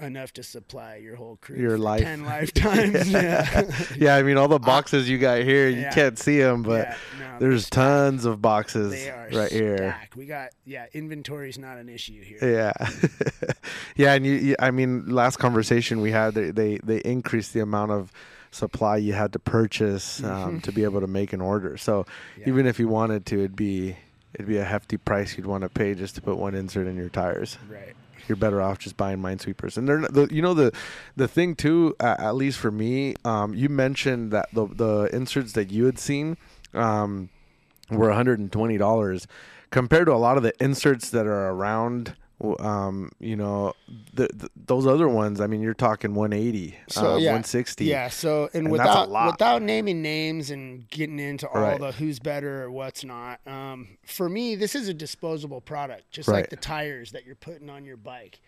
enough 0.00 0.32
to 0.34 0.42
supply 0.42 0.96
your 0.96 1.16
whole 1.16 1.36
crew 1.36 1.56
Your 1.56 1.70
for 1.72 1.78
life. 1.78 2.02
ten 2.02 2.24
lifetimes. 2.26 3.08
yeah. 3.10 3.62
Yeah, 3.96 4.16
I 4.16 4.22
mean 4.22 4.36
all 4.36 4.48
the 4.48 4.58
boxes 4.58 5.08
you 5.08 5.18
got 5.18 5.42
here, 5.42 5.68
you 5.68 5.82
yeah. 5.82 5.94
can't 5.94 6.18
see 6.18 6.38
them, 6.38 6.62
but 6.62 6.88
Yeah, 6.88 6.96
no, 7.20 7.38
there's 7.38 7.70
tons 7.70 8.24
of 8.24 8.42
boxes 8.42 8.90
They 8.92 9.10
are 9.10 9.28
right 9.32 9.50
here. 9.50 9.96
We 10.16 10.26
got 10.26 10.50
yeah, 10.64 10.86
inventory's 10.92 11.58
not 11.58 11.78
an 11.78 11.88
issue 11.88 12.22
here. 12.22 12.38
Yeah, 12.42 12.88
yeah, 13.96 14.14
and 14.14 14.26
you, 14.26 14.32
you, 14.34 14.56
I 14.58 14.70
mean, 14.70 15.08
last 15.08 15.36
conversation 15.38 16.00
we 16.00 16.10
had, 16.10 16.34
they 16.34 16.50
they, 16.50 16.78
they 16.82 16.98
increased 16.98 17.54
the 17.54 17.60
amount 17.60 17.92
of 17.92 18.12
supply 18.50 18.96
you 18.96 19.12
had 19.12 19.32
to 19.32 19.38
purchase 19.38 20.22
um, 20.24 20.60
to 20.62 20.72
be 20.72 20.84
able 20.84 21.00
to 21.00 21.06
make 21.06 21.32
an 21.32 21.40
order. 21.40 21.76
So 21.76 22.02
Mm-hmm. 22.02 22.40
Yeah. 22.42 22.48
even 22.48 22.66
if 22.66 22.78
you 22.78 22.88
wanted 22.88 23.26
to, 23.26 23.38
it'd 23.38 23.56
be 23.56 23.96
it'd 24.34 24.46
be 24.46 24.58
a 24.58 24.64
hefty 24.64 24.96
price 24.98 25.36
you'd 25.36 25.46
want 25.46 25.62
to 25.62 25.68
pay 25.68 25.94
just 25.94 26.14
to 26.16 26.20
put 26.22 26.36
one 26.36 26.54
insert 26.54 26.86
in 26.86 26.96
your 26.96 27.08
tires. 27.08 27.56
Right. 27.70 27.94
You're 28.28 28.36
better 28.36 28.60
off 28.60 28.78
just 28.80 28.96
buying 28.96 29.18
Mynesweepers. 29.18 29.76
And 29.78 29.88
they're 29.88 30.00
not- 30.00 30.12
the, 30.12 30.26
you 30.30 30.42
know 30.42 30.52
the 30.54 30.72
the 31.16 31.28
thing 31.28 31.54
too, 31.54 31.94
uh, 32.00 32.16
at 32.18 32.34
least 32.34 32.58
for 32.58 32.70
me, 32.70 33.14
um, 33.24 33.54
you 33.54 33.68
mentioned 33.68 34.32
that 34.32 34.48
the 34.52 34.66
the 34.66 35.08
inserts 35.12 35.52
that 35.52 35.70
you 35.70 35.84
had 35.86 35.98
seen 35.98 36.36
um, 36.74 37.28
were 37.90 38.08
120 38.08 38.76
dollars 38.78 39.26
compared 39.70 40.06
to 40.06 40.12
a 40.12 40.16
lot 40.16 40.36
of 40.36 40.42
the 40.42 40.52
inserts 40.62 41.10
that 41.10 41.26
are 41.26 41.48
around. 41.50 42.14
Um, 42.58 43.10
you 43.18 43.34
know, 43.34 43.72
the, 44.12 44.28
the, 44.34 44.50
those 44.66 44.86
other 44.86 45.08
ones. 45.08 45.40
I 45.40 45.46
mean, 45.46 45.62
you're 45.62 45.72
talking 45.72 46.14
180, 46.14 46.76
So, 46.88 47.14
um, 47.14 47.20
yeah. 47.20 47.30
160. 47.30 47.86
Yeah, 47.86 48.08
so 48.08 48.44
and, 48.52 48.64
And 48.66 48.70
without 48.72 49.08
without 49.08 49.62
naming 49.62 50.02
names 50.02 50.50
and 50.50 50.88
getting 50.90 51.18
into 51.18 51.48
all 51.48 51.62
Right. 51.62 51.80
the 51.80 51.92
who's 51.92 52.18
better 52.18 52.62
or 52.64 52.70
what's 52.70 53.04
not. 53.04 53.40
Um, 53.46 53.96
for 54.04 54.28
me, 54.28 54.54
this 54.54 54.74
is 54.74 54.88
a 54.88 54.94
disposable 54.94 55.62
product, 55.62 56.10
just 56.10 56.28
Right. 56.28 56.40
like 56.40 56.50
the 56.50 56.56
tires 56.56 57.12
that 57.12 57.24
you're 57.24 57.36
putting 57.36 57.70
on 57.70 57.86
your 57.86 57.96
bike. 57.96 58.40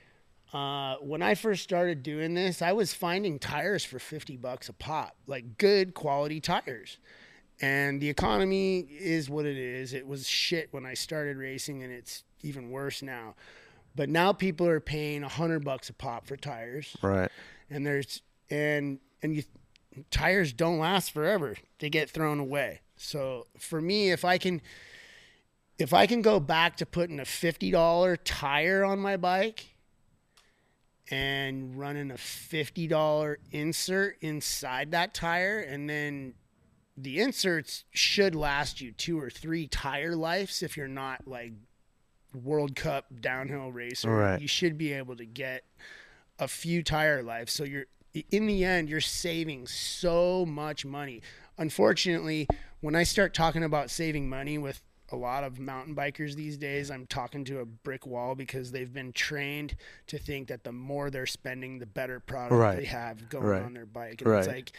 Uh, 0.52 0.96
when 0.96 1.22
I 1.22 1.34
first 1.34 1.62
started 1.62 2.02
doing 2.02 2.34
this, 2.34 2.60
I 2.62 2.72
was 2.72 2.92
finding 2.94 3.38
tires 3.38 3.84
for 3.84 3.98
50 3.98 4.36
bucks 4.36 4.68
a 4.68 4.72
pop, 4.74 5.16
like 5.26 5.56
good 5.58 5.94
quality 5.94 6.40
tires. 6.40 6.98
And 7.60 8.00
the 8.00 8.08
economy 8.08 8.80
is 8.80 9.28
what 9.28 9.44
it 9.46 9.56
is. 9.56 9.92
It 9.92 10.06
was 10.06 10.28
shit 10.28 10.68
when 10.72 10.86
I 10.86 10.94
started 10.94 11.36
racing, 11.38 11.82
and 11.82 11.92
it's 11.92 12.24
even 12.42 12.70
worse 12.70 13.02
now. 13.02 13.34
But 13.98 14.08
now 14.08 14.32
people 14.32 14.68
are 14.68 14.78
paying 14.78 15.22
a 15.22 15.26
100 15.26 15.64
bucks 15.64 15.90
a 15.90 15.92
pop 15.92 16.24
for 16.24 16.36
tires. 16.36 16.96
Right. 17.02 17.28
and 17.68 17.84
there's 17.84 18.22
and 18.48 19.00
and 19.24 19.34
you 19.34 19.42
tires 20.12 20.52
don't 20.52 20.78
last 20.78 21.10
forever. 21.10 21.56
They 21.80 21.90
get 21.90 22.08
thrown 22.08 22.38
away. 22.38 22.82
So 22.96 23.48
for 23.58 23.80
me 23.80 24.12
if 24.12 24.24
i 24.24 24.38
can 24.38 24.62
if 25.80 25.92
i 25.92 26.06
can 26.06 26.22
go 26.22 26.38
back 26.38 26.76
to 26.76 26.86
putting 26.86 27.18
a 27.18 27.24
$50 27.24 28.18
tire 28.24 28.84
on 28.84 29.00
my 29.00 29.16
bike 29.16 29.74
and 31.10 31.76
running 31.76 32.12
a 32.12 32.14
$50 32.14 33.36
insert 33.50 34.16
inside 34.20 34.92
that 34.92 35.12
tire 35.12 35.58
and 35.58 35.90
then 35.90 36.34
the 36.96 37.18
inserts 37.18 37.84
should 37.90 38.36
last 38.36 38.80
you 38.80 38.92
two 38.92 39.20
or 39.20 39.28
three 39.28 39.66
tire 39.66 40.14
lives 40.14 40.62
if 40.62 40.76
you're 40.76 40.86
not 40.86 41.26
like 41.26 41.52
world 42.34 42.76
cup 42.76 43.06
downhill 43.20 43.72
racer 43.72 44.10
Right. 44.14 44.40
you 44.40 44.48
should 44.48 44.76
be 44.76 44.92
able 44.92 45.16
to 45.16 45.24
get 45.24 45.64
a 46.38 46.46
few 46.48 46.82
tire 46.82 47.22
lives. 47.22 47.52
So 47.52 47.64
you're 47.64 47.86
in 48.30 48.46
the 48.46 48.64
end, 48.64 48.88
you're 48.88 49.00
saving 49.00 49.66
so 49.66 50.44
much 50.46 50.84
money. 50.84 51.22
Unfortunately, 51.58 52.46
when 52.80 52.94
I 52.94 53.02
start 53.02 53.34
talking 53.34 53.62
about 53.64 53.90
saving 53.90 54.28
money 54.28 54.56
with 54.58 54.80
a 55.10 55.16
lot 55.16 55.42
of 55.44 55.58
mountain 55.58 55.94
bikers 55.94 56.34
these 56.34 56.56
days, 56.56 56.90
I'm 56.90 57.06
talking 57.06 57.44
to 57.46 57.60
a 57.60 57.64
brick 57.64 58.06
wall 58.06 58.34
because 58.34 58.72
they've 58.72 58.92
been 58.92 59.12
trained 59.12 59.74
to 60.06 60.18
think 60.18 60.48
that 60.48 60.64
the 60.64 60.72
more 60.72 61.10
they're 61.10 61.26
spending, 61.26 61.78
the 61.78 61.86
better 61.86 62.20
product 62.20 62.52
Right. 62.54 62.76
they 62.76 62.84
have 62.84 63.28
going 63.28 63.46
Right. 63.46 63.62
on 63.62 63.72
their 63.74 63.86
bike. 63.86 64.20
And 64.22 64.30
Right. 64.30 64.38
it's 64.40 64.48
like, 64.48 64.72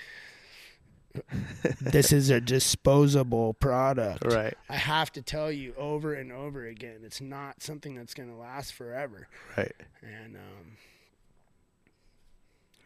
this 1.81 2.11
is 2.13 2.29
a 2.29 2.39
disposable 2.39 3.53
product. 3.55 4.23
Right. 4.25 4.55
I 4.69 4.75
have 4.75 5.11
to 5.13 5.21
tell 5.21 5.51
you 5.51 5.73
over 5.77 6.13
and 6.13 6.31
over 6.31 6.65
again, 6.65 6.99
it's 7.03 7.19
not 7.21 7.61
something 7.63 7.95
that's 7.95 8.13
going 8.13 8.29
to 8.29 8.35
last 8.35 8.73
forever. 8.73 9.27
Right. 9.57 9.73
And 10.01 10.35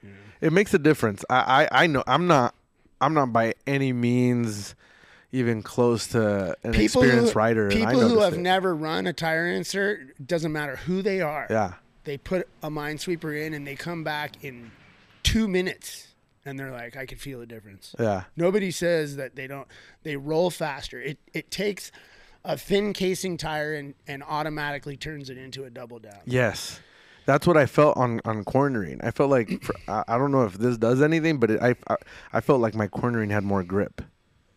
um, 0.04 0.12
It 0.42 0.54
makes 0.54 0.74
a 0.74 0.80
difference. 0.80 1.24
I, 1.30 1.68
I, 1.72 1.84
I 1.84 1.88
know 1.88 2.04
I'm 2.08 2.28
not 2.28 2.56
I'm 3.02 3.14
not 3.14 3.34
by 3.34 3.54
any 3.68 3.92
means 3.94 4.76
even 5.32 5.64
close 5.64 6.08
to 6.08 6.56
an 6.64 6.76
experienced 6.76 7.36
rider. 7.36 7.68
and 7.68 7.84
I 7.84 7.92
people 7.92 8.08
who 8.08 8.20
have 8.20 8.36
it. 8.36 8.40
never 8.40 8.76
run 8.76 9.08
a 9.08 9.14
tire 9.14 9.48
insert, 9.48 10.26
doesn't 10.26 10.52
matter 10.52 10.76
who 10.78 11.02
they 11.02 11.22
are. 11.22 11.48
yeah. 11.50 11.74
They 12.06 12.18
put 12.18 12.48
a 12.62 12.70
Mynesweeper 12.70 13.46
in 13.46 13.54
and 13.54 13.66
they 13.66 13.76
come 13.76 14.04
back 14.04 14.44
in 14.44 14.72
two 15.24 15.48
minutes, 15.48 16.13
and 16.46 16.60
they're 16.60 16.72
like, 16.72 16.96
"I 16.98 17.06
can 17.06 17.18
feel 17.18 17.42
a 17.42 17.46
difference." 17.46 17.96
Yeah. 18.00 18.24
Nobody 18.36 18.72
says 18.72 19.16
that 19.18 19.36
they 19.36 19.48
don't. 19.48 19.68
They 20.04 20.16
roll 20.18 20.50
faster. 20.50 21.00
It 21.02 21.20
it 21.34 21.52
takes 21.52 21.92
a 22.46 22.58
thin 22.58 22.94
casing 22.94 23.38
tire 23.38 23.74
and 23.74 23.94
and 24.08 24.24
automatically 24.24 24.98
turns 24.98 25.30
it 25.30 25.38
into 25.38 25.64
a 25.64 25.70
double 25.70 26.00
down. 26.00 26.20
Yes. 26.26 26.80
That's 27.26 27.48
what 27.48 27.56
I 27.56 27.66
felt 27.66 27.96
on 27.96 28.20
on 28.26 28.44
cornering. 28.44 29.00
I 29.02 29.12
felt 29.12 29.30
like 29.30 29.64
for, 29.64 29.74
I, 29.88 30.04
I 30.10 30.18
don't 30.18 30.32
know 30.34 30.44
if 30.44 30.56
this 30.58 30.78
does 30.78 31.02
anything, 31.02 31.40
but 31.40 31.52
it, 31.52 31.62
I, 31.62 31.76
I 31.88 31.96
I 32.34 32.42
felt 32.42 32.60
like 32.60 32.76
my 32.76 32.88
cornering 32.88 33.30
had 33.30 33.44
more 33.46 33.64
grip 33.64 34.02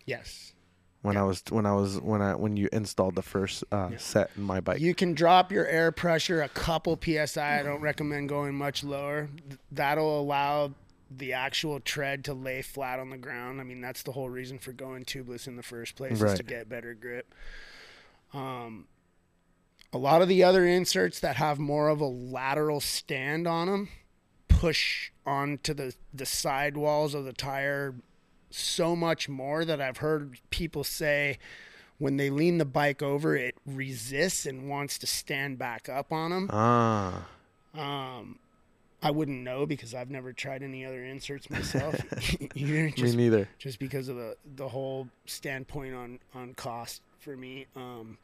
Yes. 0.05 0.53
when 1.03 1.17
I 1.17 1.23
was 1.23 1.45
when 1.51 1.65
I 1.65 1.75
was 1.75 2.01
when 2.01 2.21
I 2.23 2.35
when 2.35 2.57
you 2.57 2.69
installed 2.73 3.15
the 3.15 3.23
first 3.23 3.63
uh, 3.71 3.91
set 3.99 4.31
in 4.37 4.43
my 4.43 4.59
bike. 4.59 4.81
You 4.81 4.97
can 4.97 5.15
drop 5.15 5.53
your 5.53 5.67
air 5.69 5.93
pressure 5.93 6.43
a 6.43 6.49
couple 6.49 6.99
psi. 7.01 7.61
I 7.61 7.63
don't 7.63 7.81
recommend 7.81 8.29
going 8.29 8.57
much 8.57 8.83
lower. 8.83 9.29
That'll 9.71 10.21
allow 10.21 10.73
the 11.11 11.33
actual 11.33 11.81
tread 11.81 12.25
to 12.25 12.35
lay 12.35 12.63
flat 12.63 12.99
on 12.99 13.11
the 13.11 13.17
ground. 13.17 13.61
I 13.61 13.65
mean, 13.65 13.81
that's 13.81 14.03
the 14.03 14.13
whole 14.13 14.29
reason 14.29 14.59
for 14.59 14.73
going 14.73 15.05
tubeless 15.05 15.47
in 15.47 15.57
the 15.57 15.63
first 15.63 15.95
place 15.97 16.21
is 16.33 16.39
to 16.39 16.43
get 16.43 16.69
better 16.69 16.95
grip. 16.95 17.33
Um, 18.35 18.87
a 19.93 19.99
lot 19.99 20.21
of 20.23 20.29
the 20.29 20.43
other 20.43 20.67
inserts 20.67 21.21
that 21.21 21.37
have 21.37 21.59
more 21.59 21.89
of 21.89 22.01
a 22.01 22.07
lateral 22.07 22.81
stand 22.81 23.47
on 23.47 23.69
them 23.69 23.89
push 24.49 25.11
onto 25.25 25.75
the 25.75 25.95
the 26.15 26.27
side 26.27 26.77
walls 26.77 27.15
of 27.15 27.25
the 27.25 27.33
tire 27.33 27.95
so 28.51 28.97
much 28.97 29.29
more 29.29 29.65
that 29.65 29.81
I've 29.81 29.99
heard 29.99 30.41
people 30.51 30.83
say 30.83 31.39
when 31.99 32.17
they 32.17 32.31
lean 32.31 32.59
the 32.59 32.65
bike 32.65 33.03
over, 33.03 33.37
it 33.37 33.55
resists 33.65 34.45
and 34.45 34.69
wants 34.69 34.99
to 34.99 35.07
stand 35.07 35.59
back 35.59 35.89
up 35.89 36.13
on 36.13 36.31
them. 36.31 36.51
ah. 36.53 37.27
Um, 37.75 38.39
I 39.03 39.11
wouldn't 39.11 39.43
know 39.43 39.67
because 39.67 39.95
I've 39.95 40.11
never 40.11 40.33
tried 40.33 40.63
any 40.63 40.85
other 40.85 41.05
inserts 41.05 41.51
myself, 41.51 41.95
either. 42.55 42.91
Me 42.97 43.13
neither. 43.13 43.49
just 43.59 43.79
because 43.79 44.09
of 44.09 44.17
the 44.17 44.37
the 44.57 44.69
whole 44.69 45.09
standpoint 45.27 45.95
on 45.95 46.19
on 46.35 46.55
cost 46.55 47.03
for 47.19 47.37
me. 47.37 47.67
Um, 47.77 48.19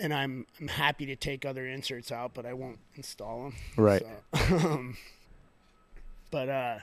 and 0.00 0.12
I'm 0.12 0.46
I'm 0.60 0.68
happy 0.68 1.06
to 1.06 1.16
take 1.16 1.44
other 1.44 1.66
inserts 1.66 2.12
out, 2.12 2.34
but 2.34 2.46
I 2.46 2.52
won't 2.52 2.78
install 2.96 3.44
them. 3.44 3.54
Right. 3.76 4.02
So, 4.34 4.56
um, 4.56 4.96
but 6.30 6.48
uh, 6.48 6.78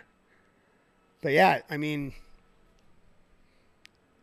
but 1.21 1.33
yeah, 1.33 1.61
I 1.69 1.77
mean, 1.77 2.13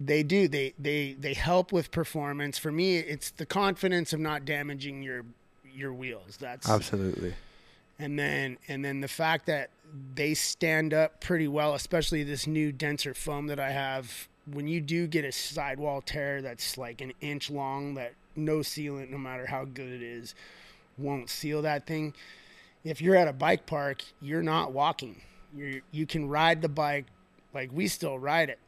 they 0.00 0.22
do. 0.22 0.48
They 0.48 0.74
they 0.78 1.14
they 1.18 1.34
help 1.34 1.72
with 1.72 1.90
performance. 1.90 2.58
For 2.58 2.72
me, 2.72 2.98
it's 2.98 3.30
the 3.30 3.46
confidence 3.46 4.12
of 4.12 4.20
not 4.20 4.44
damaging 4.44 5.02
your 5.02 5.24
your 5.72 5.92
wheels. 5.92 6.36
That's 6.38 6.68
Absolutely. 6.68 7.34
And 7.99 8.18
then 8.18 8.59
and 8.68 8.84
then 8.84 9.01
the 9.01 9.09
fact 9.09 9.46
that 9.46 9.70
they 10.14 10.34
stand 10.34 10.92
up 10.92 11.20
pretty 11.20 11.49
well, 11.49 11.74
especially 11.74 12.22
this 12.22 12.46
new 12.46 12.72
denser 12.72 13.14
foam 13.14 13.46
that 13.49 13.61
I 13.61 13.70
have. 13.70 14.28
When 14.51 14.66
you 14.66 14.80
do 14.80 15.07
get 15.07 15.26
a 15.26 15.32
sidewall 15.32 16.01
tear 16.01 16.40
that's 16.40 16.78
like 16.78 17.03
an 17.03 17.12
inch 17.20 17.51
long, 17.51 17.94
that 17.94 18.14
no 18.34 18.59
sealant, 18.59 19.11
no 19.11 19.18
matter 19.18 19.44
how 19.46 19.64
good 19.66 19.88
it 19.92 20.03
is, 20.03 20.34
won't 20.96 21.28
seal 21.28 21.61
that 21.62 21.86
thing. 21.86 22.14
If 22.84 23.03
you're 23.03 23.14
at 23.16 23.28
a 23.28 23.32
bike 23.32 23.66
park, 23.66 24.03
you're 24.22 24.42
not 24.42 24.72
walking. 24.72 25.20
You 25.55 25.82
you 25.90 26.07
can 26.07 26.28
ride 26.28 26.62
the 26.62 26.68
bike 26.68 27.07
like 27.53 27.70
we 27.72 27.88
still 27.88 28.18
ride 28.18 28.49
it, 28.49 28.59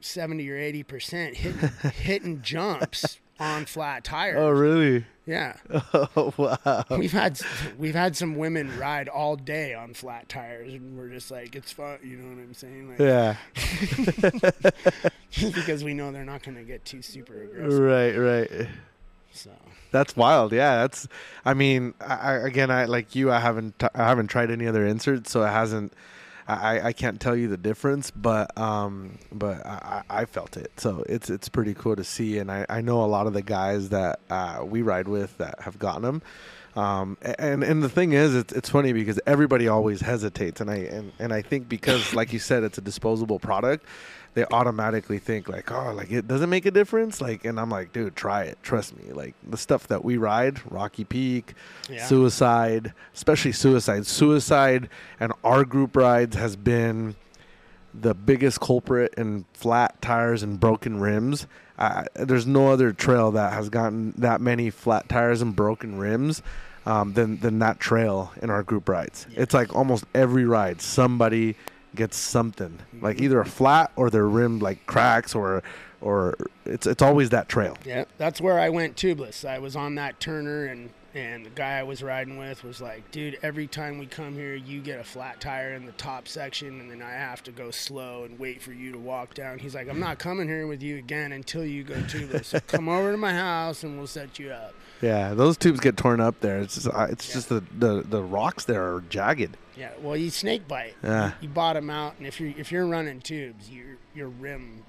seventy 0.00 0.48
or 0.50 0.56
eighty 0.56 0.82
percent, 0.82 1.36
hitting 1.36 1.70
hitting 1.92 2.42
jumps 2.42 3.18
on 3.38 3.66
flat 3.66 4.04
tires. 4.04 4.36
Oh 4.38 4.50
really? 4.50 5.04
Yeah. 5.26 5.56
Oh 5.92 6.32
wow. 6.36 6.84
We've 6.90 7.12
had 7.12 7.40
we've 7.78 7.94
had 7.94 8.16
some 8.16 8.36
women 8.36 8.78
ride 8.78 9.08
all 9.08 9.36
day 9.36 9.74
on 9.74 9.92
flat 9.94 10.28
tires, 10.28 10.72
and 10.72 10.96
we're 10.96 11.08
just 11.08 11.30
like, 11.30 11.54
it's 11.56 11.72
fun. 11.72 11.98
You 12.02 12.16
know 12.18 12.34
what 12.34 12.42
I'm 12.42 12.54
saying? 12.54 12.90
Like, 12.90 12.98
Yeah. 12.98 13.36
because 15.54 15.84
we 15.84 15.94
know 15.94 16.12
they're 16.12 16.24
not 16.24 16.42
going 16.42 16.56
to 16.56 16.62
get 16.62 16.84
too 16.84 17.02
super 17.02 17.42
aggressive. 17.42 17.78
Right. 17.78 18.16
Right. 18.16 18.68
So 19.32 19.50
That's 19.90 20.16
wild. 20.16 20.52
Yeah, 20.52 20.76
that's. 20.78 21.06
I 21.44 21.52
mean, 21.54 21.92
I, 22.00 22.34
again, 22.34 22.70
I 22.70 22.86
like 22.86 23.14
you. 23.14 23.30
I 23.30 23.40
haven't. 23.40 23.78
T- 23.78 23.88
I 23.94 24.04
haven't 24.04 24.28
tried 24.28 24.50
any 24.50 24.66
other 24.66 24.86
inserts, 24.86 25.30
so 25.30 25.42
it 25.42 25.48
hasn't. 25.50 25.92
I, 26.48 26.80
I 26.80 26.92
can't 26.92 27.20
tell 27.20 27.34
you 27.34 27.48
the 27.48 27.56
difference, 27.56 28.10
but 28.10 28.56
um, 28.56 29.18
but 29.32 29.66
I, 29.66 30.02
I 30.08 30.24
felt 30.26 30.56
it. 30.56 30.70
So 30.76 31.04
it's 31.08 31.28
it's 31.28 31.48
pretty 31.48 31.74
cool 31.74 31.96
to 31.96 32.04
see, 32.04 32.38
and 32.38 32.50
I, 32.50 32.66
I 32.68 32.80
know 32.80 33.04
a 33.04 33.06
lot 33.06 33.26
of 33.26 33.32
the 33.32 33.42
guys 33.42 33.88
that 33.88 34.20
uh, 34.30 34.64
we 34.64 34.82
ride 34.82 35.08
with 35.08 35.36
that 35.38 35.60
have 35.62 35.78
gotten 35.78 36.02
them. 36.02 36.22
Um, 36.76 37.16
and 37.22 37.64
and 37.64 37.82
the 37.82 37.88
thing 37.88 38.12
is, 38.12 38.34
it's 38.34 38.52
it's 38.52 38.68
funny 38.68 38.92
because 38.92 39.18
everybody 39.26 39.66
always 39.66 40.00
hesitates, 40.00 40.60
and 40.60 40.70
I 40.70 40.76
and, 40.76 41.12
and 41.18 41.32
I 41.32 41.42
think 41.42 41.68
because, 41.68 42.14
like 42.14 42.32
you 42.32 42.38
said, 42.38 42.62
it's 42.62 42.78
a 42.78 42.82
disposable 42.82 43.38
product, 43.38 43.86
they 44.36 44.44
automatically 44.52 45.18
think 45.18 45.48
like, 45.48 45.72
oh, 45.72 45.94
like 45.94 46.12
it 46.12 46.28
doesn't 46.28 46.50
make 46.50 46.66
a 46.66 46.70
difference. 46.70 47.22
Like, 47.22 47.46
and 47.46 47.58
I'm 47.58 47.70
like, 47.70 47.94
dude, 47.94 48.14
try 48.14 48.42
it. 48.42 48.58
Trust 48.62 48.94
me. 48.94 49.10
Like 49.10 49.34
the 49.42 49.56
stuff 49.56 49.88
that 49.88 50.04
we 50.04 50.18
ride, 50.18 50.60
Rocky 50.70 51.04
Peak, 51.04 51.54
Yeah. 51.88 52.04
Suicide, 52.04 52.92
especially 53.14 53.52
Suicide, 53.52 54.06
Suicide, 54.06 54.90
and 55.18 55.32
our 55.42 55.64
group 55.64 55.96
rides 55.96 56.36
has 56.36 56.54
been 56.54 57.16
the 57.94 58.12
biggest 58.12 58.60
culprit 58.60 59.14
in 59.16 59.46
flat 59.54 60.02
tires 60.02 60.42
and 60.42 60.60
broken 60.60 61.00
rims. 61.00 61.46
Uh, 61.78 62.04
there's 62.12 62.46
no 62.46 62.68
other 62.70 62.92
trail 62.92 63.30
that 63.30 63.54
has 63.54 63.70
gotten 63.70 64.12
that 64.18 64.42
many 64.42 64.68
flat 64.68 65.08
tires 65.08 65.40
and 65.40 65.56
broken 65.56 65.96
rims 65.96 66.42
um, 66.84 67.14
than 67.14 67.40
than 67.40 67.58
that 67.60 67.80
trail 67.80 68.32
in 68.42 68.50
our 68.50 68.62
group 68.62 68.86
rides. 68.86 69.26
It's 69.34 69.54
like 69.54 69.74
almost 69.74 70.04
every 70.14 70.44
ride 70.44 70.82
somebody 70.82 71.56
gets 71.96 72.16
something, 72.16 72.78
mm-hmm. 72.78 73.04
like 73.04 73.20
either 73.20 73.40
a 73.40 73.46
flat 73.46 73.90
or 73.96 74.10
their 74.10 74.26
rim 74.26 74.58
like 74.58 74.86
cracks 74.86 75.34
or 75.34 75.62
or 76.00 76.36
it's 76.64 76.86
it's 76.86 77.02
always 77.02 77.30
that 77.30 77.48
trail. 77.48 77.76
yeah, 77.84 78.04
that's 78.18 78.40
where 78.40 78.60
I 78.60 78.68
went 78.68 78.96
tubeless. 78.96 79.44
I 79.48 79.58
was 79.58 79.74
on 79.74 79.94
that 79.96 80.20
Turner, 80.20 80.66
and 80.66 80.90
and 81.16 81.46
the 81.46 81.50
guy 81.50 81.78
I 81.78 81.82
was 81.82 82.02
riding 82.02 82.36
with 82.36 82.62
was 82.62 82.82
like, 82.82 83.10
dude, 83.10 83.38
every 83.42 83.66
time 83.66 83.98
we 83.98 84.04
come 84.04 84.34
here, 84.34 84.54
you 84.54 84.82
get 84.82 85.00
a 85.00 85.04
flat 85.04 85.40
tire 85.40 85.72
in 85.72 85.86
the 85.86 85.92
top 85.92 86.28
section, 86.28 86.78
and 86.78 86.90
then 86.90 87.00
I 87.00 87.12
have 87.12 87.42
to 87.44 87.52
go 87.52 87.70
slow 87.70 88.24
and 88.24 88.38
wait 88.38 88.60
for 88.60 88.72
you 88.72 88.92
to 88.92 88.98
walk 88.98 89.32
down. 89.32 89.58
He's 89.58 89.74
like, 89.74 89.88
I'm 89.88 89.98
not 89.98 90.18
coming 90.18 90.46
here 90.46 90.66
with 90.66 90.82
you 90.82 90.98
again 90.98 91.32
until 91.32 91.64
you 91.64 91.84
go 91.84 91.94
tubeless. 91.94 92.44
So 92.56 92.60
come 92.60 92.88
over 92.88 93.10
to 93.12 93.16
my 93.16 93.32
house, 93.32 93.82
and 93.82 93.96
we'll 93.96 94.06
set 94.06 94.38
you 94.38 94.50
up. 94.50 94.74
Yeah, 95.00 95.32
those 95.32 95.56
tubes 95.56 95.80
get 95.80 95.96
torn 95.96 96.20
up 96.20 96.38
there. 96.40 96.60
It's 96.60 96.74
just, 96.74 96.88
it's 97.10 97.32
just 97.32 97.48
the, 97.48 97.64
the 97.76 98.04
the 98.08 98.22
rocks 98.22 98.66
there 98.66 98.94
are 98.94 99.00
jagged. 99.08 99.56
Yeah, 99.76 99.90
well, 100.00 100.16
you 100.16 100.30
snake 100.30 100.68
bite. 100.68 100.94
Yeah. 101.02 101.28
You, 101.28 101.32
you 101.42 101.48
bottom 101.48 101.90
out, 101.90 102.14
and 102.18 102.26
if 102.26 102.40
you're 102.40 102.52
if 102.56 102.70
you're 102.70 102.86
running 102.86 103.20
tubes, 103.20 103.68
your 103.68 103.96
your 104.14 104.28
rim 104.28 104.84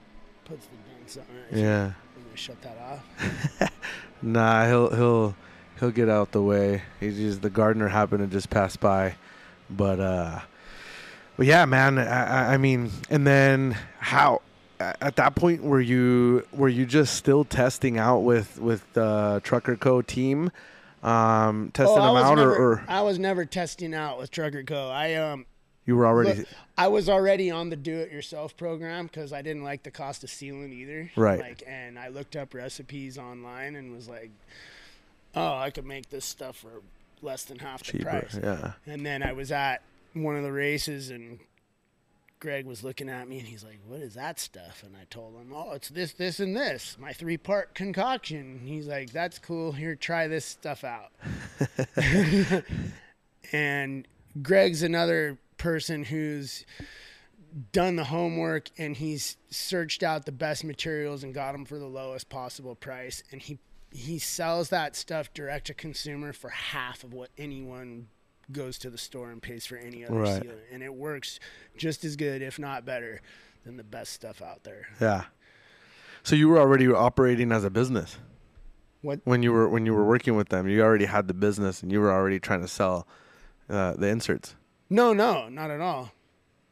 puts 0.45 0.67
the 0.67 0.77
dents 0.91 1.17
on 1.17 1.57
it. 1.57 1.61
Yeah. 1.61 1.93
Shut 2.35 2.61
that 2.61 2.77
off. 2.77 3.71
Nah, 4.21 4.65
he'll 4.67 4.89
he'll 4.95 5.35
he'll 5.79 5.91
get 5.91 6.09
out 6.09 6.31
the 6.31 6.41
way. 6.41 6.81
He's 6.99 7.17
just 7.17 7.41
the 7.41 7.49
gardener 7.49 7.87
happened 7.87 8.19
to 8.19 8.27
just 8.27 8.49
pass 8.49 8.75
by, 8.75 9.15
but 9.69 9.99
uh, 9.99 10.39
but 11.37 11.45
yeah, 11.45 11.65
man. 11.65 11.97
I, 11.99 12.53
I- 12.53 12.57
mean, 12.57 12.91
and 13.09 13.25
then 13.25 13.77
how 13.99 14.41
at 14.79 15.15
that 15.15 15.35
point 15.35 15.63
were 15.63 15.81
you 15.81 16.45
were 16.51 16.69
you 16.69 16.85
just 16.85 17.15
still 17.15 17.43
testing 17.43 17.97
out 17.97 18.19
with 18.19 18.59
with 18.59 18.91
the 18.93 19.41
Trucker 19.43 19.75
Co 19.75 20.01
team, 20.01 20.51
um, 21.03 21.71
testing 21.73 21.97
Oh, 21.97 22.13
them 22.15 22.23
out, 22.23 22.35
never, 22.37 22.55
or, 22.55 22.71
or 22.73 22.83
I 22.87 23.01
was 23.01 23.19
never 23.19 23.45
testing 23.45 23.93
out 23.93 24.19
with 24.19 24.31
Trucker 24.31 24.63
Co. 24.63 24.89
I 24.89 25.15
um 25.15 25.45
you 25.85 25.95
were 25.95 26.05
already 26.05 26.39
Look, 26.39 26.47
I 26.77 26.89
was 26.89 27.07
already 27.07 27.49
on 27.49 27.69
the 27.69 27.77
do-it-yourself 27.77 28.57
program 28.57 29.05
because 29.07 29.31
I 29.31 29.41
didn't 29.41 29.63
like 29.63 29.83
the 29.83 29.89
cost 29.91 30.21
of 30.23 30.29
sealing 30.29 30.73
either. 30.73 31.09
Right. 31.15 31.39
Like, 31.39 31.63
and 31.65 31.97
I 31.97 32.09
looked 32.09 32.35
up 32.35 32.53
recipes 32.53 33.17
online 33.17 33.77
and 33.77 33.93
was 33.93 34.09
like, 34.09 34.29
"Oh, 35.35 35.55
I 35.55 35.69
could 35.69 35.85
make 35.85 36.09
this 36.09 36.25
stuff 36.25 36.57
for 36.57 36.81
less 37.21 37.43
than 37.45 37.59
half 37.59 37.83
the 37.83 37.93
cheaper? 37.93 38.05
price." 38.05 38.39
Yeah, 38.41 38.73
And 38.85 39.05
then 39.05 39.23
I 39.23 39.33
was 39.33 39.51
at 39.51 39.81
one 40.13 40.35
of 40.35 40.43
the 40.43 40.51
races 40.51 41.09
and 41.09 41.39
Greg 42.39 42.65
was 42.65 42.83
looking 42.83 43.09
at 43.09 43.27
me 43.27 43.39
and 43.39 43.47
he's 43.47 43.63
like, 43.63 43.79
"What 43.87 44.01
is 44.01 44.13
that 44.13 44.39
stuff?" 44.39 44.83
And 44.83 44.95
I 44.95 45.05
told 45.09 45.35
him, 45.35 45.51
"Oh, 45.53 45.71
it's 45.73 45.89
this, 45.89 46.13
this, 46.13 46.39
and 46.39 46.55
this. 46.55 46.95
My 46.99 47.11
three-part 47.13 47.73
concoction." 47.73 48.59
And 48.59 48.69
he's 48.69 48.87
like, 48.87 49.11
"That's 49.11 49.39
cool. 49.39 49.71
Here, 49.71 49.95
try 49.95 50.27
this 50.27 50.45
stuff 50.45 50.83
out." 50.83 51.11
and 53.51 54.07
Greg's 54.41 54.83
another 54.83 55.39
person 55.57 56.03
who's 56.03 56.65
done 57.71 57.95
the 57.95 58.03
homework 58.03 58.69
and 58.77 58.95
he's 58.95 59.37
searched 59.49 60.03
out 60.03 60.25
the 60.25 60.31
best 60.31 60.63
materials 60.63 61.23
and 61.23 61.33
got 61.33 61.53
them 61.53 61.65
for 61.65 61.79
the 61.79 61.87
lowest 61.87 62.29
possible 62.29 62.75
price 62.75 63.23
and 63.31 63.41
he 63.41 63.57
he 63.97 64.19
sells 64.19 64.69
that 64.69 64.95
stuff 64.95 65.33
direct 65.33 65.65
to 65.67 65.73
consumer 65.73 66.31
for 66.31 66.49
half 66.49 67.03
of 67.03 67.13
what 67.13 67.29
anyone 67.37 68.07
goes 68.51 68.77
to 68.77 68.89
the 68.89 68.97
store 68.97 69.31
and 69.31 69.41
pays 69.41 69.65
for 69.65 69.75
any 69.75 70.05
other 70.05 70.13
Right. 70.19 70.43
sealant 70.43 70.59
and 70.71 70.83
it 70.83 70.93
works 70.93 71.39
just 71.75 72.05
as 72.05 72.15
good 72.15 72.41
if 72.41 72.59
not 72.59 72.85
better 72.85 73.21
than 73.65 73.75
the 73.75 73.83
best 73.83 74.13
stuff 74.13 74.41
out 74.41 74.63
there 74.63 74.87
Yeah. 75.01 75.25
So 76.23 76.35
you 76.35 76.47
were 76.47 76.59
already 76.59 76.87
operating 76.87 77.51
as 77.51 77.63
a 77.63 77.69
business 77.69 78.17
what 79.01 79.19
when 79.23 79.41
you 79.43 79.51
were 79.51 79.67
when 79.67 79.85
you 79.85 79.93
were 79.93 80.05
working 80.05 80.35
with 80.35 80.49
them. 80.49 80.67
You 80.67 80.81
already 80.81 81.05
had 81.05 81.27
the 81.27 81.33
business, 81.33 81.81
and 81.83 81.91
you 81.91 82.01
were 82.01 82.11
already 82.11 82.39
trying 82.39 82.61
to 82.61 82.67
sell 82.67 83.07
uh, 83.69 83.93
the 83.93 84.07
inserts. 84.07 84.55
No, 84.89 85.13
no, 85.13 85.47
not 85.49 85.69
at 85.71 85.79
all. 85.81 86.11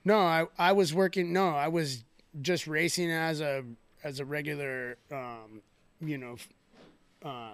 No, 0.03 0.17
I 0.19 0.45
I 0.57 0.71
was 0.73 0.93
working. 0.93 1.31
No, 1.31 1.49
I 1.49 1.67
was 1.69 2.03
just 2.41 2.65
racing 2.67 3.11
as 3.11 3.41
a 3.41 3.63
as 4.03 4.19
a 4.19 4.25
regular, 4.25 4.97
um, 5.11 5.61
you 6.01 6.17
know, 6.17 6.35
uh, 7.25 7.49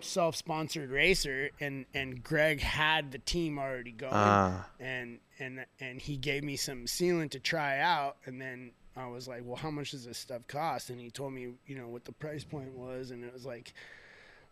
self-sponsored 0.00 0.90
racer, 0.90 1.50
and 1.60 1.86
and 1.94 2.22
Greg 2.22 2.60
had 2.60 3.12
the 3.12 3.18
team 3.18 3.58
already 3.58 3.92
going, 3.92 4.12
Ah, 4.14 4.66
and 4.80 5.18
and 5.38 5.64
and 5.80 6.00
he 6.00 6.16
gave 6.16 6.44
me 6.44 6.56
some 6.56 6.84
sealant 6.86 7.30
to 7.30 7.40
try 7.40 7.78
out, 7.78 8.16
and 8.26 8.40
then 8.40 8.72
I 8.96 9.06
was 9.08 9.26
like, 9.28 9.42
well, 9.44 9.56
how 9.56 9.70
much 9.70 9.92
does 9.92 10.04
this 10.04 10.18
stuff 10.18 10.46
cost? 10.46 10.90
And 10.90 11.00
he 11.00 11.10
told 11.10 11.32
me, 11.32 11.48
you 11.66 11.76
know, 11.76 11.88
what 11.88 12.04
the 12.04 12.12
price 12.12 12.44
point 12.44 12.72
was, 12.74 13.10
and 13.10 13.24
it 13.24 13.32
was 13.32 13.44
like. 13.46 13.72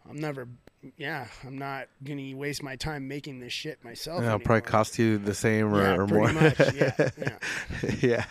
I'm 0.09 0.16
never, 0.16 0.48
yeah, 0.96 1.26
I'm 1.46 1.59
not 1.59 1.88
gonna 2.03 2.34
waste 2.34 2.62
my 2.62 2.74
time 2.74 3.07
making 3.07 3.38
this 3.40 3.53
shit 3.53 3.84
myself. 3.84 4.22
yeah, 4.22 4.28
it'll 4.28 4.38
probably 4.38 4.62
cost 4.62 4.98
you 4.98 5.18
the 5.18 5.34
same 5.34 5.74
or, 5.74 5.82
Yeah, 5.82 5.96
or 5.96 6.07
more. 6.07 6.32
much, 6.32 6.59
yeah, 6.74 7.11
yeah. 7.18 7.38
yeah. 8.01 8.24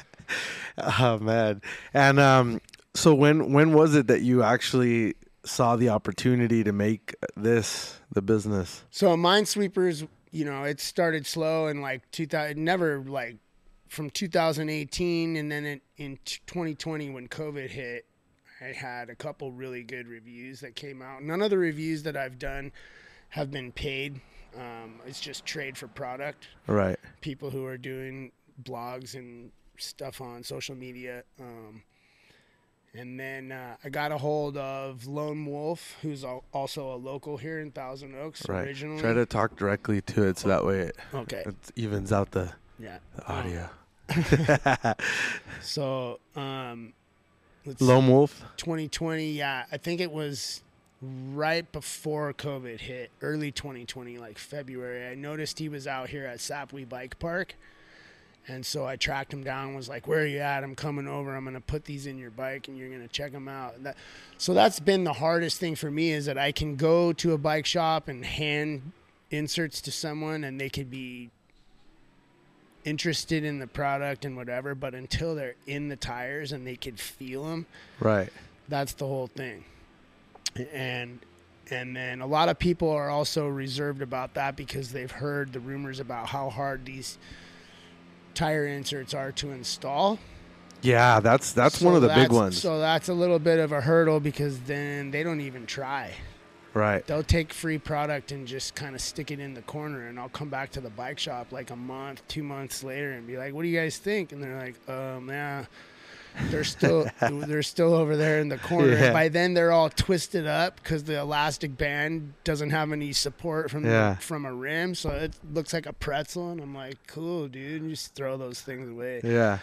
Oh 0.80 1.20
man. 1.20 1.62
And 1.94 2.20
um, 2.20 2.60
so 2.96 3.14
when 3.14 3.54
when 3.54 3.74
was 3.74 3.94
it 3.94 4.08
that 4.08 4.24
you 4.24 4.42
actually 4.42 5.14
saw 5.46 5.76
the 5.76 5.90
opportunity 5.90 6.64
to 6.64 6.72
make 6.72 7.16
this 7.36 8.00
the 8.12 8.22
business? 8.22 8.84
So 8.90 9.16
Mynesweepers, 9.16 10.08
you 10.32 10.46
know, 10.46 10.64
it 10.64 10.80
started 10.80 11.26
slow 11.26 11.68
and 11.68 11.82
like 11.82 12.10
2000, 12.12 12.64
never 12.64 13.00
like 13.00 13.38
from 13.88 14.10
2018, 14.10 15.36
and 15.36 15.52
then 15.52 15.66
in, 15.66 15.82
in 15.98 16.20
2020 16.26 17.10
when 17.10 17.28
COVID 17.28 17.70
hit, 17.70 18.06
I 18.62 18.66
had 18.66 19.10
a 19.10 19.16
couple 19.16 19.52
really 19.52 19.84
good 19.84 20.08
reviews 20.08 20.60
that 20.62 20.76
came 20.76 21.02
out. 21.02 21.24
None 21.24 21.42
of 21.42 21.50
the 21.50 21.58
reviews 21.58 22.04
that 22.04 22.16
I've 22.16 22.38
done 22.38 22.72
have 23.30 23.52
been 23.52 23.72
paid. 23.72 24.20
Um, 24.56 25.00
it's 25.06 25.20
just 25.20 25.46
trade 25.46 25.78
for 25.78 25.88
product. 25.88 26.48
Right. 26.68 27.00
People 27.22 27.50
who 27.50 27.66
are 27.66 27.78
doing 27.78 28.32
blogs 28.64 29.16
and 29.16 29.52
stuff 29.78 30.22
on 30.22 30.44
social 30.44 30.76
media. 30.76 31.24
Um, 31.40 31.84
and 32.94 33.20
then 33.20 33.52
uh, 33.52 33.76
I 33.84 33.90
got 33.90 34.12
a 34.12 34.18
hold 34.18 34.58
of 34.58 35.06
Loam 35.08 35.46
Wolf, 35.46 35.96
who's 36.02 36.24
al- 36.24 36.44
also 36.54 36.94
a 36.94 36.96
local 36.98 37.38
here 37.38 37.60
in 37.60 37.72
Thousand 37.72 38.16
Oaks 38.16 38.48
Right. 38.50 38.68
originally. 38.68 39.02
Try 39.02 39.14
to 39.14 39.26
talk 39.26 39.56
directly 39.56 40.02
to 40.02 40.24
it 40.28 40.38
so 40.38 40.48
that 40.50 40.66
way 40.66 40.80
it, 40.80 40.98
okay, 41.14 41.44
it 41.46 41.56
evens 41.76 42.12
out 42.12 42.32
the, 42.32 42.52
yeah. 42.80 42.98
the 43.16 43.28
audio. 43.28 43.70
So, 45.62 46.20
um, 46.36 46.94
let's 47.66 47.82
Loam 47.82 48.08
Wolf. 48.08 48.44
2020, 48.58 49.32
yeah, 49.34 49.66
I 49.72 49.78
think 49.78 50.02
it 50.02 50.12
was 50.12 50.64
right 51.02 51.70
before 51.72 52.34
COVID 52.34 52.80
hit, 52.80 53.12
early 53.22 53.52
2020, 53.52 54.18
like 54.18 54.38
February. 54.38 55.08
I 55.08 55.16
noticed 55.16 55.60
he 55.60 55.70
was 55.70 55.86
out 55.88 56.10
here 56.10 56.26
at 56.26 56.40
Sapwi 56.40 56.88
Bike 56.88 57.20
Park. 57.20 57.56
And 58.48 58.66
so 58.66 58.86
I 58.86 58.96
tracked 58.96 59.32
him 59.32 59.44
down. 59.44 59.76
Was 59.76 59.88
like, 59.90 60.08
"Where 60.08 60.22
are 60.22 60.26
you 60.26 60.40
at? 60.40 60.64
I'm 60.64 60.76
coming 60.76 61.08
over. 61.08 61.36
I'm 61.36 61.46
gonna 61.46 61.62
put 61.62 61.86
these 61.86 62.08
in 62.08 62.18
your 62.18 62.32
bike, 62.32 62.68
and 62.68 62.78
you're 62.78 62.90
gonna 62.90 63.08
check 63.08 63.32
them 63.32 63.48
out." 63.48 63.84
That, 63.84 63.96
so 64.40 64.54
that's 64.56 64.80
been 64.80 65.04
the 65.04 65.14
hardest 65.14 65.60
thing 65.60 65.76
for 65.76 65.92
me 65.92 66.12
is 66.12 66.26
that 66.26 66.38
I 66.38 66.52
can 66.52 66.76
go 66.76 67.14
to 67.14 67.34
a 67.34 67.38
bike 67.38 67.68
shop 67.68 68.08
and 68.08 68.26
hand 68.26 68.92
inserts 69.30 69.82
to 69.82 69.92
someone, 69.92 70.44
and 70.44 70.60
they 70.60 70.70
could 70.70 70.90
be 70.90 71.30
interested 72.86 73.44
in 73.44 73.60
the 73.60 73.68
product 73.68 74.26
and 74.26 74.36
whatever. 74.36 74.74
But 74.74 74.96
until 74.96 75.36
they're 75.36 75.56
in 75.68 75.90
the 75.90 75.96
tires 75.96 76.52
and 76.52 76.66
they 76.66 76.76
could 76.76 77.00
feel 77.00 77.44
them, 77.44 77.66
Right. 78.00 78.30
that's 78.68 78.94
the 78.94 79.06
whole 79.06 79.28
thing. 79.28 79.64
And 80.74 81.20
and 81.72 81.96
then 81.96 82.20
a 82.20 82.26
lot 82.26 82.50
of 82.50 82.58
people 82.58 82.90
are 82.90 83.12
also 83.12 83.48
reserved 83.48 84.02
about 84.02 84.34
that 84.34 84.56
because 84.56 84.92
they've 84.92 85.12
heard 85.12 85.54
the 85.54 85.60
rumors 85.60 86.00
about 86.00 86.30
how 86.30 86.50
hard 86.50 86.84
these 86.84 87.20
tire 88.40 88.66
inserts 88.66 89.14
are 89.14 89.34
to 89.34 89.52
install. 89.52 90.18
Yeah, 90.82 91.20
that's 91.20 91.52
that's 91.52 91.80
So 91.80 91.86
one 91.86 91.96
of 91.96 92.02
the 92.02 92.08
big 92.08 92.32
ones. 92.32 92.62
So 92.62 92.80
that's 92.80 93.10
a 93.10 93.14
little 93.14 93.38
bit 93.38 93.60
of 93.60 93.74
a 93.74 93.82
hurdle 93.82 94.22
because 94.22 94.62
then 94.62 95.12
they 95.12 95.24
don't 95.24 95.42
even 95.42 95.66
try. 95.66 96.14
right. 96.74 97.06
They'll 97.06 97.22
take 97.22 97.52
free 97.52 97.78
product 97.78 98.32
and 98.32 98.48
just 98.48 98.76
kind 98.76 98.96
of 98.96 99.02
stick 99.02 99.30
it 99.30 99.42
in 99.42 99.56
the 99.56 99.62
corner, 99.64 100.08
and 100.08 100.18
I'll 100.18 100.30
come 100.30 100.48
back 100.48 100.72
to 100.72 100.80
the 100.82 100.90
bike 100.90 101.20
shop 101.20 101.52
like 101.52 101.70
a 101.70 101.76
month, 101.76 102.26
two 102.30 102.44
months 102.44 102.82
later, 102.82 103.12
and 103.12 103.28
be 103.28 103.36
like, 103.38 103.54
"What 103.54 103.64
do 103.64 103.68
you 103.68 103.78
guys 103.78 103.98
think?" 103.98 104.32
And 104.32 104.42
they're 104.42 104.58
like, 104.58 104.90
"Um, 104.90 105.28
yeah." 105.28 105.66
They're 106.50 106.64
still 106.64 107.08
they're 107.22 107.64
still 107.64 107.94
over 107.94 108.16
there 108.16 108.40
in 108.40 108.50
the 108.50 108.58
corner. 108.58 108.94
Yeah. 108.94 109.12
By 109.14 109.28
then 109.30 109.54
they're 109.54 109.72
all 109.72 109.90
twisted 109.90 110.48
up 110.48 110.78
because 110.82 111.04
the 111.04 111.20
elastic 111.20 111.78
band 111.78 112.34
doesn't 112.44 112.70
have 112.70 112.92
any 112.92 113.12
support 113.14 113.70
from 113.72 113.86
Yeah. 113.86 114.14
the, 114.16 114.22
from 114.22 114.46
a 114.46 114.54
rim, 114.54 114.96
so 114.96 115.10
it 115.10 115.34
looks 115.54 115.74
like 115.74 115.86
a 115.86 115.94
pretzel. 115.94 116.52
And 116.52 116.62
I'm 116.62 116.74
like, 116.74 116.98
"Cool, 117.08 117.48
dude, 117.48 117.84
you 117.84 117.90
just 117.90 118.16
throw 118.16 118.38
those 118.38 118.62
things 118.62 118.90
away." 118.90 119.22
Yeah. 119.24 119.60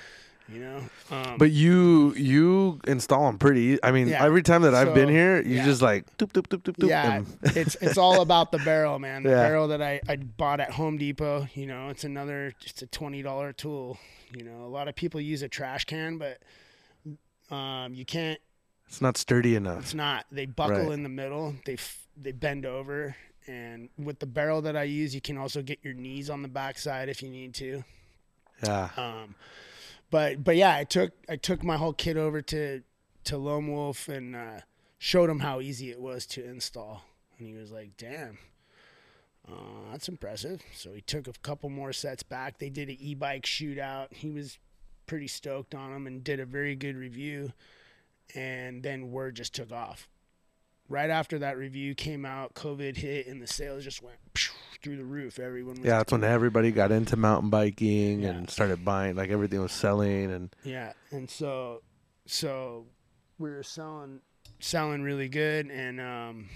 You 0.48 0.60
know. 0.60 0.80
Um, 1.10 1.38
But 1.38 1.50
you 1.50 2.14
you 2.14 2.80
install 2.86 3.26
them 3.26 3.36
pretty. 3.38 3.82
I 3.82 3.90
mean, 3.90 4.06
Yeah. 4.08 4.24
every 4.24 4.42
time 4.42 4.62
that 4.62 4.74
I've 4.74 4.94
been 4.94 5.08
here, 5.08 5.42
you 5.42 5.56
yeah. 5.56 5.64
just 5.64 5.82
like 5.82 6.04
doop 6.18 6.32
doop 6.32 6.46
doop 6.46 6.62
doop 6.62 6.76
doop. 6.76 6.88
Yeah, 6.88 7.22
it's 7.56 7.74
it's 7.80 7.98
all 7.98 8.20
about 8.26 8.52
the 8.52 8.58
barrel, 8.58 8.98
man. 9.00 9.24
The 9.24 9.30
Yeah. 9.30 9.42
barrel 9.48 9.68
that 9.68 9.82
I, 9.82 10.00
I 10.08 10.16
bought 10.16 10.60
at 10.60 10.70
Home 10.72 10.98
Depot, 10.98 11.48
you 11.54 11.66
know, 11.66 11.88
it's 11.88 12.04
another 12.04 12.52
just 12.60 12.80
a 12.82 12.86
twenty 12.86 13.22
dollar 13.22 13.52
tool. 13.52 13.98
You 14.32 14.44
know, 14.44 14.64
a 14.64 14.68
lot 14.68 14.86
of 14.88 14.94
people 14.94 15.20
use 15.20 15.42
a 15.42 15.48
trash 15.48 15.84
can, 15.84 16.18
but 16.18 16.38
um, 17.50 17.94
you 17.94 18.04
can't. 18.04 18.38
it's 18.88 19.00
not 19.00 19.16
sturdy 19.16 19.56
enough. 19.56 19.80
It's 19.82 19.94
not. 19.94 20.26
They 20.30 20.46
buckle 20.46 20.84
Right. 20.84 20.92
in 20.92 21.02
the 21.02 21.08
middle. 21.08 21.54
They 21.64 21.74
f- 21.74 22.06
they 22.16 22.32
bend 22.32 22.64
over, 22.66 23.16
and 23.46 23.88
with 23.98 24.18
the 24.20 24.26
barrel 24.26 24.62
that 24.62 24.76
I 24.76 24.84
use, 24.84 25.14
you 25.14 25.20
can 25.20 25.36
also 25.38 25.60
get 25.62 25.80
your 25.82 25.94
knees 25.94 26.30
on 26.30 26.42
the 26.42 26.48
backside 26.48 27.08
if 27.08 27.22
you 27.22 27.30
need 27.30 27.54
to. 27.54 27.84
Yeah. 28.64 28.88
Um, 28.96 29.34
but 30.10 30.42
but 30.44 30.56
yeah, 30.56 30.74
I 30.74 30.84
took 30.84 31.12
I 31.28 31.36
took 31.36 31.62
my 31.62 31.76
whole 31.76 31.92
kit 31.92 32.16
over 32.16 32.42
to 32.42 32.82
to 33.24 33.36
Loam 33.36 33.68
Wolf 33.68 34.08
and 34.08 34.36
uh, 34.36 34.60
showed 34.98 35.30
him 35.30 35.40
how 35.40 35.60
easy 35.60 35.90
it 35.90 36.00
was 36.00 36.26
to 36.26 36.44
install, 36.44 37.02
and 37.38 37.46
he 37.46 37.54
was 37.54 37.72
like, 37.72 37.96
"Damn, 37.96 38.38
uh, 39.48 39.90
that's 39.90 40.08
impressive." 40.08 40.62
So 40.74 40.92
he 40.92 41.00
took 41.00 41.26
a 41.26 41.32
couple 41.42 41.70
more 41.70 41.92
sets 41.92 42.22
back. 42.22 42.58
They 42.58 42.70
did 42.70 42.88
an 42.88 42.96
e-bike 42.98 43.44
shootout. 43.44 44.12
He 44.12 44.30
was 44.30 44.58
pretty 45.06 45.28
stoked 45.28 45.74
on 45.74 45.92
them 45.92 46.06
and 46.06 46.22
did 46.22 46.40
a 46.40 46.46
very 46.46 46.74
good 46.74 46.96
review. 46.96 47.52
And 48.34 48.82
then 48.82 49.12
word 49.12 49.36
just 49.36 49.54
took 49.54 49.72
off. 49.72 50.08
Right 50.88 51.10
after 51.10 51.38
that 51.38 51.56
review 51.56 51.94
came 51.94 52.24
out, 52.24 52.54
COVID 52.54 52.96
hit 52.96 53.26
and 53.26 53.40
the 53.40 53.46
sales 53.46 53.84
just 53.84 54.02
went 54.02 54.18
through 54.82 54.96
the 54.96 55.04
roof. 55.04 55.38
Everyone 55.38 55.76
was 55.76 55.84
Yeah, 55.84 55.98
that's 55.98 56.12
when 56.12 56.24
everybody 56.24 56.70
got 56.72 56.92
into 56.92 57.16
mountain 57.16 57.50
biking 57.50 58.20
Yeah. 58.20 58.30
and 58.30 58.50
started 58.50 58.84
buying. 58.84 59.16
Like 59.16 59.30
everything 59.30 59.60
was 59.60 59.72
selling, 59.72 60.30
and 60.32 60.54
Yeah, 60.64 60.92
and 61.10 61.28
so 61.30 61.82
so 62.26 62.86
we 63.38 63.50
were 63.50 63.62
selling 63.62 64.20
selling 64.60 65.02
really 65.02 65.28
good, 65.28 65.66
and 65.70 66.00
um, 66.00 66.48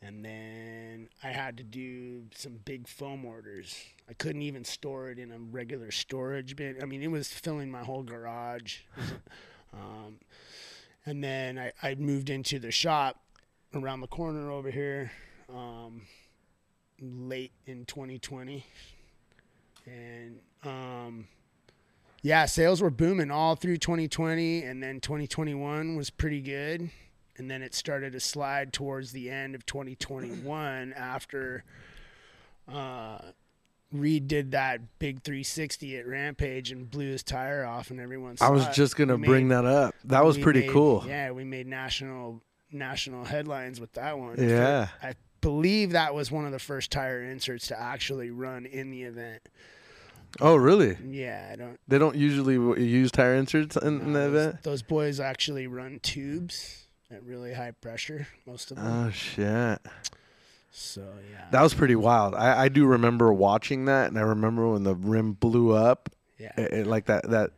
and 0.00 0.24
then 0.24 1.08
I 1.22 1.28
had 1.28 1.56
to 1.58 1.62
do 1.62 2.24
some 2.34 2.58
big 2.64 2.88
foam 2.88 3.24
orders. 3.24 3.76
I 4.08 4.14
couldn't 4.14 4.42
even 4.42 4.64
store 4.64 5.10
it 5.10 5.18
in 5.18 5.30
a 5.30 5.38
regular 5.38 5.90
storage 5.90 6.56
bin. 6.56 6.76
I 6.82 6.86
mean, 6.86 7.02
it 7.02 7.10
was 7.10 7.28
filling 7.28 7.70
my 7.70 7.84
whole 7.84 8.02
garage. 8.02 8.78
um, 9.72 10.18
and 11.06 11.22
then 11.22 11.58
I, 11.58 11.72
I 11.82 11.94
moved 11.94 12.30
into 12.30 12.58
the 12.58 12.70
shop 12.72 13.20
around 13.74 14.00
the 14.00 14.06
corner 14.08 14.50
over 14.50 14.70
here 14.70 15.12
um, 15.48 16.02
late 17.02 17.52
in 17.66 17.84
2020. 17.84 18.64
And 19.86 20.38
um, 20.64 21.26
yeah, 22.22 22.46
sales 22.46 22.80
were 22.80 22.90
booming 22.90 23.30
all 23.30 23.56
through 23.56 23.78
2020, 23.78 24.62
and 24.62 24.82
then 24.82 25.00
2021 25.00 25.96
was 25.96 26.10
pretty 26.10 26.40
good. 26.40 26.90
And 27.38 27.50
then 27.50 27.62
it 27.62 27.74
started 27.74 28.12
to 28.12 28.20
slide 28.20 28.72
towards 28.72 29.10
the 29.12 29.30
end 29.30 29.54
of 29.54 29.66
2021 29.66 30.92
after 30.96 31.64
uh, 32.72 33.18
Reed 33.90 34.28
did 34.28 34.52
that 34.52 34.98
big 34.98 35.22
360 35.22 35.96
at 35.96 36.06
Rampage 36.06 36.70
and 36.70 36.90
blew 36.90 37.10
his 37.10 37.22
tire 37.22 37.64
off, 37.64 37.90
and 37.90 37.98
everyone. 37.98 38.36
I 38.40 38.50
was 38.50 38.66
it. 38.66 38.72
just 38.74 38.96
gonna 38.96 39.16
We 39.16 39.26
bring 39.26 39.48
made- 39.48 39.56
that 39.56 39.64
up. 39.64 39.94
That 40.04 40.24
was 40.24 40.38
pretty 40.38 40.60
made- 40.60 40.70
cool. 40.70 41.04
Yeah, 41.06 41.32
we 41.32 41.42
made 41.44 41.66
national 41.66 42.42
national 42.70 43.24
headlines 43.24 43.80
with 43.80 43.92
that 43.94 44.18
one. 44.18 44.36
Yeah. 44.38 44.88
I 45.02 45.14
believe 45.42 45.90
that 45.92 46.14
was 46.14 46.30
one 46.30 46.46
of 46.46 46.52
the 46.52 46.58
first 46.58 46.90
tire 46.90 47.22
inserts 47.22 47.66
to 47.66 47.78
actually 47.78 48.30
run 48.30 48.64
in 48.64 48.90
the 48.90 49.02
event. 49.02 49.42
Oh, 50.40 50.56
really? 50.56 50.96
Yeah, 51.06 51.50
I 51.52 51.56
don't. 51.56 51.78
They 51.86 51.98
don't 51.98 52.16
usually 52.16 52.54
w- 52.56 52.82
use 52.82 53.10
tire 53.12 53.34
inserts 53.34 53.76
in, 53.76 54.00
in 54.00 54.12
the 54.14 54.20
those, 54.20 54.28
event. 54.46 54.62
those 54.62 54.82
boys 54.82 55.20
actually 55.20 55.66
run 55.66 56.00
tubes 56.02 56.86
at 57.10 57.22
really 57.22 57.52
high 57.52 57.72
pressure. 57.72 58.26
Most 58.46 58.70
of 58.70 58.78
them. 58.78 58.86
Oh 58.86 59.10
shit. 59.10 59.78
so 60.70 61.02
yeah. 61.30 61.44
That 61.50 61.60
was 61.62 61.74
pretty 61.74 61.96
wild. 61.96 62.34
I, 62.34 62.62
I 62.62 62.68
do 62.70 62.86
remember 62.86 63.30
watching 63.30 63.84
that, 63.84 64.08
and 64.08 64.18
I 64.18 64.22
remember 64.22 64.68
when 64.70 64.84
the 64.84 64.94
rim 64.94 65.32
blew 65.34 65.72
up, 65.72 66.08
yeah. 66.38 66.52
it, 66.56 66.72
it- 66.72 66.86
like 66.86 67.06
that 67.06 67.28
that 67.30 67.50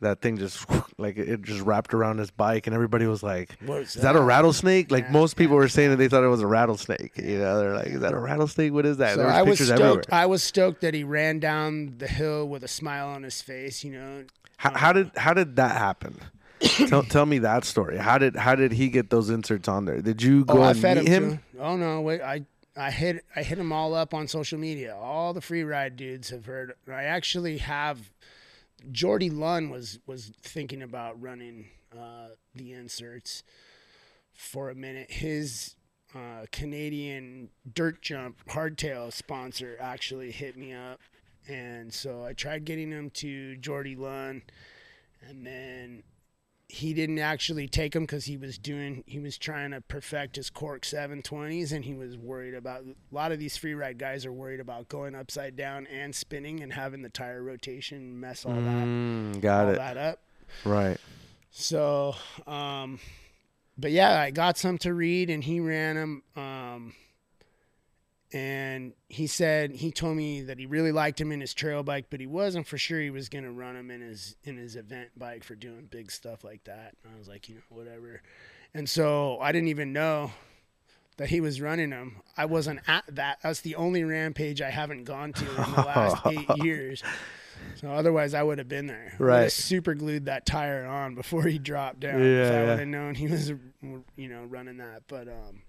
that 0.00 0.20
thing 0.20 0.38
just 0.38 0.66
like 0.98 1.16
it, 1.16 1.28
it 1.28 1.42
just 1.42 1.60
wrapped 1.62 1.94
around 1.94 2.18
his 2.18 2.30
bike, 2.30 2.66
and 2.66 2.74
everybody 2.74 3.06
was 3.06 3.22
like, 3.22 3.56
What's 3.64 3.96
"Is 3.96 4.02
that 4.02 4.16
a 4.16 4.20
rattlesnake?" 4.20 4.90
Like 4.90 5.04
Yeah, 5.04 5.12
most 5.12 5.36
people 5.36 5.56
were 5.56 5.68
saying 5.68 5.90
that 5.90 5.96
they 5.96 6.08
thought 6.08 6.24
it 6.24 6.28
was 6.28 6.42
a 6.42 6.46
rattlesnake. 6.46 7.12
You 7.16 7.38
know, 7.38 7.58
they're 7.58 7.74
like, 7.74 7.88
"Is 7.88 8.00
that 8.00 8.12
a 8.12 8.18
rattlesnake? 8.18 8.72
What 8.72 8.86
is 8.86 8.96
that?" 8.98 9.12
So 9.12 9.16
there 9.18 9.26
was 9.26 9.34
I 9.34 9.42
was 9.42 9.50
pictures 9.50 9.66
stoked. 9.68 9.80
everywhere. 9.80 10.04
I 10.10 10.26
was 10.26 10.42
stoked 10.42 10.80
that 10.82 10.94
he 10.94 11.04
ran 11.04 11.38
down 11.38 11.94
the 11.98 12.08
hill 12.08 12.48
with 12.48 12.64
a 12.64 12.68
smile 12.68 13.08
on 13.08 13.22
his 13.22 13.40
face. 13.42 13.84
You 13.84 13.92
know, 13.92 14.24
How, 14.58 14.70
um, 14.70 14.76
how 14.76 14.92
did 14.92 15.10
how 15.16 15.34
did 15.34 15.56
that 15.56 15.76
happen? 15.76 16.18
tell, 16.88 17.02
tell 17.02 17.26
me 17.26 17.38
that 17.38 17.64
story. 17.64 17.96
How 17.96 18.18
did 18.18 18.36
how 18.36 18.54
did 18.54 18.72
he 18.72 18.88
get 18.88 19.10
those 19.10 19.30
inserts 19.30 19.68
on 19.68 19.86
there? 19.86 20.00
Did 20.02 20.22
you 20.22 20.44
go 20.44 20.58
oh, 20.58 20.62
I 20.62 20.70
and 20.70 20.80
fed 20.80 20.98
meet 20.98 21.08
him. 21.08 21.30
him? 21.30 21.40
Oh 21.58 21.76
no, 21.76 22.00
wait, 22.02 22.20
I 22.20 22.44
I 22.76 22.90
hit 22.90 23.24
I 23.34 23.42
hit 23.42 23.56
them 23.58 23.72
all 23.72 23.94
up 23.94 24.14
on 24.14 24.28
social 24.28 24.58
media. 24.58 24.94
All 24.94 25.32
the 25.32 25.40
free 25.40 25.64
ride 25.64 25.96
dudes 25.96 26.30
have 26.30 26.46
heard. 26.46 26.74
I 26.88 27.04
actually 27.04 27.58
have. 27.58 28.10
Jordie 28.90 29.30
Lunn 29.30 29.70
was 29.70 29.98
was 30.06 30.32
thinking 30.42 30.82
about 30.82 31.20
running 31.20 31.68
uh, 31.96 32.28
the 32.54 32.72
inserts 32.72 33.42
for 34.32 34.70
a 34.70 34.74
minute. 34.74 35.10
His 35.10 35.76
uh, 36.14 36.46
Canadian 36.50 37.50
dirt 37.72 38.02
jump 38.02 38.44
hardtail 38.48 39.12
sponsor 39.12 39.76
actually 39.80 40.30
hit 40.30 40.56
me 40.56 40.72
up, 40.72 41.00
and 41.48 41.92
so 41.92 42.24
I 42.24 42.32
tried 42.32 42.64
getting 42.64 42.90
him 42.90 43.10
to 43.10 43.56
Jordie 43.56 43.96
Lunn, 43.96 44.42
and 45.28 45.46
then 45.46 46.02
he 46.70 46.94
didn't 46.94 47.18
actually 47.18 47.66
take 47.68 47.94
him 47.94 48.02
because 48.04 48.24
he 48.26 48.36
was 48.36 48.56
doing 48.58 49.02
he 49.06 49.18
was 49.18 49.36
trying 49.36 49.72
to 49.72 49.80
perfect 49.80 50.36
his 50.36 50.50
cork 50.50 50.82
720s 50.82 51.72
and 51.72 51.84
he 51.84 51.94
was 51.94 52.16
worried 52.16 52.54
about 52.54 52.82
a 52.82 52.94
lot 53.14 53.32
of 53.32 53.38
these 53.38 53.56
free 53.56 53.74
ride 53.74 53.98
guys 53.98 54.24
are 54.24 54.32
worried 54.32 54.60
about 54.60 54.88
going 54.88 55.14
upside 55.14 55.56
down 55.56 55.86
and 55.88 56.14
spinning 56.14 56.60
and 56.62 56.72
having 56.72 57.02
the 57.02 57.08
tire 57.08 57.42
rotation 57.42 58.18
mess 58.20 58.44
all 58.44 58.54
that 58.54 58.62
Mm, 58.86 59.40
got 59.40 59.64
all 59.66 59.70
it. 59.72 59.76
that 59.76 59.96
up 59.96 60.20
Right. 60.64 60.98
so 61.50 62.14
um 62.46 62.98
but 63.76 63.90
yeah 63.90 64.20
i 64.20 64.30
got 64.30 64.56
some 64.58 64.78
to 64.78 64.94
Reed 64.94 65.30
and 65.30 65.42
he 65.44 65.60
ran 65.60 65.96
them 65.96 66.22
um 66.36 66.94
and 68.32 68.92
he 69.08 69.26
said 69.26 69.72
he 69.72 69.90
told 69.90 70.16
me 70.16 70.42
that 70.42 70.58
he 70.58 70.66
really 70.66 70.92
liked 70.92 71.20
him 71.20 71.32
in 71.32 71.40
his 71.40 71.52
trail 71.52 71.82
bike 71.82 72.06
but 72.10 72.20
he 72.20 72.26
wasn't 72.26 72.66
for 72.66 72.78
sure 72.78 73.00
he 73.00 73.10
was 73.10 73.28
going 73.28 73.42
to 73.44 73.50
run 73.50 73.74
him 73.76 73.90
in 73.90 74.00
his 74.00 74.36
in 74.44 74.56
his 74.56 74.76
event 74.76 75.10
bike 75.18 75.42
for 75.42 75.54
doing 75.56 75.88
big 75.90 76.10
stuff 76.10 76.44
like 76.44 76.62
that. 76.64 76.94
And 77.04 77.14
i 77.14 77.18
was 77.18 77.28
like 77.28 77.48
you 77.48 77.56
know 77.56 77.60
whatever. 77.70 78.22
And 78.74 78.88
so 78.88 79.38
i 79.40 79.50
didn't 79.52 79.68
even 79.68 79.92
know 79.92 80.30
that 81.16 81.28
he 81.28 81.40
was 81.40 81.60
running 81.60 81.90
him. 81.90 82.16
i 82.36 82.44
wasn't 82.46 82.80
at 82.86 83.04
that. 83.08 83.38
That's 83.42 83.60
the 83.62 83.74
only 83.74 84.04
rampage 84.04 84.62
i 84.62 84.70
haven't 84.70 85.04
gone 85.04 85.32
to 85.34 85.44
in 85.44 85.72
the 85.72 85.82
last 85.82 86.18
eight 86.26 86.48
years. 86.62 87.02
So 87.74 87.90
otherwise 87.90 88.32
i 88.32 88.42
would 88.42 88.58
have 88.58 88.68
been 88.68 88.86
there. 88.86 89.14
I 89.18 89.22
would 89.22 89.28
have 89.32 89.42
Right. 89.42 89.52
super 89.52 89.94
glued 89.94 90.26
that 90.26 90.46
tire 90.46 90.86
on 90.86 91.14
before 91.16 91.42
he 91.44 91.58
dropped 91.58 92.00
down 92.00 92.20
Yeah, 92.20 92.50
i 92.62 92.64
would 92.64 92.78
have 92.78 92.88
known 92.88 93.16
he 93.16 93.26
was 93.26 93.50
you 94.16 94.28
know 94.28 94.44
running 94.44 94.76
that. 94.76 95.02
But 95.08 95.26
um 95.28 95.62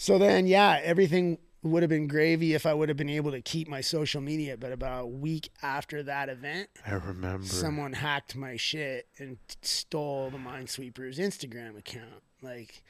so 0.00 0.16
then, 0.16 0.46
yeah, 0.46 0.80
everything 0.80 1.38
would 1.64 1.82
have 1.82 1.90
been 1.90 2.06
gravy 2.06 2.54
if 2.54 2.66
I 2.66 2.72
would 2.72 2.88
have 2.88 2.96
been 2.96 3.08
able 3.08 3.32
to 3.32 3.40
keep 3.40 3.66
my 3.66 3.80
social 3.80 4.20
media. 4.20 4.56
But 4.56 4.70
about 4.70 5.02
a 5.02 5.06
week 5.06 5.50
after 5.60 6.04
that 6.04 6.28
event, 6.28 6.68
I 6.86 6.92
remember. 6.92 7.44
someone 7.44 7.94
hacked 7.94 8.36
my 8.36 8.56
shit 8.56 9.08
and 9.18 9.38
stole 9.60 10.30
the 10.30 10.38
Mynesweepers 10.38 11.18
Instagram 11.18 11.76
account. 11.76 12.22
Like, 12.40 12.84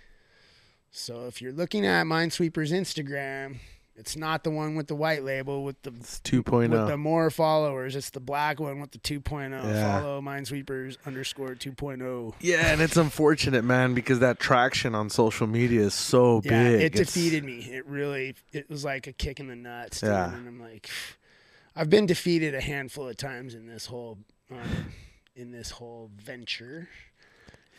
so 0.91 1.27
if 1.27 1.41
you're 1.41 1.51
looking 1.51 1.87
at 1.87 2.05
Mynesweepers 2.05 2.73
Instagram, 2.73 3.57
it's 3.99 4.17
not 4.17 4.45
the 4.45 4.51
one 4.51 4.77
with 4.77 4.87
the 4.87 4.95
white 4.95 5.25
label 5.25 5.65
with 5.65 5.83
the 5.83 5.91
It's 5.99 6.21
2.0. 6.21 6.71
with 6.71 6.87
the 6.87 6.97
more 6.97 7.31
followers. 7.31 7.97
It's 7.97 8.11
the 8.11 8.21
black 8.21 8.61
one 8.61 8.81
with 8.81 8.93
the 8.93 8.99
2.0. 8.99 9.51
Yeah. 9.51 10.01
Follow 10.01 10.21
Mynesweepers 10.21 10.97
underscore 11.05 11.51
oh. 11.51 11.55
2.0. 11.55 12.35
Yeah, 12.41 12.73
and 12.73 12.81
it's 12.81 12.97
unfortunate, 12.97 13.65
man, 13.65 13.95
because 13.95 14.21
that 14.21 14.39
traction 14.39 14.95
on 14.95 15.11
social 15.11 15.49
media 15.49 15.81
is 15.83 15.95
so 15.95 16.41
Yeah, 16.45 16.51
big. 16.51 16.81
it 16.81 16.85
It's- 16.95 17.13
defeated 17.13 17.43
me. 17.45 17.59
It 17.73 17.85
really, 17.87 18.37
it 18.53 18.71
was 18.71 18.85
like 18.85 19.07
a 19.09 19.13
kick 19.13 19.41
in 19.41 19.49
the 19.49 19.57
nuts. 19.57 20.01
dude. 20.01 20.11
Yeah. 20.11 20.33
and 20.33 20.47
I'm 20.47 20.61
like, 20.61 20.89
I've 21.77 21.91
been 21.91 22.07
defeated 22.07 22.55
a 22.55 22.61
handful 22.61 23.09
of 23.09 23.17
times 23.17 23.55
in 23.55 23.67
this 23.67 23.87
whole, 23.87 24.19
um, 24.51 24.93
in 25.35 25.51
this 25.51 25.71
whole 25.71 26.11
venture. 26.17 26.89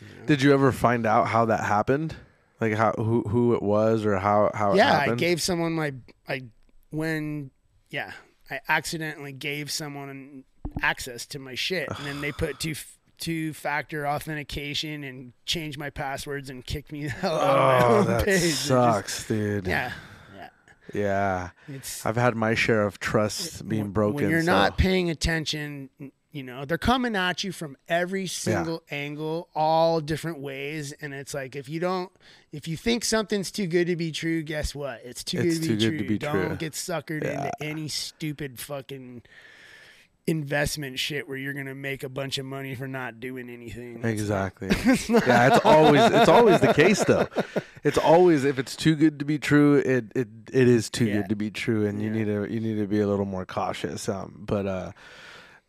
you 0.00 0.06
know? 0.06 0.26
Did 0.26 0.42
you 0.42 0.52
ever 0.52 0.70
find 0.70 1.06
out 1.06 1.28
how 1.28 1.46
that 1.46 1.64
happened? 1.64 2.14
Like 2.60 2.74
how 2.74 2.92
who 2.92 3.22
who 3.22 3.54
it 3.54 3.62
was 3.62 4.04
or 4.04 4.18
how 4.18 4.50
how 4.54 4.72
it 4.72 4.76
yeah, 4.76 4.98
I 4.98 5.14
gave 5.14 5.40
someone 5.40 5.72
my, 5.72 5.94
I 6.28 6.42
when, 6.90 7.50
yeah, 7.88 8.12
I 8.50 8.60
accidentally 8.68 9.32
gave 9.32 9.70
someone 9.70 10.44
access 10.82 11.26
to 11.26 11.38
my 11.38 11.54
shit, 11.54 11.88
and 11.88 12.06
then 12.06 12.20
they 12.20 12.32
put 12.32 12.60
two. 12.60 12.74
Two 13.18 13.52
factor 13.52 14.08
authentication 14.08 15.04
and 15.04 15.34
changed 15.44 15.78
my 15.78 15.90
passwords 15.90 16.48
and 16.48 16.64
kicked 16.64 16.90
me 16.90 17.02
the 17.02 17.10
hell 17.10 17.34
out 17.34 17.50
of 17.50 17.58
my 17.58 17.84
oh, 17.84 17.98
own 17.98 18.06
that 18.06 18.24
page. 18.24 18.36
It 18.36 18.40
just- 18.48 18.64
sucks, 18.64 19.28
dude. 19.28 19.66
yeah, 19.66 19.92
yeah. 20.34 20.48
Yeah. 20.94 21.50
It's 21.68 22.06
I've 22.06 22.16
had 22.16 22.34
my 22.34 22.54
share 22.54 22.82
of 22.86 22.98
trust 22.98 23.68
being 23.68 23.90
broken. 23.90 24.14
When 24.22 24.30
you're 24.30 24.40
so- 24.40 24.46
not 24.46 24.78
paying 24.78 25.10
attention, 25.10 25.90
you 26.32 26.42
know, 26.44 26.64
they're 26.64 26.78
coming 26.78 27.16
at 27.16 27.42
you 27.42 27.50
from 27.50 27.76
every 27.88 28.26
single 28.28 28.82
angle, 28.90 29.48
all 29.54 30.00
different 30.00 30.38
ways. 30.38 30.92
And 31.00 31.12
it's 31.12 31.34
like, 31.34 31.56
if 31.56 31.68
you 31.68 31.80
don't, 31.80 32.12
if 32.52 32.68
you 32.68 32.76
think 32.76 33.04
something's 33.04 33.50
too 33.50 33.66
good 33.66 33.88
to 33.88 33.96
be 33.96 34.12
true, 34.12 34.42
guess 34.42 34.74
what? 34.74 35.00
It's 35.04 35.24
too, 35.24 35.38
It's 35.40 35.58
good, 35.58 35.80
to 35.80 35.90
too 35.90 35.90
be 35.90 35.96
good 35.96 35.98
true. 35.98 35.98
to 35.98 36.04
be 36.08 36.18
don't 36.18 36.46
true. 36.48 36.56
get 36.56 36.72
suckered 36.74 37.24
Yeah. 37.24 37.46
into 37.46 37.50
any 37.64 37.88
stupid 37.88 38.60
fucking 38.60 39.22
investment 40.26 40.98
shit 40.98 41.26
where 41.28 41.36
you're 41.36 41.54
going 41.54 41.66
to 41.66 41.74
make 41.74 42.04
a 42.04 42.08
bunch 42.08 42.38
of 42.38 42.46
money 42.46 42.74
for 42.76 42.86
not 42.86 43.18
doing 43.18 43.50
anything. 43.50 44.04
Exactly. 44.04 44.68
not- 44.68 45.08
yeah, 45.26 45.56
it's 45.56 45.64
always 45.64 46.02
it's 46.12 46.28
always 46.28 46.60
the 46.60 46.72
case 46.74 47.02
though. 47.04 47.26
It's 47.82 47.98
always 47.98 48.44
if 48.44 48.58
it's 48.58 48.76
too 48.76 48.94
good 48.94 49.18
to 49.18 49.24
be 49.24 49.38
true, 49.38 49.76
it 49.78 50.04
it, 50.14 50.28
it 50.52 50.68
is 50.68 50.88
too 50.90 51.06
Yeah. 51.06 51.14
good 51.16 51.30
to 51.30 51.34
be 51.36 51.50
true, 51.50 51.86
and 51.86 52.00
you 52.00 52.10
need 52.10 52.26
to 52.26 52.46
you 52.52 52.60
need 52.60 52.76
to 52.78 52.86
be 52.86 53.00
a 53.00 53.08
little 53.08 53.24
more 53.24 53.44
cautious. 53.44 54.08
Um, 54.08 54.34
but 54.46 54.66
uh, 54.66 54.92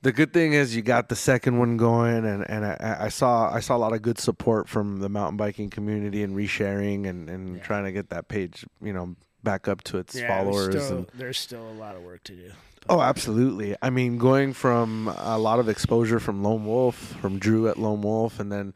the 0.04 0.12
good 0.12 0.34
thing 0.34 0.54
is 0.54 0.76
you 0.76 0.82
got 0.82 1.10
the 1.10 1.16
second 1.16 1.60
one 1.60 1.78
going, 1.78 2.26
and 2.26 2.49
and 2.49 2.66
I, 2.66 2.97
I 3.02 3.10
saw 3.10 3.52
I 3.54 3.60
saw 3.60 3.76
a 3.76 3.80
lot 3.80 3.93
of 3.93 4.02
good 4.02 4.20
support 4.20 4.68
from 4.68 4.97
the 4.99 5.10
mountain 5.10 5.38
biking 5.38 5.70
community 5.70 6.24
and 6.24 6.36
resharing 6.36 7.08
and 7.08 7.30
and 7.30 7.58
Yeah. 7.58 7.62
trying 7.64 7.84
to 7.86 7.91
get 7.91 8.10
that 8.10 8.28
page 8.28 8.66
you 8.82 8.93
know 8.93 9.16
back 9.43 9.68
up 9.68 9.84
to 9.86 9.97
its 9.97 10.16
Yeah, 10.16 10.28
followers 10.28 10.74
there's 10.74 10.86
still, 10.86 10.97
and 10.97 11.08
there's 11.16 11.39
still 11.39 11.68
a 11.70 11.74
lot 11.74 11.95
of 11.95 12.04
work 12.04 12.24
to 12.26 12.34
do. 12.36 12.52
Oh, 12.89 12.99
absolutely. 12.99 13.76
I 13.82 13.91
mean, 13.91 14.18
going 14.18 14.54
from 14.54 15.08
a 15.18 15.38
lot 15.38 15.60
of 15.60 15.70
exposure 15.70 16.20
from 16.20 16.41
Loam 16.43 16.66
Wolf, 16.66 16.95
from 17.22 17.38
Drew 17.38 17.68
at 17.70 17.78
Loam 17.78 18.02
Wolf, 18.02 18.39
and 18.39 18.52
then 18.52 18.74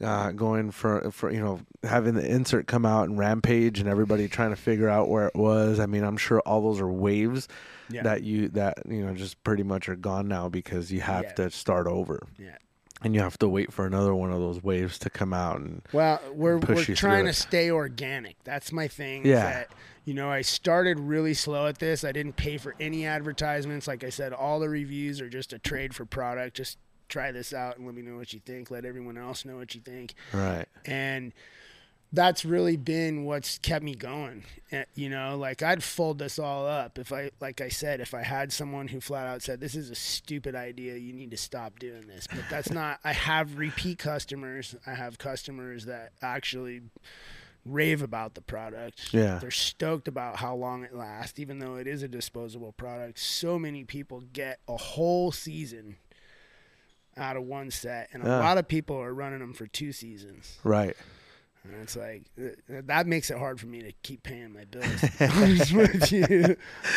uh, 0.00 0.30
going 0.30 0.70
for 0.70 1.10
for 1.10 1.32
you 1.32 1.40
know 1.40 1.60
having 1.82 2.14
the 2.14 2.24
insert 2.24 2.66
come 2.68 2.86
out 2.86 3.08
and 3.08 3.18
Rampage 3.18 3.80
and 3.80 3.88
everybody 3.88 4.28
trying 4.28 4.50
to 4.50 4.56
figure 4.56 4.88
out 4.88 5.08
where 5.08 5.26
it 5.26 5.34
was. 5.34 5.80
I 5.80 5.86
mean, 5.86 6.04
I'm 6.04 6.16
sure 6.16 6.38
all 6.40 6.62
those 6.62 6.80
are 6.80 6.88
waves 6.90 7.48
Yeah. 7.90 8.02
that 8.02 8.22
you 8.22 8.48
that 8.50 8.78
you 8.88 9.04
know 9.04 9.14
just 9.14 9.42
pretty 9.44 9.62
much 9.62 9.88
are 9.88 9.96
gone 9.96 10.28
now 10.28 10.48
because 10.48 10.90
you 10.92 11.00
have 11.00 11.24
Yeah. 11.24 11.32
to 11.34 11.50
start 11.50 11.86
over. 11.86 12.20
Yeah. 12.38 12.56
And 13.02 13.14
you 13.14 13.20
have 13.22 13.38
to 13.38 13.48
wait 13.48 13.72
for 13.72 13.86
another 13.86 14.14
one 14.14 14.30
of 14.30 14.40
those 14.40 14.62
waves 14.62 14.98
to 14.98 15.08
come 15.10 15.32
out 15.32 15.56
and 15.60 15.80
Well, 15.90 16.20
we're 16.34 16.58
push 16.58 16.86
we're 16.86 16.94
trying 16.94 17.24
to 17.24 17.30
it. 17.30 17.34
stay 17.34 17.70
organic. 17.70 18.36
That's 18.44 18.72
my 18.72 18.88
thing. 18.88 19.24
Yeah. 19.24 19.42
That, 19.42 19.68
you 20.04 20.12
know, 20.12 20.30
I 20.30 20.42
started 20.42 21.00
really 21.00 21.32
slow 21.32 21.66
at 21.66 21.78
this. 21.78 22.04
I 22.04 22.12
didn't 22.12 22.36
pay 22.36 22.58
for 22.58 22.74
any 22.78 23.06
advertisements. 23.06 23.86
Like 23.88 24.04
I 24.04 24.10
said, 24.10 24.34
all 24.34 24.60
the 24.60 24.68
reviews 24.68 25.18
are 25.22 25.30
just 25.30 25.54
a 25.54 25.58
trade 25.58 25.94
for 25.94 26.04
product. 26.04 26.56
Just 26.58 26.76
try 27.08 27.32
this 27.32 27.54
out 27.54 27.78
and 27.78 27.86
let 27.86 27.94
me 27.94 28.02
know 28.02 28.18
what 28.18 28.34
you 28.34 28.40
think. 28.44 28.70
Let 28.70 28.84
everyone 28.84 29.16
else 29.16 29.46
know 29.46 29.56
what 29.56 29.74
you 29.74 29.80
think. 29.80 30.12
right. 30.34 30.66
And 30.84 31.32
that's 32.12 32.44
really 32.44 32.76
been 32.76 33.24
what's 33.24 33.58
kept 33.58 33.84
me 33.84 33.94
going. 33.94 34.44
Eh, 34.72 34.84
You 34.94 35.10
know, 35.10 35.36
like 35.36 35.62
I'd 35.62 35.82
fold 35.82 36.18
this 36.18 36.38
all 36.38 36.66
up 36.66 36.98
if 36.98 37.12
I, 37.12 37.30
like 37.40 37.60
I 37.60 37.68
said, 37.68 38.00
if 38.00 38.14
I 38.14 38.22
had 38.22 38.52
someone 38.52 38.88
who 38.88 39.00
flat 39.00 39.26
out 39.26 39.42
said, 39.42 39.60
"This 39.60 39.74
is 39.74 39.90
a 39.90 39.94
stupid 39.94 40.54
idea. 40.54 40.96
You 40.96 41.12
need 41.12 41.30
to 41.30 41.36
stop 41.36 41.78
doing 41.78 42.06
this." 42.08 42.26
But 42.26 42.44
that's 42.50 42.70
not. 42.80 42.98
I 43.04 43.12
have 43.12 43.58
repeat 43.58 43.98
customers. 43.98 44.74
I 44.86 44.94
have 44.94 45.18
customers 45.18 45.84
that 45.86 46.12
actually 46.22 46.82
rave 47.66 48.02
about 48.02 48.34
the 48.34 48.40
product. 48.40 49.12
Yeah. 49.12 49.38
They're 49.38 49.50
stoked 49.50 50.08
about 50.08 50.36
how 50.36 50.54
long 50.54 50.82
it 50.82 50.94
lasts, 50.94 51.38
even 51.38 51.58
though 51.58 51.76
it 51.76 51.86
is 51.86 52.02
a 52.02 52.08
disposable 52.08 52.72
product. 52.72 53.18
So 53.18 53.58
many 53.58 53.84
people 53.84 54.22
get 54.32 54.60
a 54.66 54.76
whole 54.78 55.30
season 55.30 55.96
out 57.16 57.36
of 57.36 57.42
one 57.44 57.70
set, 57.70 58.08
and 58.12 58.22
a 58.22 58.26
Yeah. 58.26 58.38
lot 58.38 58.56
of 58.56 58.66
people 58.66 58.96
are 58.96 59.12
running 59.12 59.40
them 59.40 59.52
for 59.52 59.66
two 59.66 59.92
seasons. 59.92 60.58
Right. 60.64 60.96
And 61.62 61.74
it's 61.82 61.94
like 61.94 62.22
uh, 62.42 62.48
that 62.68 63.06
makes 63.06 63.30
it 63.30 63.36
hard 63.36 63.60
for 63.60 63.66
me 63.66 63.82
to 63.82 63.92
keep 64.02 64.22
paying 64.22 64.52
my 64.54 64.64
bills. 64.64 65.00
to 65.00 65.10
be 65.18 65.24
honest 65.26 65.72
with 65.72 66.12
you. 66.12 66.56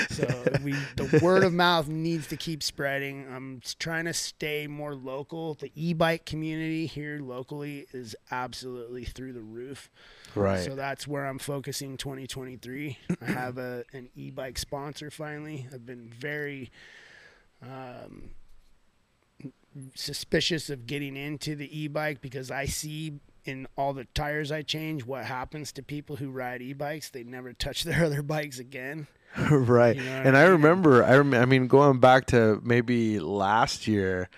So 0.10 0.46
we 0.64 0.74
the 0.96 1.20
word 1.22 1.44
of 1.44 1.52
mouth 1.52 1.90
needs 1.90 2.28
to 2.28 2.38
keep 2.38 2.64
spreading. 2.64 3.28
I'm 3.30 3.62
trying 3.80 4.06
to 4.06 4.14
stay 4.14 4.68
more 4.68 4.96
local. 4.96 5.56
The 5.56 5.72
e-bike 5.76 6.26
community 6.26 6.86
here 6.86 7.20
locally 7.20 7.88
is 7.92 8.16
absolutely 8.32 9.04
through 9.04 9.34
the 9.34 9.42
roof. 9.42 9.90
Right. 10.34 10.64
So 10.64 10.76
that's 10.76 11.08
where 11.08 11.26
I'm 11.26 11.40
focusing 11.40 11.98
2023. 11.98 12.98
I 13.22 13.26
have 13.32 13.58
a 13.58 13.84
an 13.92 14.10
e-bike 14.16 14.58
sponsor 14.58 15.12
finally. 15.12 15.68
I've 15.74 15.86
been 15.86 16.08
very 16.08 16.72
um, 17.62 18.30
suspicious 19.94 20.70
of 20.70 20.88
getting 20.88 21.18
into 21.18 21.56
the 21.58 21.82
e-bike 21.82 22.22
because 22.22 22.50
I 22.50 22.66
see 22.66 23.20
in 23.46 23.68
all 23.78 23.94
the 23.94 24.06
tires 24.14 24.52
I 24.52 24.62
change 24.62 25.06
what 25.06 25.26
happens 25.26 25.72
to 25.74 25.84
people 25.84 26.16
who 26.16 26.30
ride 26.30 26.62
e-bikes. 26.62 27.10
They 27.10 27.24
never 27.24 27.54
touch 27.54 27.84
their 27.84 28.04
other 28.06 28.22
bikes 28.22 28.60
again. 28.60 29.08
right. 29.52 29.96
You 29.96 30.04
know 30.04 30.22
and 30.26 30.38
I 30.38 30.42
I 30.42 30.46
remember, 30.46 31.04
I, 31.04 31.18
rem- 31.18 31.34
I 31.34 31.46
mean, 31.46 31.68
going 31.68 32.00
back 32.00 32.28
to 32.28 32.62
maybe 32.64 33.20
last 33.20 33.88
year, 33.88 34.30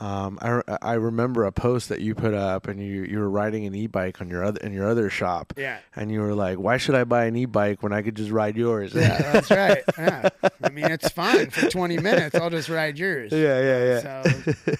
um, 0.00 0.38
I, 0.42 0.48
re- 0.50 0.62
I 0.82 0.92
remember 0.94 1.44
a 1.44 1.52
post 1.52 1.88
that 1.88 2.00
you 2.00 2.14
put 2.16 2.34
up, 2.34 2.66
and 2.66 2.82
you 2.82 3.04
you 3.04 3.20
were 3.20 3.30
riding 3.30 3.64
an 3.64 3.74
e-bike 3.76 4.20
on 4.20 4.28
your 4.28 4.42
other 4.44 4.58
in 4.60 4.72
your 4.72 4.88
other 4.88 5.08
shop, 5.08 5.52
Yeah. 5.56 5.78
and 5.94 6.10
you 6.10 6.20
were 6.20 6.34
like, 6.34 6.58
"Why 6.58 6.78
should 6.78 6.96
I 6.96 7.04
buy 7.04 7.26
an 7.26 7.36
e-bike 7.36 7.80
when 7.82 7.92
I 7.92 8.02
could 8.02 8.16
just 8.16 8.32
ride 8.32 8.56
yours?" 8.56 8.92
Yeah, 8.92 9.22
that's 9.32 9.50
right. 9.52 9.84
Yeah. 9.96 10.28
I 10.62 10.70
mean, 10.70 10.86
it's 10.90 11.08
fine 11.10 11.48
for 11.50 11.70
20 11.70 11.98
minutes. 11.98 12.34
I'll 12.34 12.50
just 12.50 12.68
ride 12.68 12.98
yours. 12.98 13.30
yeah, 13.30 13.60
yeah, 13.60 13.84
yeah. 14.02 14.22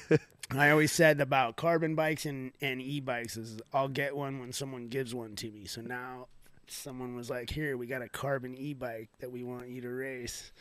So 0.08 0.16
I 0.50 0.70
always 0.70 0.92
said 0.92 1.20
about 1.20 1.56
carbon 1.56 1.94
bikes 1.94 2.26
and, 2.26 2.52
and 2.60 2.80
e-bikes 2.80 3.36
is 3.36 3.58
I'll 3.72 3.88
get 3.88 4.16
one 4.16 4.38
when 4.40 4.52
someone 4.52 4.88
gives 4.88 5.14
one 5.14 5.36
to 5.36 5.50
me. 5.50 5.64
So 5.64 5.80
now 5.80 6.28
someone 6.66 7.14
was 7.14 7.30
like, 7.30 7.50
"Here, 7.50 7.76
we 7.76 7.86
got 7.86 8.02
a 8.02 8.08
carbon 8.08 8.54
e-bike 8.54 9.08
that 9.20 9.32
we 9.32 9.42
want 9.42 9.68
you 9.68 9.80
to 9.82 9.88
race." 9.88 10.52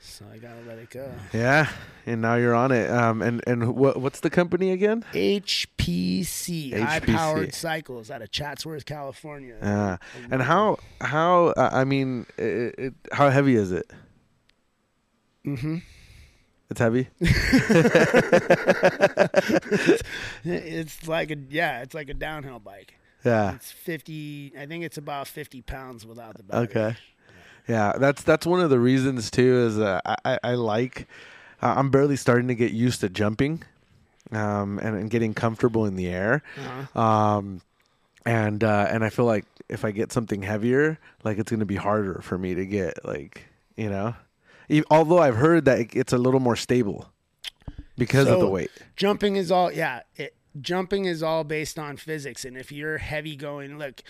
So 0.00 0.24
I 0.32 0.38
gotta 0.38 0.60
let 0.66 0.78
it 0.78 0.90
go. 0.90 1.12
yeah, 1.32 1.70
and 2.06 2.20
now 2.20 2.34
you're 2.34 2.56
on 2.56 2.72
it. 2.72 2.90
Um, 2.90 3.22
and 3.22 3.40
and 3.46 3.76
what 3.76 3.98
what's 3.98 4.18
the 4.18 4.30
company 4.30 4.72
again? 4.72 5.04
HPC, 5.12 6.76
high 6.76 6.98
HPC. 6.98 7.14
powered 7.14 7.54
cycles 7.54 8.10
out 8.10 8.20
of 8.20 8.32
Chatsworth, 8.32 8.84
California. 8.84 9.56
Uh, 9.62 9.96
and 10.30 10.42
how 10.42 10.78
how 11.00 11.48
uh, 11.56 11.70
I 11.72 11.84
mean, 11.84 12.26
it, 12.36 12.74
it, 12.78 12.94
how 13.12 13.30
heavy 13.30 13.54
is 13.54 13.70
it? 13.70 13.90
Mm 15.46 15.58
hmm 15.60 15.76
It's 16.72 16.80
heavy. 16.80 17.08
It's 20.44 21.06
like 21.06 21.30
a 21.30 21.36
yeah, 21.50 21.82
it's 21.82 21.94
like 21.94 22.08
a 22.08 22.14
downhill 22.14 22.58
bike. 22.58 22.94
Yeah. 23.24 23.54
It's 23.54 23.70
fifty. 23.70 24.52
I 24.58 24.66
think 24.66 24.84
it's 24.84 24.98
about 24.98 25.28
fifty 25.28 25.62
pounds 25.62 26.04
without 26.06 26.36
the 26.36 26.42
battery. 26.42 26.64
Okay. 26.68 26.96
Yeah, 27.68 27.92
that's 27.98 28.22
that's 28.22 28.46
one 28.46 28.60
of 28.60 28.70
the 28.70 28.80
reasons 28.80 29.30
too. 29.30 29.66
Is 29.66 29.78
uh, 29.78 30.00
I 30.24 30.38
I- 30.42 30.54
like 30.54 31.06
uh, 31.62 31.74
I'm 31.76 31.90
barely 31.90 32.16
starting 32.16 32.48
to 32.48 32.54
get 32.56 32.72
used 32.72 33.00
to 33.02 33.08
jumping, 33.08 33.62
um, 34.32 34.78
and, 34.80 34.96
and 34.96 35.10
getting 35.10 35.32
comfortable 35.34 35.86
in 35.86 35.94
the 35.94 36.08
air, 36.08 36.42
Uh-huh. 36.58 37.00
um, 37.00 37.60
and 38.26 38.64
uh, 38.64 38.86
and 38.90 39.04
I 39.04 39.10
feel 39.10 39.26
like 39.26 39.44
if 39.68 39.84
I 39.84 39.92
get 39.92 40.10
something 40.10 40.42
heavier, 40.42 40.98
like 41.22 41.38
it's 41.38 41.52
gonna 41.52 41.64
be 41.64 41.76
harder 41.76 42.20
for 42.22 42.36
me 42.36 42.54
to 42.54 42.66
get 42.66 43.04
like 43.04 43.42
you 43.76 43.88
know, 43.90 44.14
although 44.90 45.18
I've 45.18 45.36
heard 45.36 45.64
that 45.66 45.94
it's 45.94 46.12
a 46.12 46.18
little 46.18 46.40
more 46.40 46.56
stable 46.56 47.10
because 47.96 48.28
of 48.28 48.40
the 48.40 48.48
weight. 48.48 48.70
Jumping 48.96 49.36
is 49.36 49.50
all 49.50 49.72
yeah. 49.72 50.00
It, 50.16 50.34
jumping 50.60 51.06
is 51.06 51.22
all 51.22 51.44
based 51.44 51.78
on 51.78 51.96
physics, 51.96 52.44
and 52.44 52.56
if 52.56 52.70
you're 52.72 52.98
heavy 52.98 53.36
going, 53.36 53.78
look, 53.78 54.02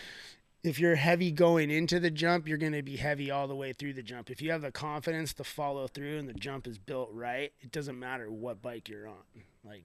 if 0.62 0.78
you're 0.78 0.94
heavy 0.94 1.32
going 1.32 1.70
into 1.70 1.98
the 1.98 2.10
jump, 2.10 2.46
you're 2.46 2.58
going 2.58 2.72
to 2.72 2.82
be 2.82 2.96
heavy 2.96 3.30
all 3.30 3.48
the 3.48 3.54
way 3.54 3.72
through 3.72 3.94
the 3.94 4.02
jump. 4.02 4.30
If 4.30 4.40
you 4.40 4.52
have 4.52 4.62
the 4.62 4.70
confidence 4.70 5.32
to 5.34 5.44
follow 5.44 5.88
through 5.88 6.18
and 6.18 6.28
the 6.28 6.34
jump 6.34 6.66
is 6.66 6.78
built 6.78 7.10
right, 7.12 7.52
it 7.60 7.72
doesn't 7.72 7.98
matter 7.98 8.30
what 8.30 8.62
bike 8.62 8.88
you're 8.88 9.08
on. 9.08 9.42
Like 9.64 9.84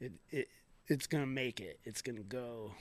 it, 0.00 0.12
it 0.30 0.48
it's 0.86 1.06
going 1.06 1.22
to 1.22 1.28
make 1.28 1.60
it. 1.60 1.80
It's 1.84 2.02
going 2.02 2.16
to 2.16 2.22
go. 2.22 2.72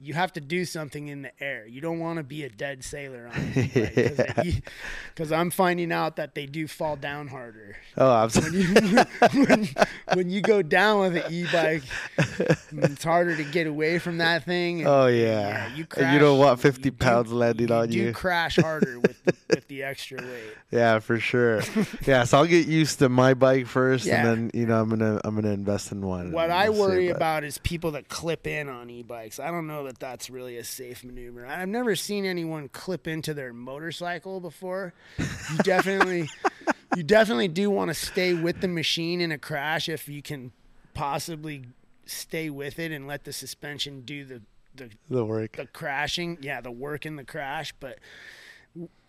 You 0.00 0.12
have 0.14 0.32
to 0.34 0.40
do 0.40 0.64
something 0.66 1.08
in 1.08 1.22
the 1.22 1.32
air. 1.42 1.66
You 1.66 1.80
don't 1.80 1.98
want 2.00 2.18
to 2.18 2.22
be 2.22 2.44
a 2.44 2.50
dead 2.50 2.84
sailor 2.84 3.28
on 3.32 3.52
it 3.54 4.62
because 5.14 5.32
I'm 5.32 5.50
finding 5.50 5.90
out 5.90 6.16
that 6.16 6.34
they 6.34 6.44
do 6.46 6.68
fall 6.68 6.96
down 6.96 7.28
harder 7.28 7.76
Oh, 7.96 8.12
absolutely. 8.12 8.88
you, 8.90 9.04
when, 9.46 9.68
when 10.12 10.30
you 10.30 10.42
go 10.42 10.60
down 10.60 11.00
with 11.00 11.16
an 11.24 11.32
e-bike, 11.32 11.82
it's 12.18 13.02
harder 13.04 13.36
to 13.36 13.44
get 13.44 13.66
away 13.66 13.98
from 13.98 14.18
that 14.18 14.44
thing. 14.44 14.80
and- 14.80 14.88
Oh 14.88 15.06
and, 15.06 15.16
yeah. 15.16 15.74
you 15.74 15.86
And 15.96 16.12
you 16.12 16.18
don't 16.18 16.38
want 16.38 16.60
50 16.60 16.82
you 16.84 16.90
do- 16.90 16.96
pounds 16.96 17.32
landing 17.32 17.70
on 17.72 17.88
do 17.88 17.96
you. 17.98 18.12
crash 18.12 18.56
harder 18.56 19.00
with 19.00 19.24
the, 19.24 19.34
with 19.48 19.68
the 19.68 19.82
extra 19.82 20.18
weight. 20.18 20.52
Yeah, 20.70 20.98
for 20.98 21.18
sure. 21.18 21.62
yeah, 22.06 22.24
so 22.24 22.38
I'll 22.38 22.46
get 22.46 22.66
used 22.66 22.98
to 22.98 23.08
my 23.08 23.32
bike 23.34 23.66
first, 23.66 24.04
Yeah. 24.04 24.26
and 24.26 24.50
then 24.52 24.60
you 24.60 24.66
know 24.66 24.80
I'm 24.80 24.88
gonna 24.90 25.20
I'm 25.24 25.34
gonna 25.36 25.52
invest 25.54 25.90
in 25.92 26.04
one. 26.04 26.32
What 26.32 26.50
I 26.50 26.68
worry 26.70 27.08
about 27.08 27.44
is 27.44 27.56
people 27.58 27.92
that 27.92 28.08
clip 28.08 28.46
in 28.46 28.68
on 28.68 28.90
e-bikes. 28.90 29.38
I 29.40 29.50
don't 29.50 29.66
know 29.66 29.84
that 29.86 29.98
that's 29.98 30.30
really 30.30 30.56
a 30.56 30.64
safe 30.64 31.02
maneuver. 31.02 31.46
I've 31.46 31.68
never 31.68 31.96
seen 31.96 32.24
anyone 32.24 32.68
clip 32.68 33.06
into 33.06 33.34
their 33.34 33.52
motorcycle 33.52 34.40
before. 34.40 34.92
You 35.18 35.58
definitely, 35.58 36.28
you 36.96 37.02
definitely 37.02 37.48
do 37.48 37.70
want 37.70 37.88
to 37.88 37.94
stay 37.94 38.34
with 38.34 38.60
the 38.60 38.68
machine 38.68 39.20
in 39.20 39.32
a 39.32 39.38
crash 39.38 39.88
if 39.88 40.08
you 40.08 40.22
can 40.22 40.52
possibly 40.94 41.64
stay 42.04 42.50
with 42.50 42.78
it 42.78 42.92
and 42.92 43.06
let 43.06 43.24
the 43.24 43.32
suspension 43.32 44.02
do 44.02 44.24
the 44.24 44.42
the 44.74 44.90
the 45.08 45.24
work. 45.24 45.56
the 45.56 45.66
crashing, 45.66 46.38
yeah, 46.40 46.60
the 46.60 46.70
work 46.70 47.06
in 47.06 47.16
the 47.16 47.24
crash, 47.24 47.72
but 47.80 47.98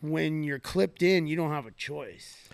when 0.02 0.44
you're 0.44 0.60
clipped 0.60 1.04
in, 1.04 1.28
you 1.28 1.36
don't 1.36 1.52
have 1.52 1.66
a 1.66 1.72
choice. 1.72 2.50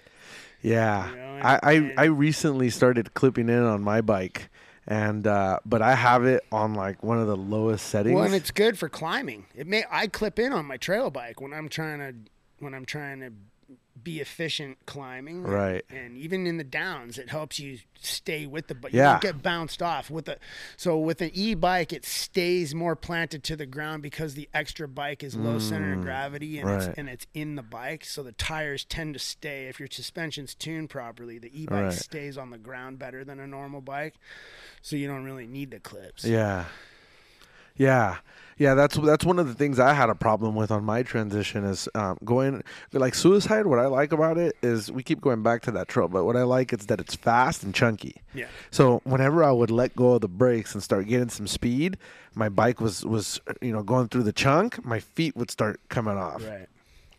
Yeah, 0.61 1.09
You 1.09 1.15
know, 1.17 1.39
I, 1.43 1.59
I 1.61 1.93
I 1.97 2.03
recently 2.05 2.69
started 2.69 3.13
clipping 3.13 3.49
in 3.49 3.61
on 3.63 3.83
my 3.83 4.01
bike, 4.01 4.49
and 4.87 5.25
uh, 5.25 5.59
but 5.65 5.81
I 5.81 5.95
have 5.95 6.25
it 6.25 6.43
on 6.51 6.73
like 6.73 7.03
one 7.03 7.19
of 7.19 7.27
the 7.27 7.37
lowest 7.37 7.87
settings. 7.87 8.15
Well, 8.15 8.25
and 8.25 8.35
it's 8.35 8.51
good 8.51 8.77
for 8.77 8.89
climbing. 8.89 9.45
It 9.55 9.67
may 9.67 9.85
I 9.89 10.07
clip 10.07 10.39
in 10.39 10.51
on 10.51 10.65
my 10.65 10.77
trail 10.77 11.09
bike 11.09 11.39
when 11.41 11.53
I'm 11.53 11.69
trying 11.69 11.99
to 11.99 12.13
when 12.59 12.73
I'm 12.73 12.85
trying 12.85 13.19
to 13.21 13.31
be 14.01 14.19
efficient 14.19 14.77
climbing. 14.85 15.43
Right. 15.43 15.85
And 15.89 16.17
even 16.17 16.47
in 16.47 16.57
the 16.57 16.63
downs, 16.63 17.17
it 17.17 17.29
helps 17.29 17.59
you 17.59 17.77
stay 18.01 18.45
with 18.47 18.67
the 18.67 18.75
bike. 18.75 18.91
Yeah. 18.91 19.15
You 19.15 19.21
don't 19.21 19.21
get 19.35 19.43
bounced 19.43 19.81
off 19.83 20.09
with 20.09 20.25
the 20.25 20.37
so 20.77 20.97
with 20.97 21.21
an 21.21 21.29
e-bike, 21.33 21.93
it 21.93 22.03
stays 22.05 22.73
more 22.73 22.95
planted 22.95 23.43
to 23.45 23.55
the 23.55 23.65
ground 23.65 24.01
because 24.03 24.33
the 24.33 24.49
extra 24.53 24.87
bike 24.87 25.23
is 25.23 25.35
low 25.35 25.59
center 25.59 25.93
of 25.93 26.01
gravity 26.01 26.59
and 26.59 26.67
Mm, 26.67 26.71
right. 26.79 26.89
it's 26.89 26.97
and 26.97 27.09
it's 27.09 27.27
in 27.33 27.55
the 27.55 27.61
bike. 27.63 28.03
So 28.03 28.23
the 28.23 28.31
tires 28.33 28.83
tend 28.83 29.13
to 29.13 29.19
stay 29.19 29.67
if 29.67 29.79
your 29.79 29.89
suspension's 29.91 30.55
tuned 30.55 30.89
properly, 30.89 31.37
the 31.37 31.51
e-bike 31.61 31.83
Right. 31.83 31.93
stays 31.93 32.37
on 32.37 32.49
the 32.49 32.57
ground 32.57 32.97
better 32.99 33.23
than 33.23 33.39
a 33.39 33.47
normal 33.47 33.81
bike. 33.81 34.15
So 34.81 34.95
you 34.95 35.07
don't 35.07 35.23
really 35.23 35.47
need 35.47 35.71
the 35.71 35.79
clips. 35.79 36.25
Yeah. 36.25 36.65
Yeah. 37.77 38.17
Yeah, 38.57 38.73
that's 38.75 38.95
that's 38.97 39.25
one 39.25 39.39
of 39.39 39.47
the 39.47 39.53
things 39.53 39.79
I 39.79 39.93
had 39.93 40.09
a 40.09 40.15
problem 40.15 40.55
with 40.55 40.71
on 40.71 40.83
my 40.83 41.03
transition 41.03 41.63
is 41.65 41.89
um, 41.95 42.17
going 42.23 42.63
like 42.91 43.15
suicide. 43.15 43.65
What 43.65 43.79
I 43.79 43.87
like 43.87 44.11
about 44.11 44.37
it 44.37 44.55
is 44.61 44.91
we 44.91 45.01
keep 45.03 45.21
going 45.21 45.41
back 45.43 45.61
to 45.63 45.71
that 45.71 45.87
trail, 45.87 46.07
but 46.07 46.23
what 46.25 46.35
I 46.35 46.43
like 46.43 46.71
is 46.73 46.85
that 46.87 46.99
it's 46.99 47.15
fast 47.15 47.63
and 47.63 47.73
chunky. 47.73 48.15
Yeah. 48.33 48.45
So 48.71 49.01
whenever 49.05 49.43
I 49.43 49.51
would 49.51 49.71
let 49.71 49.95
go 49.95 50.13
of 50.13 50.21
the 50.21 50.27
brakes 50.27 50.73
and 50.73 50.83
start 50.83 51.07
getting 51.07 51.29
some 51.29 51.47
speed, 51.47 51.97
my 52.35 52.49
bike 52.49 52.79
was 52.79 53.05
was 53.05 53.39
you 53.61 53.71
know 53.73 53.83
going 53.83 54.07
through 54.09 54.23
the 54.23 54.33
chunk. 54.33 54.83
My 54.85 54.99
feet 54.99 55.35
would 55.35 55.49
start 55.51 55.79
coming 55.89 56.17
off, 56.17 56.43
Right. 56.45 56.67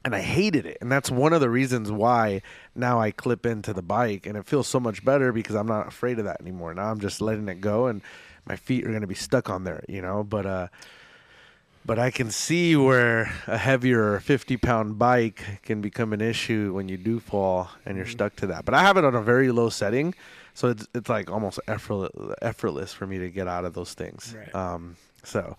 and 0.04 0.14
I 0.14 0.20
hated 0.20 0.66
it. 0.66 0.78
And 0.80 0.90
that's 0.92 1.10
one 1.10 1.32
of 1.32 1.40
the 1.40 1.50
reasons 1.50 1.90
why 1.90 2.42
now 2.76 3.00
I 3.00 3.10
clip 3.10 3.44
into 3.46 3.72
the 3.72 3.82
bike, 3.82 4.26
and 4.26 4.36
it 4.36 4.46
feels 4.46 4.68
so 4.68 4.78
much 4.78 5.04
better 5.04 5.32
because 5.32 5.56
I'm 5.56 5.66
not 5.68 5.88
afraid 5.88 6.18
of 6.18 6.24
that 6.26 6.40
anymore. 6.40 6.74
Now 6.74 6.90
I'm 6.90 7.00
just 7.00 7.20
letting 7.20 7.48
it 7.48 7.60
go, 7.60 7.86
and 7.86 8.02
my 8.46 8.56
feet 8.56 8.84
are 8.84 8.90
going 8.90 9.00
to 9.00 9.06
be 9.06 9.14
stuck 9.14 9.48
on 9.50 9.64
there, 9.64 9.82
you 9.88 10.02
know. 10.02 10.22
But 10.22 10.46
uh, 10.46 10.68
but 11.84 11.98
I 11.98 12.10
can 12.10 12.30
see 12.30 12.76
where 12.76 13.32
a 13.46 13.58
heavier 13.58 14.20
50 14.20 14.56
pound 14.56 14.98
bike 14.98 15.60
can 15.62 15.80
become 15.80 16.12
an 16.12 16.20
issue 16.20 16.72
when 16.74 16.88
you 16.88 16.96
do 16.96 17.20
fall 17.20 17.70
and 17.84 17.96
you're 17.96 18.06
stuck 18.06 18.36
to 18.36 18.46
that. 18.48 18.64
But 18.64 18.74
I 18.74 18.82
have 18.82 18.96
it 18.96 19.04
on 19.04 19.14
a 19.14 19.22
very 19.22 19.50
low 19.50 19.68
setting, 19.68 20.14
so 20.54 20.68
it's 20.68 20.86
it's 20.94 21.08
like 21.08 21.30
almost 21.30 21.60
effortless, 21.68 22.12
effortless 22.42 22.92
for 22.92 23.06
me 23.06 23.18
to 23.18 23.30
get 23.30 23.48
out 23.48 23.64
of 23.64 23.74
those 23.74 23.94
things. 23.94 24.34
Right. 24.36 24.54
Um, 24.54 24.96
so 25.22 25.56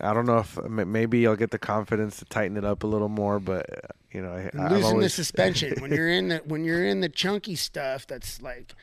I 0.00 0.12
don't 0.12 0.26
know 0.26 0.38
if 0.38 0.62
maybe 0.68 1.26
I'll 1.26 1.36
get 1.36 1.50
the 1.50 1.58
confidence 1.58 2.18
to 2.18 2.24
tighten 2.26 2.56
it 2.56 2.64
up 2.64 2.84
a 2.84 2.86
little 2.86 3.08
more, 3.08 3.40
but 3.40 3.66
uh, 3.72 3.88
you 4.12 4.22
know, 4.22 4.32
I, 4.32 4.50
I've 4.58 4.72
losing 4.72 5.00
the 5.00 5.08
suspension 5.08 5.74
when 5.80 5.92
you're 5.96 6.10
in 6.10 6.28
the 6.28 6.38
when 6.46 6.64
you're 6.64 6.84
in 6.84 7.00
the 7.00 7.08
chunky 7.08 7.56
stuff 7.56 8.06
that's 8.06 8.40
like 8.40 8.74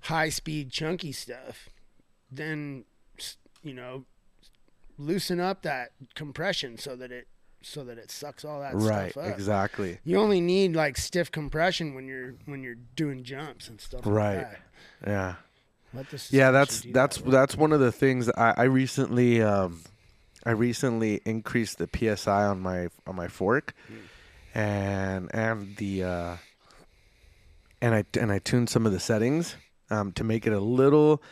high 0.00 0.28
speed 0.28 0.70
chunky 0.70 1.12
stuff 1.12 1.70
then 2.30 2.84
you 3.62 3.72
know 3.72 4.04
loosen 4.98 5.40
up 5.40 5.62
that 5.62 5.90
compression 6.14 6.78
so 6.78 6.96
that 6.96 7.10
it 7.12 7.26
so 7.62 7.82
that 7.84 7.96
it 7.96 8.10
sucks 8.10 8.44
all 8.44 8.60
that 8.60 8.74
right. 8.74 9.10
stuff 9.10 9.22
up. 9.24 9.28
Right, 9.30 9.32
Exactly. 9.34 9.98
You 10.04 10.18
only 10.18 10.40
need 10.40 10.74
like 10.76 10.96
stiff 10.98 11.32
compression 11.32 11.94
when 11.94 12.06
you're 12.06 12.34
when 12.44 12.62
you're 12.62 12.76
doing 12.96 13.24
jumps 13.24 13.68
and 13.68 13.80
stuff 13.80 14.02
Right. 14.04 14.36
like 14.36 14.50
that. 14.50 14.60
Yeah. 15.06 15.34
Let 15.94 16.10
the 16.10 16.28
Yeah, 16.30 16.50
that's 16.50 16.82
that's 16.82 17.18
that 17.18 17.30
that's 17.30 17.56
one 17.56 17.72
of 17.72 17.80
the 17.80 17.92
things 17.92 18.28
I, 18.30 18.54
I 18.56 18.62
recently 18.64 19.40
um, 19.40 19.80
I 20.44 20.50
recently 20.50 21.20
increased 21.24 21.78
the 21.78 21.88
psi 22.16 22.44
on 22.44 22.60
my 22.60 22.88
on 23.06 23.16
my 23.16 23.28
fork, 23.28 23.74
and 24.54 25.30
and 25.34 25.76
the 25.76 26.04
uh, 26.04 26.36
and 27.80 27.94
I 27.94 28.04
and 28.18 28.30
I 28.32 28.40
tuned 28.40 28.68
some 28.68 28.86
of 28.86 28.92
the 28.92 29.00
settings 29.00 29.56
um, 29.90 30.12
to 30.12 30.24
make 30.24 30.46
it 30.46 30.52
a 30.52 30.60
little 30.60 31.22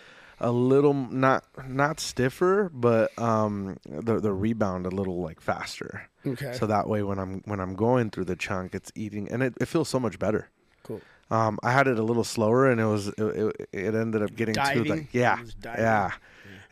a 0.42 0.50
little 0.52 0.92
not 0.94 1.44
not 1.68 2.00
stiffer, 2.00 2.70
but 2.74 3.16
um, 3.18 3.78
the 3.86 4.20
the 4.20 4.32
rebound 4.32 4.84
a 4.86 4.90
little 4.90 5.20
like 5.22 5.40
faster. 5.40 6.08
okay. 6.26 6.52
So 6.52 6.66
that 6.66 6.88
way 6.88 7.02
when 7.02 7.18
I'm 7.18 7.40
when 7.46 7.60
I'm 7.60 7.74
going 7.74 8.10
through 8.10 8.24
the 8.26 8.36
chunk, 8.36 8.74
it's 8.74 8.92
eating 8.94 9.30
and 9.30 9.42
it, 9.42 9.54
it 9.60 9.66
feels 9.66 9.88
so 9.88 9.98
much 9.98 10.18
better. 10.18 10.48
cool. 10.82 11.00
Um, 11.30 11.58
I 11.62 11.72
had 11.72 11.86
it 11.88 11.98
a 11.98 12.02
little 12.02 12.24
slower, 12.24 12.70
and 12.70 12.78
it 12.80 12.84
was 12.84 13.08
it, 13.08 13.18
it, 13.22 13.68
it 13.72 13.94
ended 13.94 14.22
up 14.22 14.36
getting 14.36 14.54
Diving? 14.54 14.84
too 14.84 14.90
like 14.90 15.14
yeah, 15.14 15.38
It 15.38 15.42
was 15.42 15.54
diving? 15.54 15.80
yeah, 15.82 16.10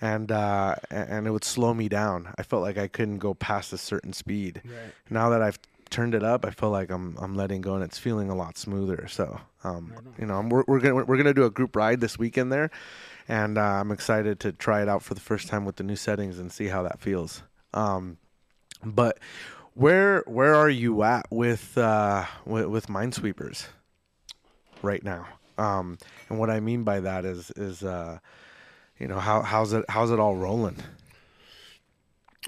and 0.03 0.31
uh, 0.31 0.75
and 0.91 1.27
it 1.27 1.31
would 1.31 1.45
slow 1.45 1.73
me 1.73 1.89
down. 1.89 2.35
I 2.37 2.43
felt 2.43 2.62
like 2.62 2.77
I 2.77 2.87
couldn't 2.89 3.18
go 3.18 3.33
past 3.33 3.73
a 3.73 3.79
certain 3.79 4.12
speed. 4.12 4.61
Right. 4.64 4.93
Now 5.09 5.31
that 5.31 5.41
I've 5.41 5.59
turned 5.89 6.14
it 6.14 6.23
up, 6.23 6.45
I 6.45 6.51
feel 6.51 6.71
like 6.71 6.91
I'm 6.91 7.16
I'm 7.18 7.35
letting 7.37 7.62
go, 7.62 7.75
and 7.75 7.83
it's 7.83 7.99
feeling 7.99 8.29
a 8.29 8.35
lot 8.35 8.59
smoother. 8.59 9.07
So 9.09 9.41
um, 9.64 9.95
you 10.18 10.27
know, 10.27 10.35
I'm, 10.37 10.51
we're 10.51 10.64
we're 10.66 10.81
gonna 10.81 11.05
we're 11.07 11.16
gonna 11.16 11.33
do 11.35 11.45
a 11.45 11.51
group 11.51 11.75
ride 11.75 12.01
this 12.01 12.18
weekend 12.18 12.53
there, 12.53 12.71
and 13.31 13.57
uh, 13.59 13.62
I'm 13.62 13.93
excited 13.93 14.41
to 14.41 14.53
try 14.53 14.83
it 14.83 14.89
out 14.89 15.03
for 15.03 15.14
the 15.14 15.20
first 15.20 15.49
time 15.49 15.64
with 15.64 15.76
the 15.76 15.85
new 15.85 15.97
settings 15.97 16.39
and 16.39 16.51
see 16.51 16.66
how 16.66 16.83
that 16.83 17.01
feels. 17.01 17.43
Um, 17.72 18.18
but 18.85 19.18
where 19.74 20.24
where 20.26 20.55
are 20.55 20.68
you 20.68 21.03
at 21.05 21.26
with 21.31 21.78
uh, 21.78 22.24
with, 22.45 22.66
with 22.66 22.87
Mynesweepers 22.89 23.66
right 24.83 25.03
now? 25.05 25.26
Um, 25.59 25.99
and 26.28 26.39
what 26.39 26.51
I 26.51 26.61
mean 26.61 26.83
by 26.83 27.01
that 27.01 27.24
is 27.24 27.51
is 27.53 27.85
uh, 27.85 28.18
you 28.99 29.07
know 29.07 29.20
how 29.20 29.43
how's 29.43 29.72
it 29.72 29.85
how's 29.89 30.11
it 30.11 30.18
all 30.18 30.35
rolling? 30.35 30.76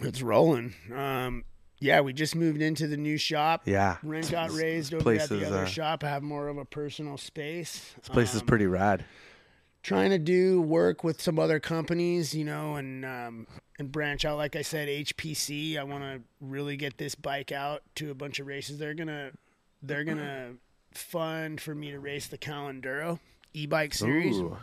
It's 0.00 0.22
rolling. 0.22 0.74
Um, 0.94 1.44
yeah, 1.78 2.00
we 2.00 2.12
just 2.12 2.34
moved 2.34 2.62
into 2.62 2.86
the 2.86 2.96
new 2.96 3.18
shop. 3.18 3.62
Yeah, 3.66 3.98
Rent 4.02 4.30
got 4.30 4.50
raised 4.50 4.94
over 4.94 5.12
at 5.12 5.28
the 5.28 5.46
other 5.46 5.58
uh, 5.58 5.66
shop. 5.66 6.02
I 6.02 6.08
have 6.08 6.22
more 6.22 6.48
of 6.48 6.56
a 6.58 6.64
personal 6.64 7.18
space. 7.18 7.92
This 7.98 8.08
place 8.08 8.34
is 8.34 8.40
Um, 8.40 8.46
pretty 8.46 8.66
rad. 8.66 9.04
Trying 9.82 10.10
to 10.10 10.18
do 10.18 10.60
work 10.60 11.02
with 11.02 11.20
some 11.20 11.38
other 11.38 11.58
companies, 11.58 12.34
you 12.34 12.44
know, 12.44 12.76
and 12.76 13.04
um, 13.04 13.46
and 13.78 13.90
branch 13.90 14.24
out. 14.24 14.36
Like 14.36 14.54
I 14.54 14.62
said, 14.62 14.88
HPC. 14.88 15.76
I 15.76 15.82
want 15.82 16.04
to 16.04 16.20
really 16.40 16.76
get 16.76 16.98
this 16.98 17.14
bike 17.14 17.50
out 17.50 17.82
to 17.96 18.10
a 18.10 18.14
bunch 18.14 18.38
of 18.38 18.46
races. 18.46 18.78
They're 18.78 18.94
gonna 18.94 19.32
they're 19.82 20.04
gonna 20.04 20.52
fund 20.92 21.60
for 21.60 21.74
me 21.74 21.90
to 21.90 21.98
race 21.98 22.28
the 22.28 22.38
Calenduro 22.38 23.18
e-bike 23.54 23.94
series. 23.94 24.38
Ooh. 24.38 24.56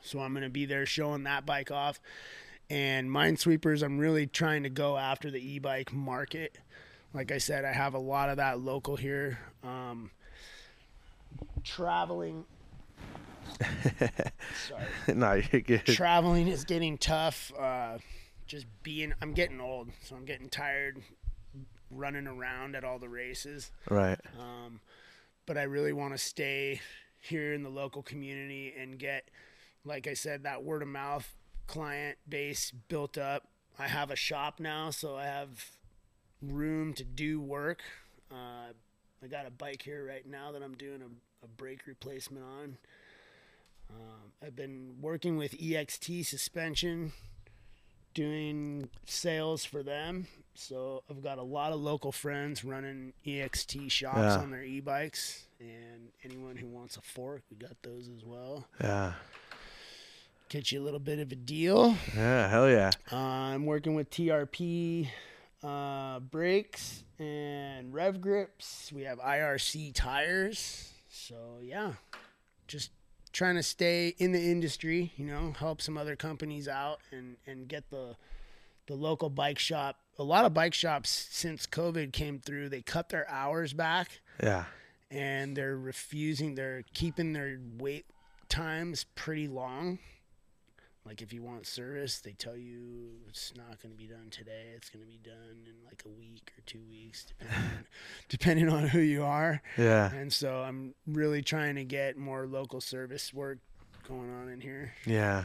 So 0.00 0.20
I'm 0.20 0.34
gonna 0.34 0.50
be 0.50 0.66
there 0.66 0.86
showing 0.86 1.24
that 1.24 1.46
bike 1.46 1.70
off. 1.70 2.00
And 2.70 3.08
Mynesweepers, 3.10 3.82
I'm 3.82 3.98
really 3.98 4.26
trying 4.26 4.64
to 4.64 4.68
go 4.68 4.98
after 4.98 5.30
the 5.30 5.40
e-bike 5.40 5.92
market. 5.92 6.58
Like 7.14 7.32
I 7.32 7.38
said, 7.38 7.64
I 7.64 7.72
have 7.72 7.94
a 7.94 7.98
lot 7.98 8.28
of 8.28 8.36
that 8.36 8.60
local 8.60 8.96
here. 8.96 9.38
Um, 9.62 10.10
traveling. 11.64 12.44
Sorry 14.68 14.84
no, 15.14 15.34
you're 15.34 15.60
good. 15.62 15.86
traveling 15.86 16.48
is 16.48 16.64
getting 16.64 16.98
tough. 16.98 17.52
Uh, 17.58 17.98
just 18.46 18.66
being, 18.82 19.12
I'm 19.20 19.32
getting 19.32 19.60
old, 19.60 19.90
so 20.02 20.16
I'm 20.16 20.24
getting 20.24 20.48
tired 20.48 21.02
running 21.90 22.26
around 22.26 22.76
at 22.76 22.84
all 22.84 22.98
the 22.98 23.08
races. 23.08 23.70
right. 23.90 24.18
Um, 24.38 24.80
but 25.46 25.56
I 25.56 25.62
really 25.62 25.92
want 25.92 26.12
to 26.12 26.18
stay 26.18 26.80
here 27.20 27.54
in 27.54 27.62
the 27.62 27.70
local 27.70 28.02
community 28.02 28.74
and 28.78 28.98
get, 28.98 29.28
like 29.84 30.06
I 30.06 30.14
said, 30.14 30.42
that 30.44 30.62
word 30.62 30.82
of 30.82 30.88
mouth 30.88 31.34
client 31.66 32.18
base 32.28 32.72
built 32.88 33.16
up. 33.18 33.48
I 33.78 33.86
have 33.86 34.10
a 34.10 34.16
shop 34.16 34.60
now, 34.60 34.90
so 34.90 35.16
I 35.16 35.24
have 35.26 35.64
room 36.42 36.92
to 36.94 37.04
do 37.04 37.40
work. 37.40 37.82
Uh, 38.30 38.72
I 39.22 39.26
got 39.26 39.46
a 39.46 39.50
bike 39.50 39.82
here 39.82 40.06
right 40.06 40.26
now 40.26 40.52
that 40.52 40.62
I'm 40.62 40.74
doing 40.74 41.02
a, 41.02 41.44
a 41.44 41.48
brake 41.48 41.86
replacement 41.86 42.44
on. 42.44 42.76
Um, 43.90 44.32
I've 44.42 44.56
been 44.56 44.96
working 45.00 45.36
with 45.36 45.52
EXT 45.58 46.24
suspension, 46.26 47.12
doing 48.14 48.88
sales 49.06 49.64
for 49.64 49.82
them. 49.82 50.26
So 50.54 51.02
I've 51.08 51.22
got 51.22 51.38
a 51.38 51.42
lot 51.42 51.72
of 51.72 51.80
local 51.80 52.10
friends 52.10 52.64
running 52.64 53.12
EXT 53.24 53.90
shops 53.90 54.18
Yeah. 54.18 54.38
on 54.38 54.50
their 54.50 54.64
e-bikes, 54.64 55.46
and 55.60 56.08
anyone 56.24 56.56
who 56.56 56.66
wants 56.66 56.96
a 56.96 57.00
fork, 57.00 57.42
we 57.50 57.56
got 57.56 57.80
those 57.82 58.08
as 58.08 58.24
well. 58.24 58.66
Yeah. 58.80 59.12
Get 60.48 60.72
you 60.72 60.80
a 60.80 60.84
little 60.84 60.98
bit 61.00 61.18
of 61.18 61.30
a 61.30 61.36
deal. 61.36 61.96
Yeah. 62.14 62.48
Hell 62.48 62.68
yeah. 62.70 62.90
Uh, 63.12 63.16
I'm 63.16 63.66
working 63.66 63.94
with 63.94 64.10
TRP 64.10 65.08
uh, 65.62 66.20
brakes 66.20 67.04
and 67.18 67.92
rev 67.92 68.20
grips. 68.20 68.90
We 68.92 69.02
have 69.02 69.18
IRC 69.18 69.92
tires. 69.94 70.90
So 71.10 71.58
yeah, 71.62 71.92
just 72.66 72.90
trying 73.38 73.54
to 73.54 73.62
stay 73.62 74.08
in 74.18 74.32
the 74.32 74.50
industry. 74.50 75.12
You 75.16 75.26
know, 75.26 75.54
help 75.56 75.80
some 75.80 75.96
other 75.96 76.16
companies 76.16 76.66
out 76.66 76.98
and 77.12 77.36
and 77.46 77.68
get 77.68 77.88
the 77.90 78.16
the 78.86 78.94
local 78.96 79.30
bike 79.30 79.58
shop. 79.60 79.96
A 80.18 80.24
lot 80.24 80.44
of 80.44 80.52
bike 80.52 80.74
shops 80.74 81.28
since 81.30 81.64
COVID 81.66 82.12
came 82.12 82.40
through, 82.40 82.68
they 82.70 82.82
cut 82.82 83.10
their 83.10 83.30
hours 83.30 83.72
back 83.72 84.20
Yeah. 84.42 84.64
and 85.10 85.56
they're 85.56 85.76
refusing. 85.76 86.56
They're 86.56 86.82
keeping 86.94 87.32
their 87.32 87.60
wait 87.78 88.06
times 88.48 89.04
pretty 89.14 89.46
long. 89.46 90.00
Like 91.08 91.22
if 91.22 91.32
you 91.32 91.42
want 91.42 91.66
service, 91.66 92.20
they 92.20 92.32
tell 92.32 92.54
you 92.54 93.08
it's 93.30 93.54
not 93.56 93.80
going 93.80 93.92
to 93.92 93.96
be 93.96 94.06
done 94.06 94.28
today. 94.30 94.74
It's 94.76 94.90
going 94.90 95.02
to 95.02 95.10
be 95.10 95.18
done 95.24 95.64
in 95.64 95.72
like 95.86 96.02
a 96.04 96.10
week 96.10 96.52
or 96.58 96.60
two 96.66 96.82
weeks, 96.90 97.24
depending 97.24 97.56
on, 97.56 97.84
depending 98.28 98.68
on 98.68 98.88
who 98.88 99.00
you 99.00 99.24
are. 99.24 99.62
Yeah. 99.78 100.12
And 100.12 100.30
so 100.30 100.60
I'm 100.60 100.94
really 101.06 101.40
trying 101.40 101.76
to 101.76 101.84
get 101.84 102.18
more 102.18 102.46
local 102.46 102.82
service 102.82 103.32
work 103.32 103.58
going 104.06 104.30
on 104.30 104.50
in 104.50 104.60
here. 104.60 104.92
Yeah. 105.06 105.44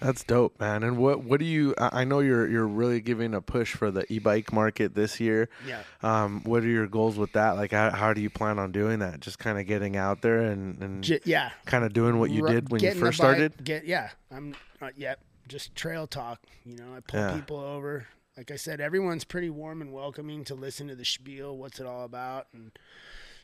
Yeah. 0.00 0.06
That's 0.06 0.24
dope, 0.24 0.58
man. 0.60 0.82
And 0.82 0.96
what 0.98 1.24
what 1.24 1.40
do 1.40 1.46
you? 1.46 1.74
I 1.78 2.04
know 2.04 2.20
you're 2.20 2.48
you're 2.48 2.66
really 2.66 3.00
giving 3.00 3.34
a 3.34 3.40
push 3.40 3.74
for 3.74 3.90
the 3.90 4.10
e-bike 4.12 4.52
market 4.52 4.94
this 4.94 5.18
year. 5.20 5.48
Yeah. 5.66 5.82
Um, 6.02 6.42
what 6.44 6.62
are 6.62 6.68
your 6.68 6.86
goals 6.86 7.16
with 7.16 7.32
that? 7.32 7.52
Like, 7.56 7.72
how, 7.72 7.90
how 7.90 8.12
do 8.12 8.20
you 8.20 8.30
plan 8.30 8.58
on 8.58 8.72
doing 8.72 9.00
that? 9.00 9.20
Just 9.20 9.38
kind 9.38 9.58
of 9.58 9.66
getting 9.66 9.96
out 9.96 10.22
there 10.22 10.38
and, 10.40 10.80
and 10.82 11.02
J- 11.04 11.20
yeah. 11.24 11.50
kind 11.66 11.84
of 11.84 11.92
doing 11.92 12.18
what 12.18 12.30
you 12.30 12.42
Ru- 12.44 12.52
did 12.52 12.70
when 12.70 12.82
you 12.82 12.92
first 12.94 13.18
started. 13.18 13.64
Get 13.64 13.84
yeah, 13.86 14.10
I'm 14.30 14.54
uh, 14.80 14.90
yep. 14.96 15.20
Just 15.48 15.74
trail 15.74 16.06
talk. 16.06 16.40
You 16.64 16.76
know, 16.76 16.94
I 16.96 17.00
pull 17.00 17.20
Yeah. 17.20 17.32
people 17.34 17.58
over. 17.58 18.06
Like 18.36 18.50
I 18.52 18.56
said, 18.56 18.80
everyone's 18.80 19.24
pretty 19.24 19.50
warm 19.50 19.80
and 19.80 19.92
welcoming 19.92 20.44
to 20.44 20.54
listen 20.54 20.86
to 20.88 20.94
the 20.94 21.04
spiel. 21.04 21.56
What's 21.56 21.80
it 21.80 21.86
all 21.86 22.04
about? 22.04 22.46
And 22.52 22.70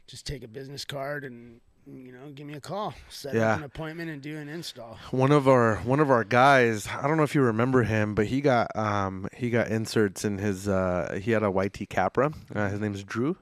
just 0.06 0.24
take 0.26 0.44
a 0.44 0.48
business 0.48 0.84
card 0.84 1.24
and 1.24 1.60
you 1.86 2.12
know 2.12 2.30
give 2.34 2.46
me 2.46 2.54
a 2.54 2.60
call, 2.60 2.94
set 3.08 3.34
Yeah. 3.34 3.52
up 3.52 3.58
an 3.58 3.64
appointment, 3.64 4.10
and 4.10 4.22
do 4.22 4.36
an 4.38 4.48
install. 4.48 4.98
One 5.10 5.32
of 5.32 5.46
our 5.48 5.76
one 5.78 6.00
of 6.00 6.10
our 6.10 6.24
guys, 6.24 6.86
I 6.88 7.06
don't 7.06 7.16
know 7.16 7.22
if 7.24 7.34
you 7.34 7.42
remember 7.42 7.82
him, 7.82 8.14
but 8.14 8.26
he 8.26 8.40
got 8.40 8.74
um 8.76 9.28
he 9.34 9.50
got 9.50 9.68
inserts 9.68 10.24
in 10.24 10.38
his 10.38 10.68
uh 10.68 11.18
he 11.22 11.30
had 11.32 11.42
a 11.42 11.50
YT 11.50 11.88
Capra. 11.90 12.32
Uh, 12.54 12.68
his 12.70 12.80
name 12.80 12.94
is 12.94 13.04
Drew. 13.04 13.36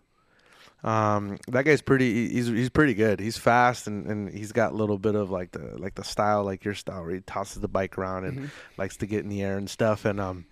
Um, 0.84 1.38
that 1.46 1.64
guy's 1.64 1.80
pretty. 1.80 2.28
He's 2.30 2.48
he's 2.48 2.68
pretty 2.70 2.94
good. 2.94 3.20
He's 3.20 3.38
fast 3.38 3.86
and, 3.86 4.04
and 4.06 4.28
he's 4.28 4.50
got 4.50 4.72
a 4.72 4.74
little 4.74 4.98
bit 4.98 5.14
of 5.14 5.30
like 5.30 5.52
the 5.52 5.76
like 5.78 5.94
the 5.94 6.02
style 6.02 6.42
like 6.44 6.64
your 6.64 6.74
style 6.74 7.02
where 7.04 7.14
he 7.14 7.20
tosses 7.20 7.60
the 7.62 7.68
bike 7.68 7.96
around 7.98 8.24
and 8.24 8.50
likes 8.76 8.96
to 8.96 9.06
get 9.06 9.20
in 9.22 9.28
the 9.28 9.42
air 9.42 9.56
and 9.58 9.70
stuff. 9.70 10.04
And 10.04 10.18
um, 10.20 10.44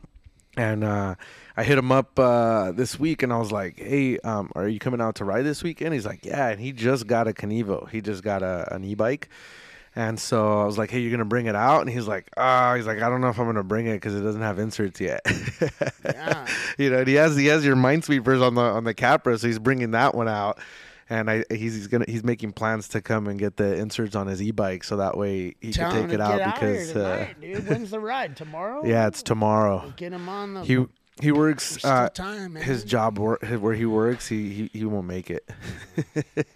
and 0.57 0.83
uh, 0.83 1.15
I 1.57 1.63
hit 1.63 1.79
him 1.79 1.93
up 1.93 2.19
uh, 2.19 2.73
this 2.73 2.99
week, 2.99 3.23
and 3.23 3.33
I 3.33 3.39
was 3.39 3.53
like, 3.53 3.79
"Hey, 3.79 4.19
um, 4.19 4.51
are 4.55 4.69
you 4.69 4.79
coming 4.79 5.01
out 5.01 5.17
to 5.17 5.25
ride 5.25 5.43
this 5.43 5.63
weekend?" 5.63 5.95
He's 5.95 6.07
like, 6.07 6.25
"Yeah." 6.25 6.49
And 6.49 6.61
he 6.61 6.73
just 6.73 7.07
got 7.07 7.29
a 7.29 7.33
Kenevo. 7.33 7.89
He 7.91 8.01
just 8.01 8.23
got 8.23 8.43
a 8.43 8.73
an 8.75 8.85
e-bike, 8.85 9.29
and 9.95 10.19
so 10.19 10.61
I 10.61 10.65
was 10.65 10.79
like, 10.79 10.91
"Hey, 10.91 11.01
you're 11.01 11.11
gonna 11.11 11.25
bring 11.25 11.47
it 11.47 11.55
out?" 11.55 11.83
And 11.83 11.91
he's 11.91 12.09
like, 12.09 12.29
"Ah," 12.37 12.75
he's 12.77 12.87
like, 12.87 13.01
"I 13.01 13.09
don't 13.09 13.21
know 13.21 13.29
if 13.29 13.39
I'm 13.39 13.47
gonna 13.47 13.63
bring 13.63 13.87
it 13.87 13.95
because 13.95 14.15
it 14.15 14.23
doesn't 14.23 14.43
have 14.43 14.59
inserts 14.59 15.01
yet." 15.01 15.21
Yeah. 16.05 16.47
you 16.79 16.91
know, 16.91 16.99
and 16.99 17.09
he 17.09 17.15
has 17.15 17.37
he 17.37 17.47
has 17.47 17.65
your 17.65 17.77
Mynesweepers 17.77 18.43
on 18.43 18.55
the 18.55 18.63
on 18.63 18.85
the 18.85 18.95
Capra, 18.95 19.39
so 19.39 19.47
he's 19.47 19.59
bringing 19.59 19.93
that 19.93 20.15
one 20.15 20.29
out. 20.29 20.59
And 21.11 21.29
I, 21.29 21.45
he's, 21.51 21.75
he's 21.75 21.89
gonna 21.89 22.05
he's 22.07 22.23
making 22.23 22.53
plans 22.53 22.87
to 22.89 23.01
come 23.03 23.27
and 23.27 23.37
get 23.37 23.57
the 23.57 23.75
inserts 23.75 24.15
on 24.15 24.29
his 24.29 24.41
e-bike, 24.41 24.85
so 24.85 24.99
that 24.99 25.17
way 25.17 25.57
he 25.61 25.73
Tell 25.73 25.91
can 25.91 26.05
take 26.05 26.15
it 26.15 26.21
out 26.21 26.41
here 26.41 26.53
because 26.53 26.91
uh, 26.91 26.95
tonight, 26.95 27.41
dude. 27.41 27.69
When's 27.69 27.91
the 27.91 27.99
ride 27.99 28.37
tomorrow? 28.37 28.85
yeah, 28.87 29.09
it's 29.09 29.23
tomorrow. 29.23 29.93
Get 29.97 30.13
him 30.13 30.29
on 30.29 30.55
the. 30.55 30.65
He 30.65 30.87
he 31.21 31.33
works 31.33 31.85
uh, 31.85 32.09
time, 32.11 32.55
his 32.55 32.85
job 32.85 33.19
wor- 33.19 33.39
where 33.59 33.75
he 33.75 33.85
works. 33.87 34.29
He 34.29 34.51
he, 34.51 34.71
he 34.73 34.85
won't 34.85 35.07
make 35.07 35.31
it. 35.31 35.49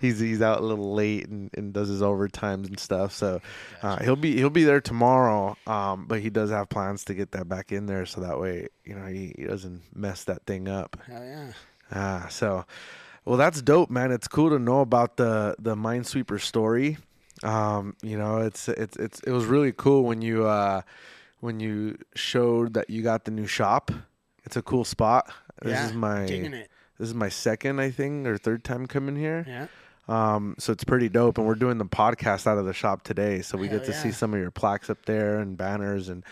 he's 0.00 0.18
he's 0.18 0.42
out 0.42 0.60
a 0.60 0.64
little 0.64 0.94
late 0.94 1.28
and, 1.28 1.50
and 1.54 1.72
does 1.72 1.88
his 1.88 2.02
overtimes 2.02 2.66
and 2.66 2.80
stuff. 2.80 3.12
So 3.12 3.40
uh, 3.82 4.02
he'll 4.02 4.16
be 4.16 4.36
he'll 4.36 4.50
be 4.50 4.64
there 4.64 4.80
tomorrow. 4.80 5.56
Um, 5.66 6.06
but 6.06 6.20
he 6.20 6.30
does 6.30 6.50
have 6.50 6.68
plans 6.68 7.04
to 7.04 7.14
get 7.14 7.32
that 7.32 7.48
back 7.48 7.70
in 7.70 7.86
there 7.86 8.06
so 8.06 8.22
that 8.22 8.40
way 8.40 8.68
you 8.84 8.94
know 8.94 9.06
he, 9.06 9.34
he 9.36 9.44
doesn't 9.44 9.82
mess 9.94 10.24
that 10.24 10.44
thing 10.46 10.68
up. 10.68 10.96
Hell 11.06 11.24
yeah. 11.24 11.52
Ah, 11.92 12.26
so 12.30 12.64
well, 13.26 13.36
that's 13.36 13.60
dope, 13.60 13.90
man. 13.90 14.12
It's 14.12 14.28
cool 14.28 14.50
to 14.50 14.58
know 14.58 14.80
about 14.80 15.16
the 15.16 15.56
the 15.58 15.74
Mynesweeper 15.74 16.40
story. 16.40 16.96
Um, 17.42 17.94
you 18.02 18.16
know, 18.16 18.38
it's 18.38 18.68
it's 18.68 18.96
it's 18.96 19.20
it 19.20 19.32
was 19.32 19.44
really 19.44 19.72
cool 19.72 20.04
when 20.04 20.22
you 20.22 20.46
uh 20.46 20.82
when 21.40 21.60
you 21.60 21.98
showed 22.14 22.74
that 22.74 22.88
you 22.88 23.02
got 23.02 23.24
the 23.24 23.30
new 23.32 23.46
shop. 23.46 23.90
It's 24.44 24.56
a 24.56 24.62
cool 24.62 24.84
spot. 24.84 25.30
This 25.60 25.72
yeah. 25.72 25.86
is 25.86 25.92
my 25.92 26.24
this 26.98 27.08
is 27.08 27.14
my 27.14 27.28
second, 27.28 27.80
I 27.80 27.90
think, 27.90 28.26
or 28.26 28.38
third 28.38 28.64
time 28.64 28.86
coming 28.86 29.16
here. 29.16 29.44
Yeah. 29.46 29.66
Um, 30.08 30.54
so 30.58 30.72
it's 30.72 30.84
pretty 30.84 31.08
dope, 31.08 31.36
and 31.36 31.46
we're 31.46 31.56
doing 31.56 31.78
the 31.78 31.84
podcast 31.84 32.46
out 32.46 32.58
of 32.58 32.64
the 32.64 32.72
shop 32.72 33.02
today, 33.02 33.42
so 33.42 33.58
we 33.58 33.66
Hell 33.66 33.80
get 33.80 33.86
to 33.86 33.92
see 33.92 34.12
some 34.12 34.32
of 34.34 34.40
your 34.40 34.52
plaques 34.52 34.88
up 34.88 35.04
there 35.04 35.40
and 35.40 35.56
banners, 35.56 36.08
and 36.08 36.24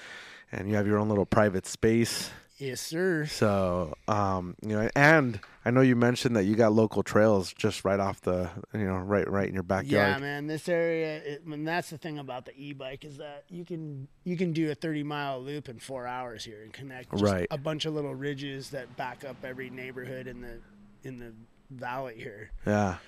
and 0.53 0.69
you 0.69 0.77
have 0.77 0.87
your 0.87 0.99
own 0.99 1.09
little 1.09 1.27
private 1.27 1.67
space. 1.67 2.31
Yes, 2.57 2.81
sir. 2.81 3.27
So, 3.27 3.95
um, 4.07 4.55
you 4.63 4.77
know, 4.77 4.89
and 4.95 5.41
I 5.65 5.71
know 5.73 5.81
you 5.81 5.97
mentioned 5.97 6.37
that 6.37 6.45
you 6.45 6.55
got 6.55 6.73
local 6.73 7.03
trails 7.03 7.53
just 7.53 7.85
right 7.85 7.99
off 7.99 8.21
the, 8.21 8.49
you 8.73 8.85
know, 8.85 8.97
right, 8.99 9.29
right 9.29 9.49
in 9.49 9.55
your 9.55 9.65
backyard. 9.65 9.91
Yeah, 9.91 10.19
man. 10.19 10.47
This 10.47 10.69
area, 10.69 11.17
it, 11.17 11.43
and 11.45 11.67
that's 11.67 11.91
the 11.91 11.99
thing 11.99 12.19
about 12.21 12.45
the 12.47 12.53
e-bike 12.57 13.05
is 13.05 13.17
that 13.17 13.45
you 13.49 13.65
can 13.65 14.07
you 14.23 14.37
can 14.37 14.53
do 14.53 14.71
a 14.71 14.75
30 14.77 15.03
mile 15.03 15.43
loop 15.43 15.69
in 15.69 15.81
four 15.81 16.07
hours 16.07 16.45
here 16.45 16.63
and 16.63 16.73
connect 16.73 17.11
just 17.11 17.25
Right. 17.25 17.49
a 17.51 17.59
bunch 17.59 17.87
of 17.87 17.95
little 17.95 18.15
ridges 18.15 18.71
that 18.71 18.97
back 18.97 19.25
up 19.25 19.45
every 19.45 19.69
neighborhood 19.69 20.29
in 20.29 20.41
the 20.41 20.61
in 21.03 21.19
the 21.19 21.33
valley 21.71 22.15
here. 22.17 22.51
Yeah, 22.65 22.99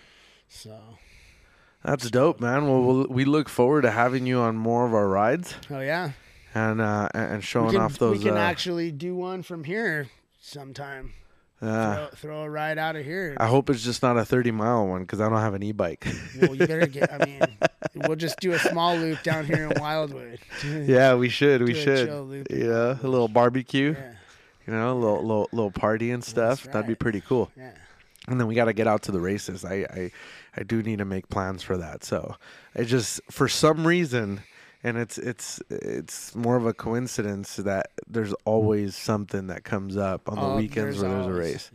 So, 0.49 0.77
that's 1.85 2.11
dope, 2.11 2.41
man. 2.41 2.67
Well, 2.69 2.83
we'll, 2.83 3.07
we 3.09 3.25
look 3.25 3.49
forward 3.49 3.83
to 3.83 3.93
having 3.93 4.27
you 4.27 4.41
on 4.41 4.57
more 4.57 4.87
of 4.87 4.93
our 4.93 5.07
rides 5.07 5.55
oh 5.71 5.79
yeah, 5.81 6.11
and 6.57 6.81
uh, 6.81 7.09
and 7.13 7.45
showing 7.45 7.73
can, 7.73 7.81
off 7.81 7.99
those. 7.99 8.19
we 8.19 8.25
can 8.25 8.37
uh, 8.37 8.41
actually 8.41 8.91
do 8.91 9.15
one 9.15 9.43
from 9.43 9.63
here 9.63 10.09
sometime. 10.41 11.13
uh, 11.61 11.95
throw, 11.95 12.09
throw 12.17 12.43
a 12.43 12.51
ride 12.51 12.79
out 12.79 12.97
of 12.97 13.05
here. 13.05 13.37
I 13.39 13.47
hope 13.47 13.69
it's 13.69 13.85
just 13.85 14.03
not 14.03 14.17
a 14.17 14.25
thirty 14.25 14.51
mile 14.51 14.87
one 14.87 15.03
because 15.03 15.21
I 15.21 15.29
don't 15.29 15.41
have 15.41 15.55
an 15.55 15.63
e-bike. 15.63 16.07
well, 16.41 16.55
you 16.55 16.67
better 16.67 16.87
get. 16.87 17.13
I 17.13 17.25
mean, 17.27 17.43
we'll 17.95 18.17
just 18.17 18.41
do 18.41 18.53
a 18.53 18.59
small 18.59 18.97
loop 18.97 19.23
down 19.23 19.45
here 19.45 19.69
in 19.71 19.81
Wildwood. 19.81 20.39
yeah, 20.65 21.15
we 21.15 21.29
should. 21.29 21.63
We 21.63 21.75
should. 21.75 22.09
loop. 22.09 22.47
A 22.51 22.99
little 23.03 23.29
barbecue. 23.29 23.95
Yeah, 23.99 24.13
You 24.67 24.73
know, 24.73 24.93
a 24.93 24.95
little 24.95 25.23
little 25.23 25.49
little 25.53 25.71
party 25.71 26.11
and 26.11 26.25
stuff. 26.25 26.65
That'd 26.65 26.87
be 26.87 26.95
pretty 26.95 27.21
cool. 27.21 27.51
yeah. 27.57 27.73
and 28.29 28.41
then 28.41 28.47
we 28.47 28.55
got 28.55 28.65
to 28.65 28.73
get 28.73 28.87
out 28.87 29.03
to 29.03 29.13
the 29.13 29.21
races. 29.21 29.63
I, 29.63 29.75
I 29.75 30.11
I 30.57 30.63
do 30.63 30.83
need 30.83 30.99
to 30.99 31.05
make 31.05 31.29
plans 31.29 31.63
for 31.63 31.77
that. 31.77 32.03
So 32.03 32.37
I 32.75 32.85
just 32.85 33.21
for 33.31 33.47
some 33.47 33.87
reason, 33.87 34.41
and 34.85 34.97
it's 34.97 35.19
it's 35.19 35.61
it's 35.71 36.35
more 36.35 36.57
of 36.57 36.67
a 36.67 36.73
coincidence 36.75 37.57
that 37.57 37.91
there's 38.09 38.33
always 38.45 38.95
something 38.97 39.47
that 39.49 39.65
comes 39.65 39.97
up 39.97 40.29
on 40.29 40.37
the 40.37 40.41
Oh, 40.43 40.57
weekends 40.57 41.01
where 41.01 41.11
there's 41.11 41.27
a 41.27 41.29
always- 41.31 41.39
race. 41.39 41.71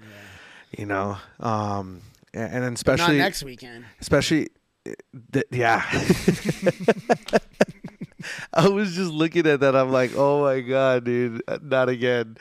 You 0.77 0.85
know, 0.85 1.17
um, 1.41 2.01
and, 2.33 2.43
and 2.45 2.53
then 2.53 2.61
Not 2.63 2.73
especially 2.73 3.17
next 3.17 3.43
weekend. 3.43 3.83
especially 3.99 4.47
th- 5.33 5.45
yeah. 5.51 5.83
I 8.53 8.67
was 8.69 8.95
just 8.95 9.11
looking 9.11 9.47
at 9.47 9.61
that. 9.61 9.75
I'm 9.75 9.91
like, 9.91 10.11
oh 10.15 10.43
my 10.43 10.59
god, 10.61 11.03
dude, 11.05 11.41
not 11.61 11.89
again. 11.89 12.37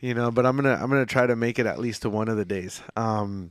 You 0.00 0.14
know, 0.14 0.30
but 0.30 0.46
I'm 0.46 0.56
gonna 0.56 0.74
I'm 0.80 0.88
gonna 0.88 1.06
try 1.06 1.26
to 1.26 1.34
make 1.36 1.58
it 1.58 1.66
at 1.66 1.78
least 1.78 2.02
to 2.02 2.10
one 2.10 2.28
of 2.28 2.36
the 2.36 2.44
days. 2.44 2.80
Um, 2.96 3.50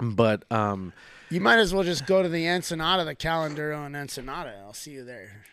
but 0.00 0.44
um, 0.52 0.92
You 1.30 1.40
might 1.40 1.58
as 1.58 1.72
well 1.72 1.84
just 1.84 2.06
go 2.06 2.22
to 2.22 2.28
the 2.28 2.46
Ensenada, 2.48 3.04
the 3.04 3.14
Calenduro 3.16 3.86
in 3.86 3.94
Ensenada. 3.96 4.60
I'll 4.66 4.72
see 4.72 4.90
you 4.92 5.04
there. 5.04 5.44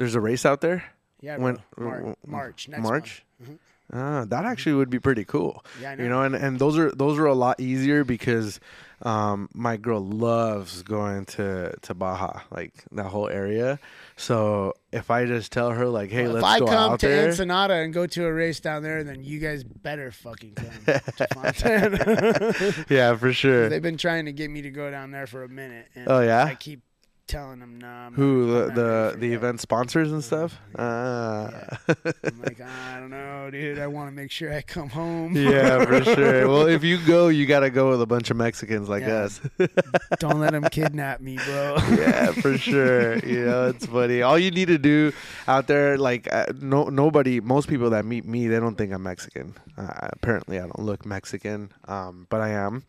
There's 0.00 0.14
a 0.16 0.20
race 0.20 0.44
out 0.46 0.60
there. 0.62 0.82
Yeah, 1.20 1.36
When- 1.36 1.58
Mar- 1.76 2.16
March 2.26 2.68
March. 2.68 2.80
month. 2.80 3.20
Mhm. 3.50 3.58
Ah, 3.92 4.24
that 4.28 4.44
actually 4.44 4.74
would 4.74 4.88
be 4.88 5.00
pretty 5.00 5.24
cool. 5.24 5.64
Yeah, 5.82 5.90
I 5.90 5.94
know. 5.96 6.04
You 6.04 6.08
know, 6.08 6.22
and, 6.22 6.34
and 6.36 6.58
those 6.58 6.78
are 6.78 6.90
those 6.92 7.18
are 7.18 7.26
a 7.26 7.34
lot 7.34 7.58
easier 7.60 8.04
because 8.04 8.60
um, 9.02 9.48
my 9.52 9.76
girl 9.76 10.00
loves 10.00 10.82
going 10.82 11.24
to 11.36 11.74
to 11.82 11.94
Baja, 11.94 12.40
like 12.52 12.72
that 12.92 13.06
whole 13.06 13.28
area. 13.28 13.80
So 14.16 14.74
if 14.92 15.10
I 15.10 15.26
just 15.26 15.50
tell 15.50 15.70
her 15.72 15.86
like, 15.86 16.10
hey, 16.10 16.28
Well, 16.28 16.34
let's 16.40 16.60
go 16.60 16.68
out 16.68 16.68
there. 16.68 16.68
if 16.68 16.70
I 16.70 16.88
come 16.88 16.98
to 16.98 17.08
there. 17.08 17.28
Ensenada 17.30 17.74
and 17.74 17.92
go 17.92 18.06
to 18.06 18.26
a 18.26 18.32
race 18.32 18.60
down 18.60 18.84
there, 18.84 19.02
then 19.02 19.24
you 19.24 19.40
guys 19.40 19.64
better 19.64 20.12
fucking 20.12 20.54
come 20.54 20.86
yeah, 22.88 23.16
for 23.16 23.32
sure. 23.32 23.68
They've 23.70 23.82
been 23.82 23.96
trying 23.96 24.26
to 24.26 24.32
get 24.32 24.50
me 24.50 24.62
to 24.62 24.70
go 24.70 24.90
down 24.90 25.10
there 25.10 25.26
for 25.26 25.44
a 25.44 25.48
minute. 25.48 25.88
And 25.94 26.08
Oh, 26.08 26.20
yeah? 26.20 26.44
I 26.44 26.54
keep 26.54 26.82
telling 27.30 27.60
them, 27.60 27.78
nah. 27.78 28.06
I'm 28.08 28.14
Who 28.14 28.46
not- 28.66 28.74
the 28.74 29.12
the, 29.14 29.16
the 29.18 29.32
event 29.34 29.60
sponsors 29.60 30.12
and 30.12 30.22
stuff? 30.22 30.58
Ah. 30.78 31.48
I'm 31.88 32.40
like, 32.42 32.60
I 32.60 32.98
don't 33.00 33.10
know, 33.10 33.48
dude. 33.50 33.78
I 33.78 33.86
want 33.86 34.08
to 34.08 34.12
make 34.14 34.30
sure 34.30 34.52
I 34.52 34.62
come 34.62 34.90
home. 34.90 35.36
yeah, 35.36 35.84
for 35.84 36.02
sure. 36.16 36.48
Well, 36.48 36.66
if 36.66 36.82
you 36.84 36.98
go, 37.06 37.28
you 37.28 37.46
got 37.46 37.60
to 37.60 37.70
go 37.70 37.90
with 37.90 38.02
a 38.02 38.06
bunch 38.06 38.30
of 38.30 38.36
Mexicans 38.36 38.88
like 38.88 39.02
Yeah. 39.02 39.22
us. 39.28 39.40
don't 40.18 40.40
let 40.40 40.52
them 40.52 40.64
kidnap 40.64 41.20
me, 41.20 41.36
bro. 41.36 41.76
yeah, 41.92 42.32
for 42.32 42.58
sure. 42.58 43.18
You 43.18 43.44
know, 43.46 43.68
it's 43.68 43.86
funny. 43.86 44.22
All 44.22 44.38
you 44.38 44.50
need 44.50 44.68
to 44.68 44.78
do 44.78 45.12
out 45.48 45.66
there, 45.66 45.96
like, 45.96 46.28
uh, 46.32 46.46
no, 46.60 46.84
nobody, 46.88 47.40
most 47.40 47.68
people 47.68 47.90
that 47.90 48.04
meet 48.04 48.24
me, 48.26 48.48
they 48.48 48.58
don't 48.60 48.76
think 48.76 48.92
I'm 48.92 49.02
Mexican. 49.02 49.54
Uh, 49.78 50.08
apparently, 50.12 50.58
I 50.58 50.62
don't 50.62 50.80
look 50.80 51.06
Mexican, 51.06 51.72
um, 51.88 52.26
but 52.28 52.40
I 52.40 52.50
am. 52.50 52.84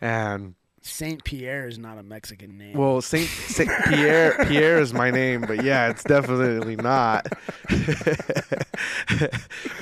And 0.00 0.54
Saint 0.86 1.24
Pierre 1.24 1.66
is 1.66 1.78
not 1.78 1.98
a 1.98 2.02
Mexican 2.02 2.56
name. 2.56 2.76
well, 2.76 3.02
Saint, 3.02 3.28
Saint 3.28 3.70
Pierre, 3.88 4.36
Pierre 4.46 4.78
is 4.78 4.94
my 4.94 5.10
name, 5.10 5.40
but 5.42 5.64
yeah, 5.64 5.88
it's 5.90 6.04
definitely 6.04 6.76
not. 6.76 7.26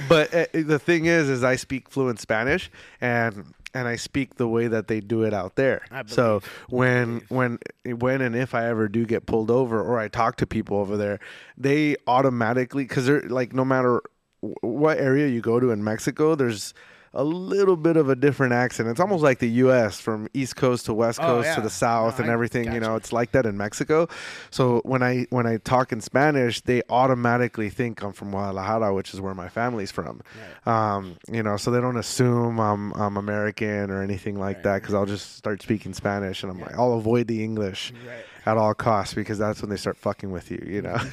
but 0.08 0.34
uh, 0.34 0.46
the 0.52 0.78
thing 0.78 1.06
is, 1.06 1.28
is 1.28 1.44
I 1.44 1.56
speak 1.56 1.88
fluent 1.90 2.20
Spanish, 2.20 2.70
and 3.00 3.52
and 3.74 3.88
I 3.88 3.96
speak 3.96 4.36
the 4.36 4.48
way 4.48 4.68
that 4.68 4.86
they 4.88 5.00
do 5.00 5.24
it 5.24 5.34
out 5.34 5.56
there. 5.56 5.82
So 6.06 6.40
when 6.68 7.22
when 7.28 7.58
when 7.84 8.20
and 8.20 8.34
if 8.36 8.54
I 8.54 8.66
ever 8.66 8.88
do 8.88 9.04
get 9.04 9.26
pulled 9.26 9.50
over 9.50 9.82
or 9.82 9.98
I 9.98 10.08
talk 10.08 10.36
to 10.36 10.46
people 10.46 10.78
over 10.78 10.96
there, 10.96 11.18
they 11.56 11.96
automatically 12.06 12.84
because 12.84 13.06
they're 13.06 13.22
like 13.22 13.52
no 13.52 13.64
matter 13.64 14.00
wh- 14.40 14.62
what 14.62 14.98
area 14.98 15.26
you 15.28 15.40
go 15.40 15.60
to 15.60 15.70
in 15.70 15.82
Mexico, 15.84 16.34
there's 16.34 16.72
a 17.16 17.22
little 17.24 17.76
bit 17.76 17.96
of 17.96 18.08
a 18.08 18.16
different 18.16 18.52
accent. 18.52 18.88
It's 18.88 18.98
almost 19.00 19.22
like 19.22 19.38
the 19.38 19.48
U.S. 19.48 20.00
from 20.00 20.28
East 20.34 20.56
Coast 20.56 20.86
to 20.86 20.94
West 20.94 21.20
Oh, 21.22 21.26
Coast 21.26 21.54
to 21.54 21.60
the 21.60 21.70
South 21.70 22.18
No, 22.18 22.24
and 22.24 22.32
everything. 22.32 22.72
You 22.72 22.80
know, 22.80 22.96
it's 22.96 23.12
like 23.12 23.32
that 23.32 23.46
in 23.46 23.56
Mexico. 23.56 24.08
So 24.50 24.80
when 24.84 25.02
I 25.02 25.26
when 25.30 25.46
I 25.46 25.58
talk 25.58 25.92
in 25.92 26.00
Spanish, 26.00 26.60
they 26.62 26.82
automatically 26.90 27.70
think 27.70 28.02
I'm 28.02 28.12
from 28.12 28.30
Guadalajara, 28.32 28.92
which 28.92 29.14
is 29.14 29.20
where 29.20 29.34
my 29.34 29.48
family's 29.48 29.90
from. 29.92 30.20
Um, 30.66 31.16
you 31.30 31.42
know, 31.42 31.56
so 31.56 31.70
they 31.70 31.80
don't 31.80 31.96
assume 31.96 32.58
I'm 32.58 32.92
I'm 32.94 33.16
American 33.16 33.90
or 33.90 34.02
anything 34.02 34.38
like 34.38 34.56
Right, 34.56 34.62
that 34.64 34.82
because 34.82 34.94
I'll 34.94 35.06
just 35.06 35.36
start 35.36 35.62
speaking 35.62 35.94
Spanish 35.94 36.42
and 36.42 36.50
I'm 36.50 36.60
like, 36.60 36.76
I'll 36.76 36.94
avoid 36.94 37.28
the 37.28 37.42
English 37.44 37.92
Right. 38.06 38.24
at 38.44 38.56
all 38.56 38.74
costs 38.74 39.14
because 39.14 39.38
that's 39.38 39.60
when 39.62 39.70
they 39.70 39.76
start 39.76 39.96
fucking 39.96 40.30
with 40.32 40.50
you, 40.50 40.62
you 40.66 40.82
know. 40.82 40.96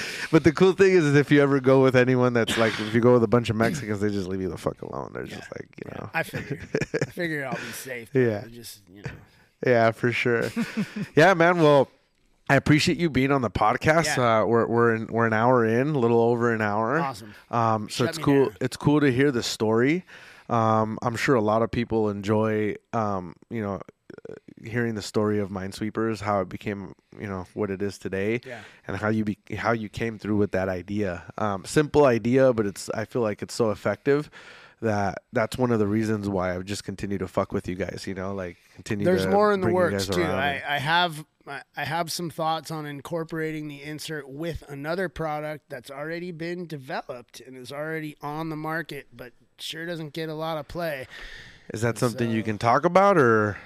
but 0.30 0.44
the 0.44 0.52
cool 0.52 0.72
thing 0.72 0.92
is, 0.92 1.04
is 1.04 1.14
if 1.14 1.30
you 1.30 1.42
ever 1.42 1.60
go 1.60 1.82
with 1.82 1.96
anyone 1.96 2.32
that's 2.32 2.56
like, 2.56 2.78
if 2.80 2.94
you 2.94 3.00
go 3.00 3.12
with 3.12 3.22
a 3.22 3.28
bunch 3.28 3.50
of 3.50 3.56
Mexicans, 3.56 4.00
they 4.00 4.10
just 4.10 4.28
leave 4.28 4.40
you 4.40 4.48
the 4.48 4.58
fuck 4.58 4.80
alone. 4.82 5.10
They're 5.12 5.24
just 5.24 5.50
like, 5.52 5.68
you 5.84 5.90
know. 5.96 6.10
I 6.14 6.22
figure. 6.22 6.60
I 7.00 7.04
figure 7.10 7.46
I'll 7.46 7.52
be 7.52 7.72
safe. 7.72 8.10
Yeah. 8.14 8.44
Just 8.50 8.82
you 8.88 9.02
know. 9.02 9.10
Yeah, 9.66 9.90
for 9.92 10.12
sure. 10.12 10.50
yeah, 11.16 11.34
man. 11.34 11.58
Well, 11.58 11.88
I 12.48 12.56
appreciate 12.56 12.98
you 12.98 13.10
being 13.10 13.30
on 13.30 13.42
the 13.42 13.50
podcast. 13.50 14.16
Yeah. 14.16 14.40
Uh, 14.40 14.44
we're 14.44 14.66
we're 14.66 14.94
in, 14.94 15.06
we're 15.06 15.26
an 15.26 15.32
hour 15.32 15.64
in, 15.64 15.88
a 15.90 15.98
little 15.98 16.20
over 16.20 16.52
an 16.52 16.60
hour. 16.60 16.98
Awesome. 16.98 17.34
Um, 17.50 17.88
so 17.88 18.04
Shut 18.04 18.08
it's 18.08 18.18
cool. 18.18 18.44
down. 18.46 18.56
It's 18.60 18.76
cool 18.76 19.00
to 19.00 19.12
hear 19.12 19.30
the 19.30 19.42
story. 19.42 20.04
Um, 20.48 20.98
I'm 21.00 21.16
sure 21.16 21.34
a 21.34 21.40
lot 21.40 21.62
of 21.62 21.70
people 21.70 22.10
enjoy, 22.10 22.74
um, 22.92 23.34
you 23.48 23.62
know, 23.62 23.80
hearing 24.64 24.94
the 24.94 25.02
story 25.02 25.38
of 25.40 25.50
Mynesweepers, 25.50 26.20
how 26.20 26.40
it 26.40 26.48
became, 26.48 26.94
you 27.18 27.26
know, 27.26 27.46
what 27.54 27.70
it 27.70 27.82
is 27.82 27.98
today, 27.98 28.40
Yeah. 28.44 28.60
and 28.86 28.96
how 28.96 29.08
you 29.08 29.24
be, 29.24 29.38
how 29.56 29.72
you 29.72 29.88
came 29.88 30.18
through 30.18 30.36
with 30.36 30.52
that 30.52 30.68
idea. 30.68 31.24
Um, 31.38 31.64
simple 31.64 32.04
idea, 32.04 32.52
but 32.52 32.66
it's 32.66 32.88
I 32.90 33.04
feel 33.04 33.22
like 33.22 33.42
it's 33.42 33.54
so 33.54 33.70
effective 33.70 34.30
that 34.80 35.22
that's 35.32 35.56
one 35.56 35.70
of 35.70 35.78
the 35.78 35.86
reasons 35.86 36.28
why 36.28 36.54
I've 36.54 36.64
just 36.64 36.84
continued 36.84 37.18
to 37.20 37.28
fuck 37.28 37.52
with 37.52 37.68
you 37.68 37.74
guys. 37.74 38.04
You 38.06 38.14
know, 38.14 38.34
like 38.34 38.56
continue. 38.74 39.04
There's 39.04 39.26
more 39.26 39.52
in 39.52 39.60
the 39.60 39.70
works 39.70 40.06
too. 40.06 40.22
I, 40.24 40.62
I 40.68 40.78
have 40.78 41.24
I 41.46 41.62
I 41.76 41.84
have 41.84 42.10
some 42.12 42.30
thoughts 42.30 42.70
on 42.70 42.86
incorporating 42.86 43.68
the 43.68 43.82
insert 43.82 44.28
with 44.28 44.62
another 44.68 45.08
product 45.08 45.68
that's 45.68 45.90
already 45.90 46.30
been 46.32 46.66
developed 46.66 47.40
and 47.40 47.56
is 47.56 47.72
already 47.72 48.16
on 48.22 48.48
the 48.50 48.56
market, 48.56 49.08
but 49.12 49.32
sure 49.58 49.86
doesn't 49.86 50.12
get 50.12 50.28
a 50.28 50.34
lot 50.34 50.58
of 50.58 50.66
play. 50.68 51.06
Is 51.72 51.82
that 51.82 51.96
something 51.98 52.30
you 52.30 52.42
can 52.42 52.58
talk 52.58 52.84
about, 52.84 53.16
or 53.16 53.56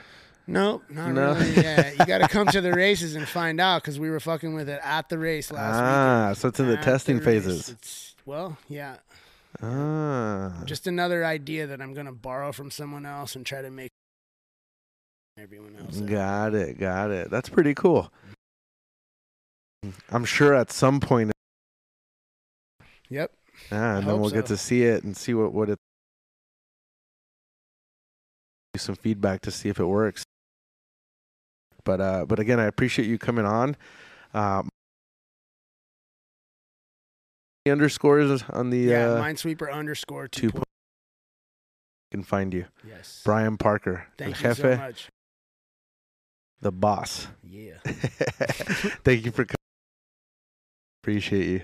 Nope, 0.48 0.84
not 0.90 1.12
No. 1.12 1.34
really. 1.34 1.54
Yeah, 1.54 1.90
you 1.92 2.06
got 2.06 2.18
to 2.18 2.28
come 2.28 2.46
to 2.48 2.60
the 2.60 2.72
races 2.84 3.16
and 3.16 3.26
find 3.26 3.60
out 3.60 3.82
because 3.82 3.98
we 3.98 4.10
were 4.10 4.20
fucking 4.20 4.54
with 4.54 4.68
it 4.68 4.80
at 4.84 5.08
the 5.08 5.18
race 5.18 5.50
last 5.50 5.74
week. 5.74 5.82
ah, 5.82 6.32
so 6.36 6.48
it's 6.48 6.60
in 6.60 6.68
the 6.68 6.78
At 6.78 6.84
testing 6.84 7.16
race. 7.16 7.24
phases. 7.24 7.68
It's, 7.70 8.14
well, 8.24 8.56
yeah. 8.68 8.96
Ah. 9.62 10.62
Just 10.64 10.86
another 10.86 11.24
idea 11.24 11.66
that 11.66 11.80
I'm 11.80 11.94
gonna 11.94 12.12
borrow 12.12 12.52
from 12.52 12.70
someone 12.70 13.04
else 13.06 13.34
and 13.34 13.44
try 13.44 13.60
to 13.62 13.70
make 13.70 13.90
everyone 15.38 15.74
else. 15.80 15.98
Got 16.00 16.54
it. 16.54 16.78
Got 16.78 17.10
it. 17.10 17.30
That's 17.30 17.48
pretty 17.48 17.74
cool. 17.74 18.12
I'm 20.10 20.24
sure 20.24 20.54
at 20.54 20.70
some 20.70 21.00
point, 21.00 21.32
Yep. 23.08 23.32
yeah, 23.70 23.96
and 23.98 24.04
I 24.04 24.08
then 24.12 24.20
we'll 24.20 24.30
get 24.30 24.46
to 24.46 24.56
see 24.56 24.82
it 24.82 25.02
and 25.04 25.16
see 25.16 25.32
what 25.34 25.52
what 25.52 25.70
it. 25.70 25.78
Some 28.76 28.94
feedback 28.96 29.40
to 29.42 29.50
see 29.50 29.68
if 29.70 29.78
it 29.80 29.84
works. 29.86 30.22
But 31.86 32.00
uh, 32.02 32.26
but 32.26 32.38
again, 32.38 32.60
I 32.60 32.64
appreciate 32.64 33.08
you 33.08 33.16
coming 33.16 33.46
on. 33.46 33.76
Um, 34.34 34.68
underscores 37.68 38.42
on 38.50 38.70
the 38.70 38.78
Yeah. 38.78 39.06
uh, 39.12 39.22
Mynesweeper 39.22 39.72
underscore 39.72 40.28
two 40.28 40.48
two. 40.48 40.50
point. 40.52 40.64
Can 42.12 42.22
find 42.22 42.54
you, 42.54 42.66
Yes. 42.86 43.22
Brian 43.24 43.56
Parker, 43.56 44.06
Thank 44.16 44.36
you 44.40 44.42
Jefe, 44.42 44.56
so 44.56 44.76
much. 44.76 45.08
the 46.60 46.70
boss. 46.70 47.26
Yeah. 47.42 47.78
Thank 47.84 49.24
you 49.24 49.32
for 49.32 49.44
coming. 49.44 49.56
Appreciate 51.02 51.46
you. 51.46 51.60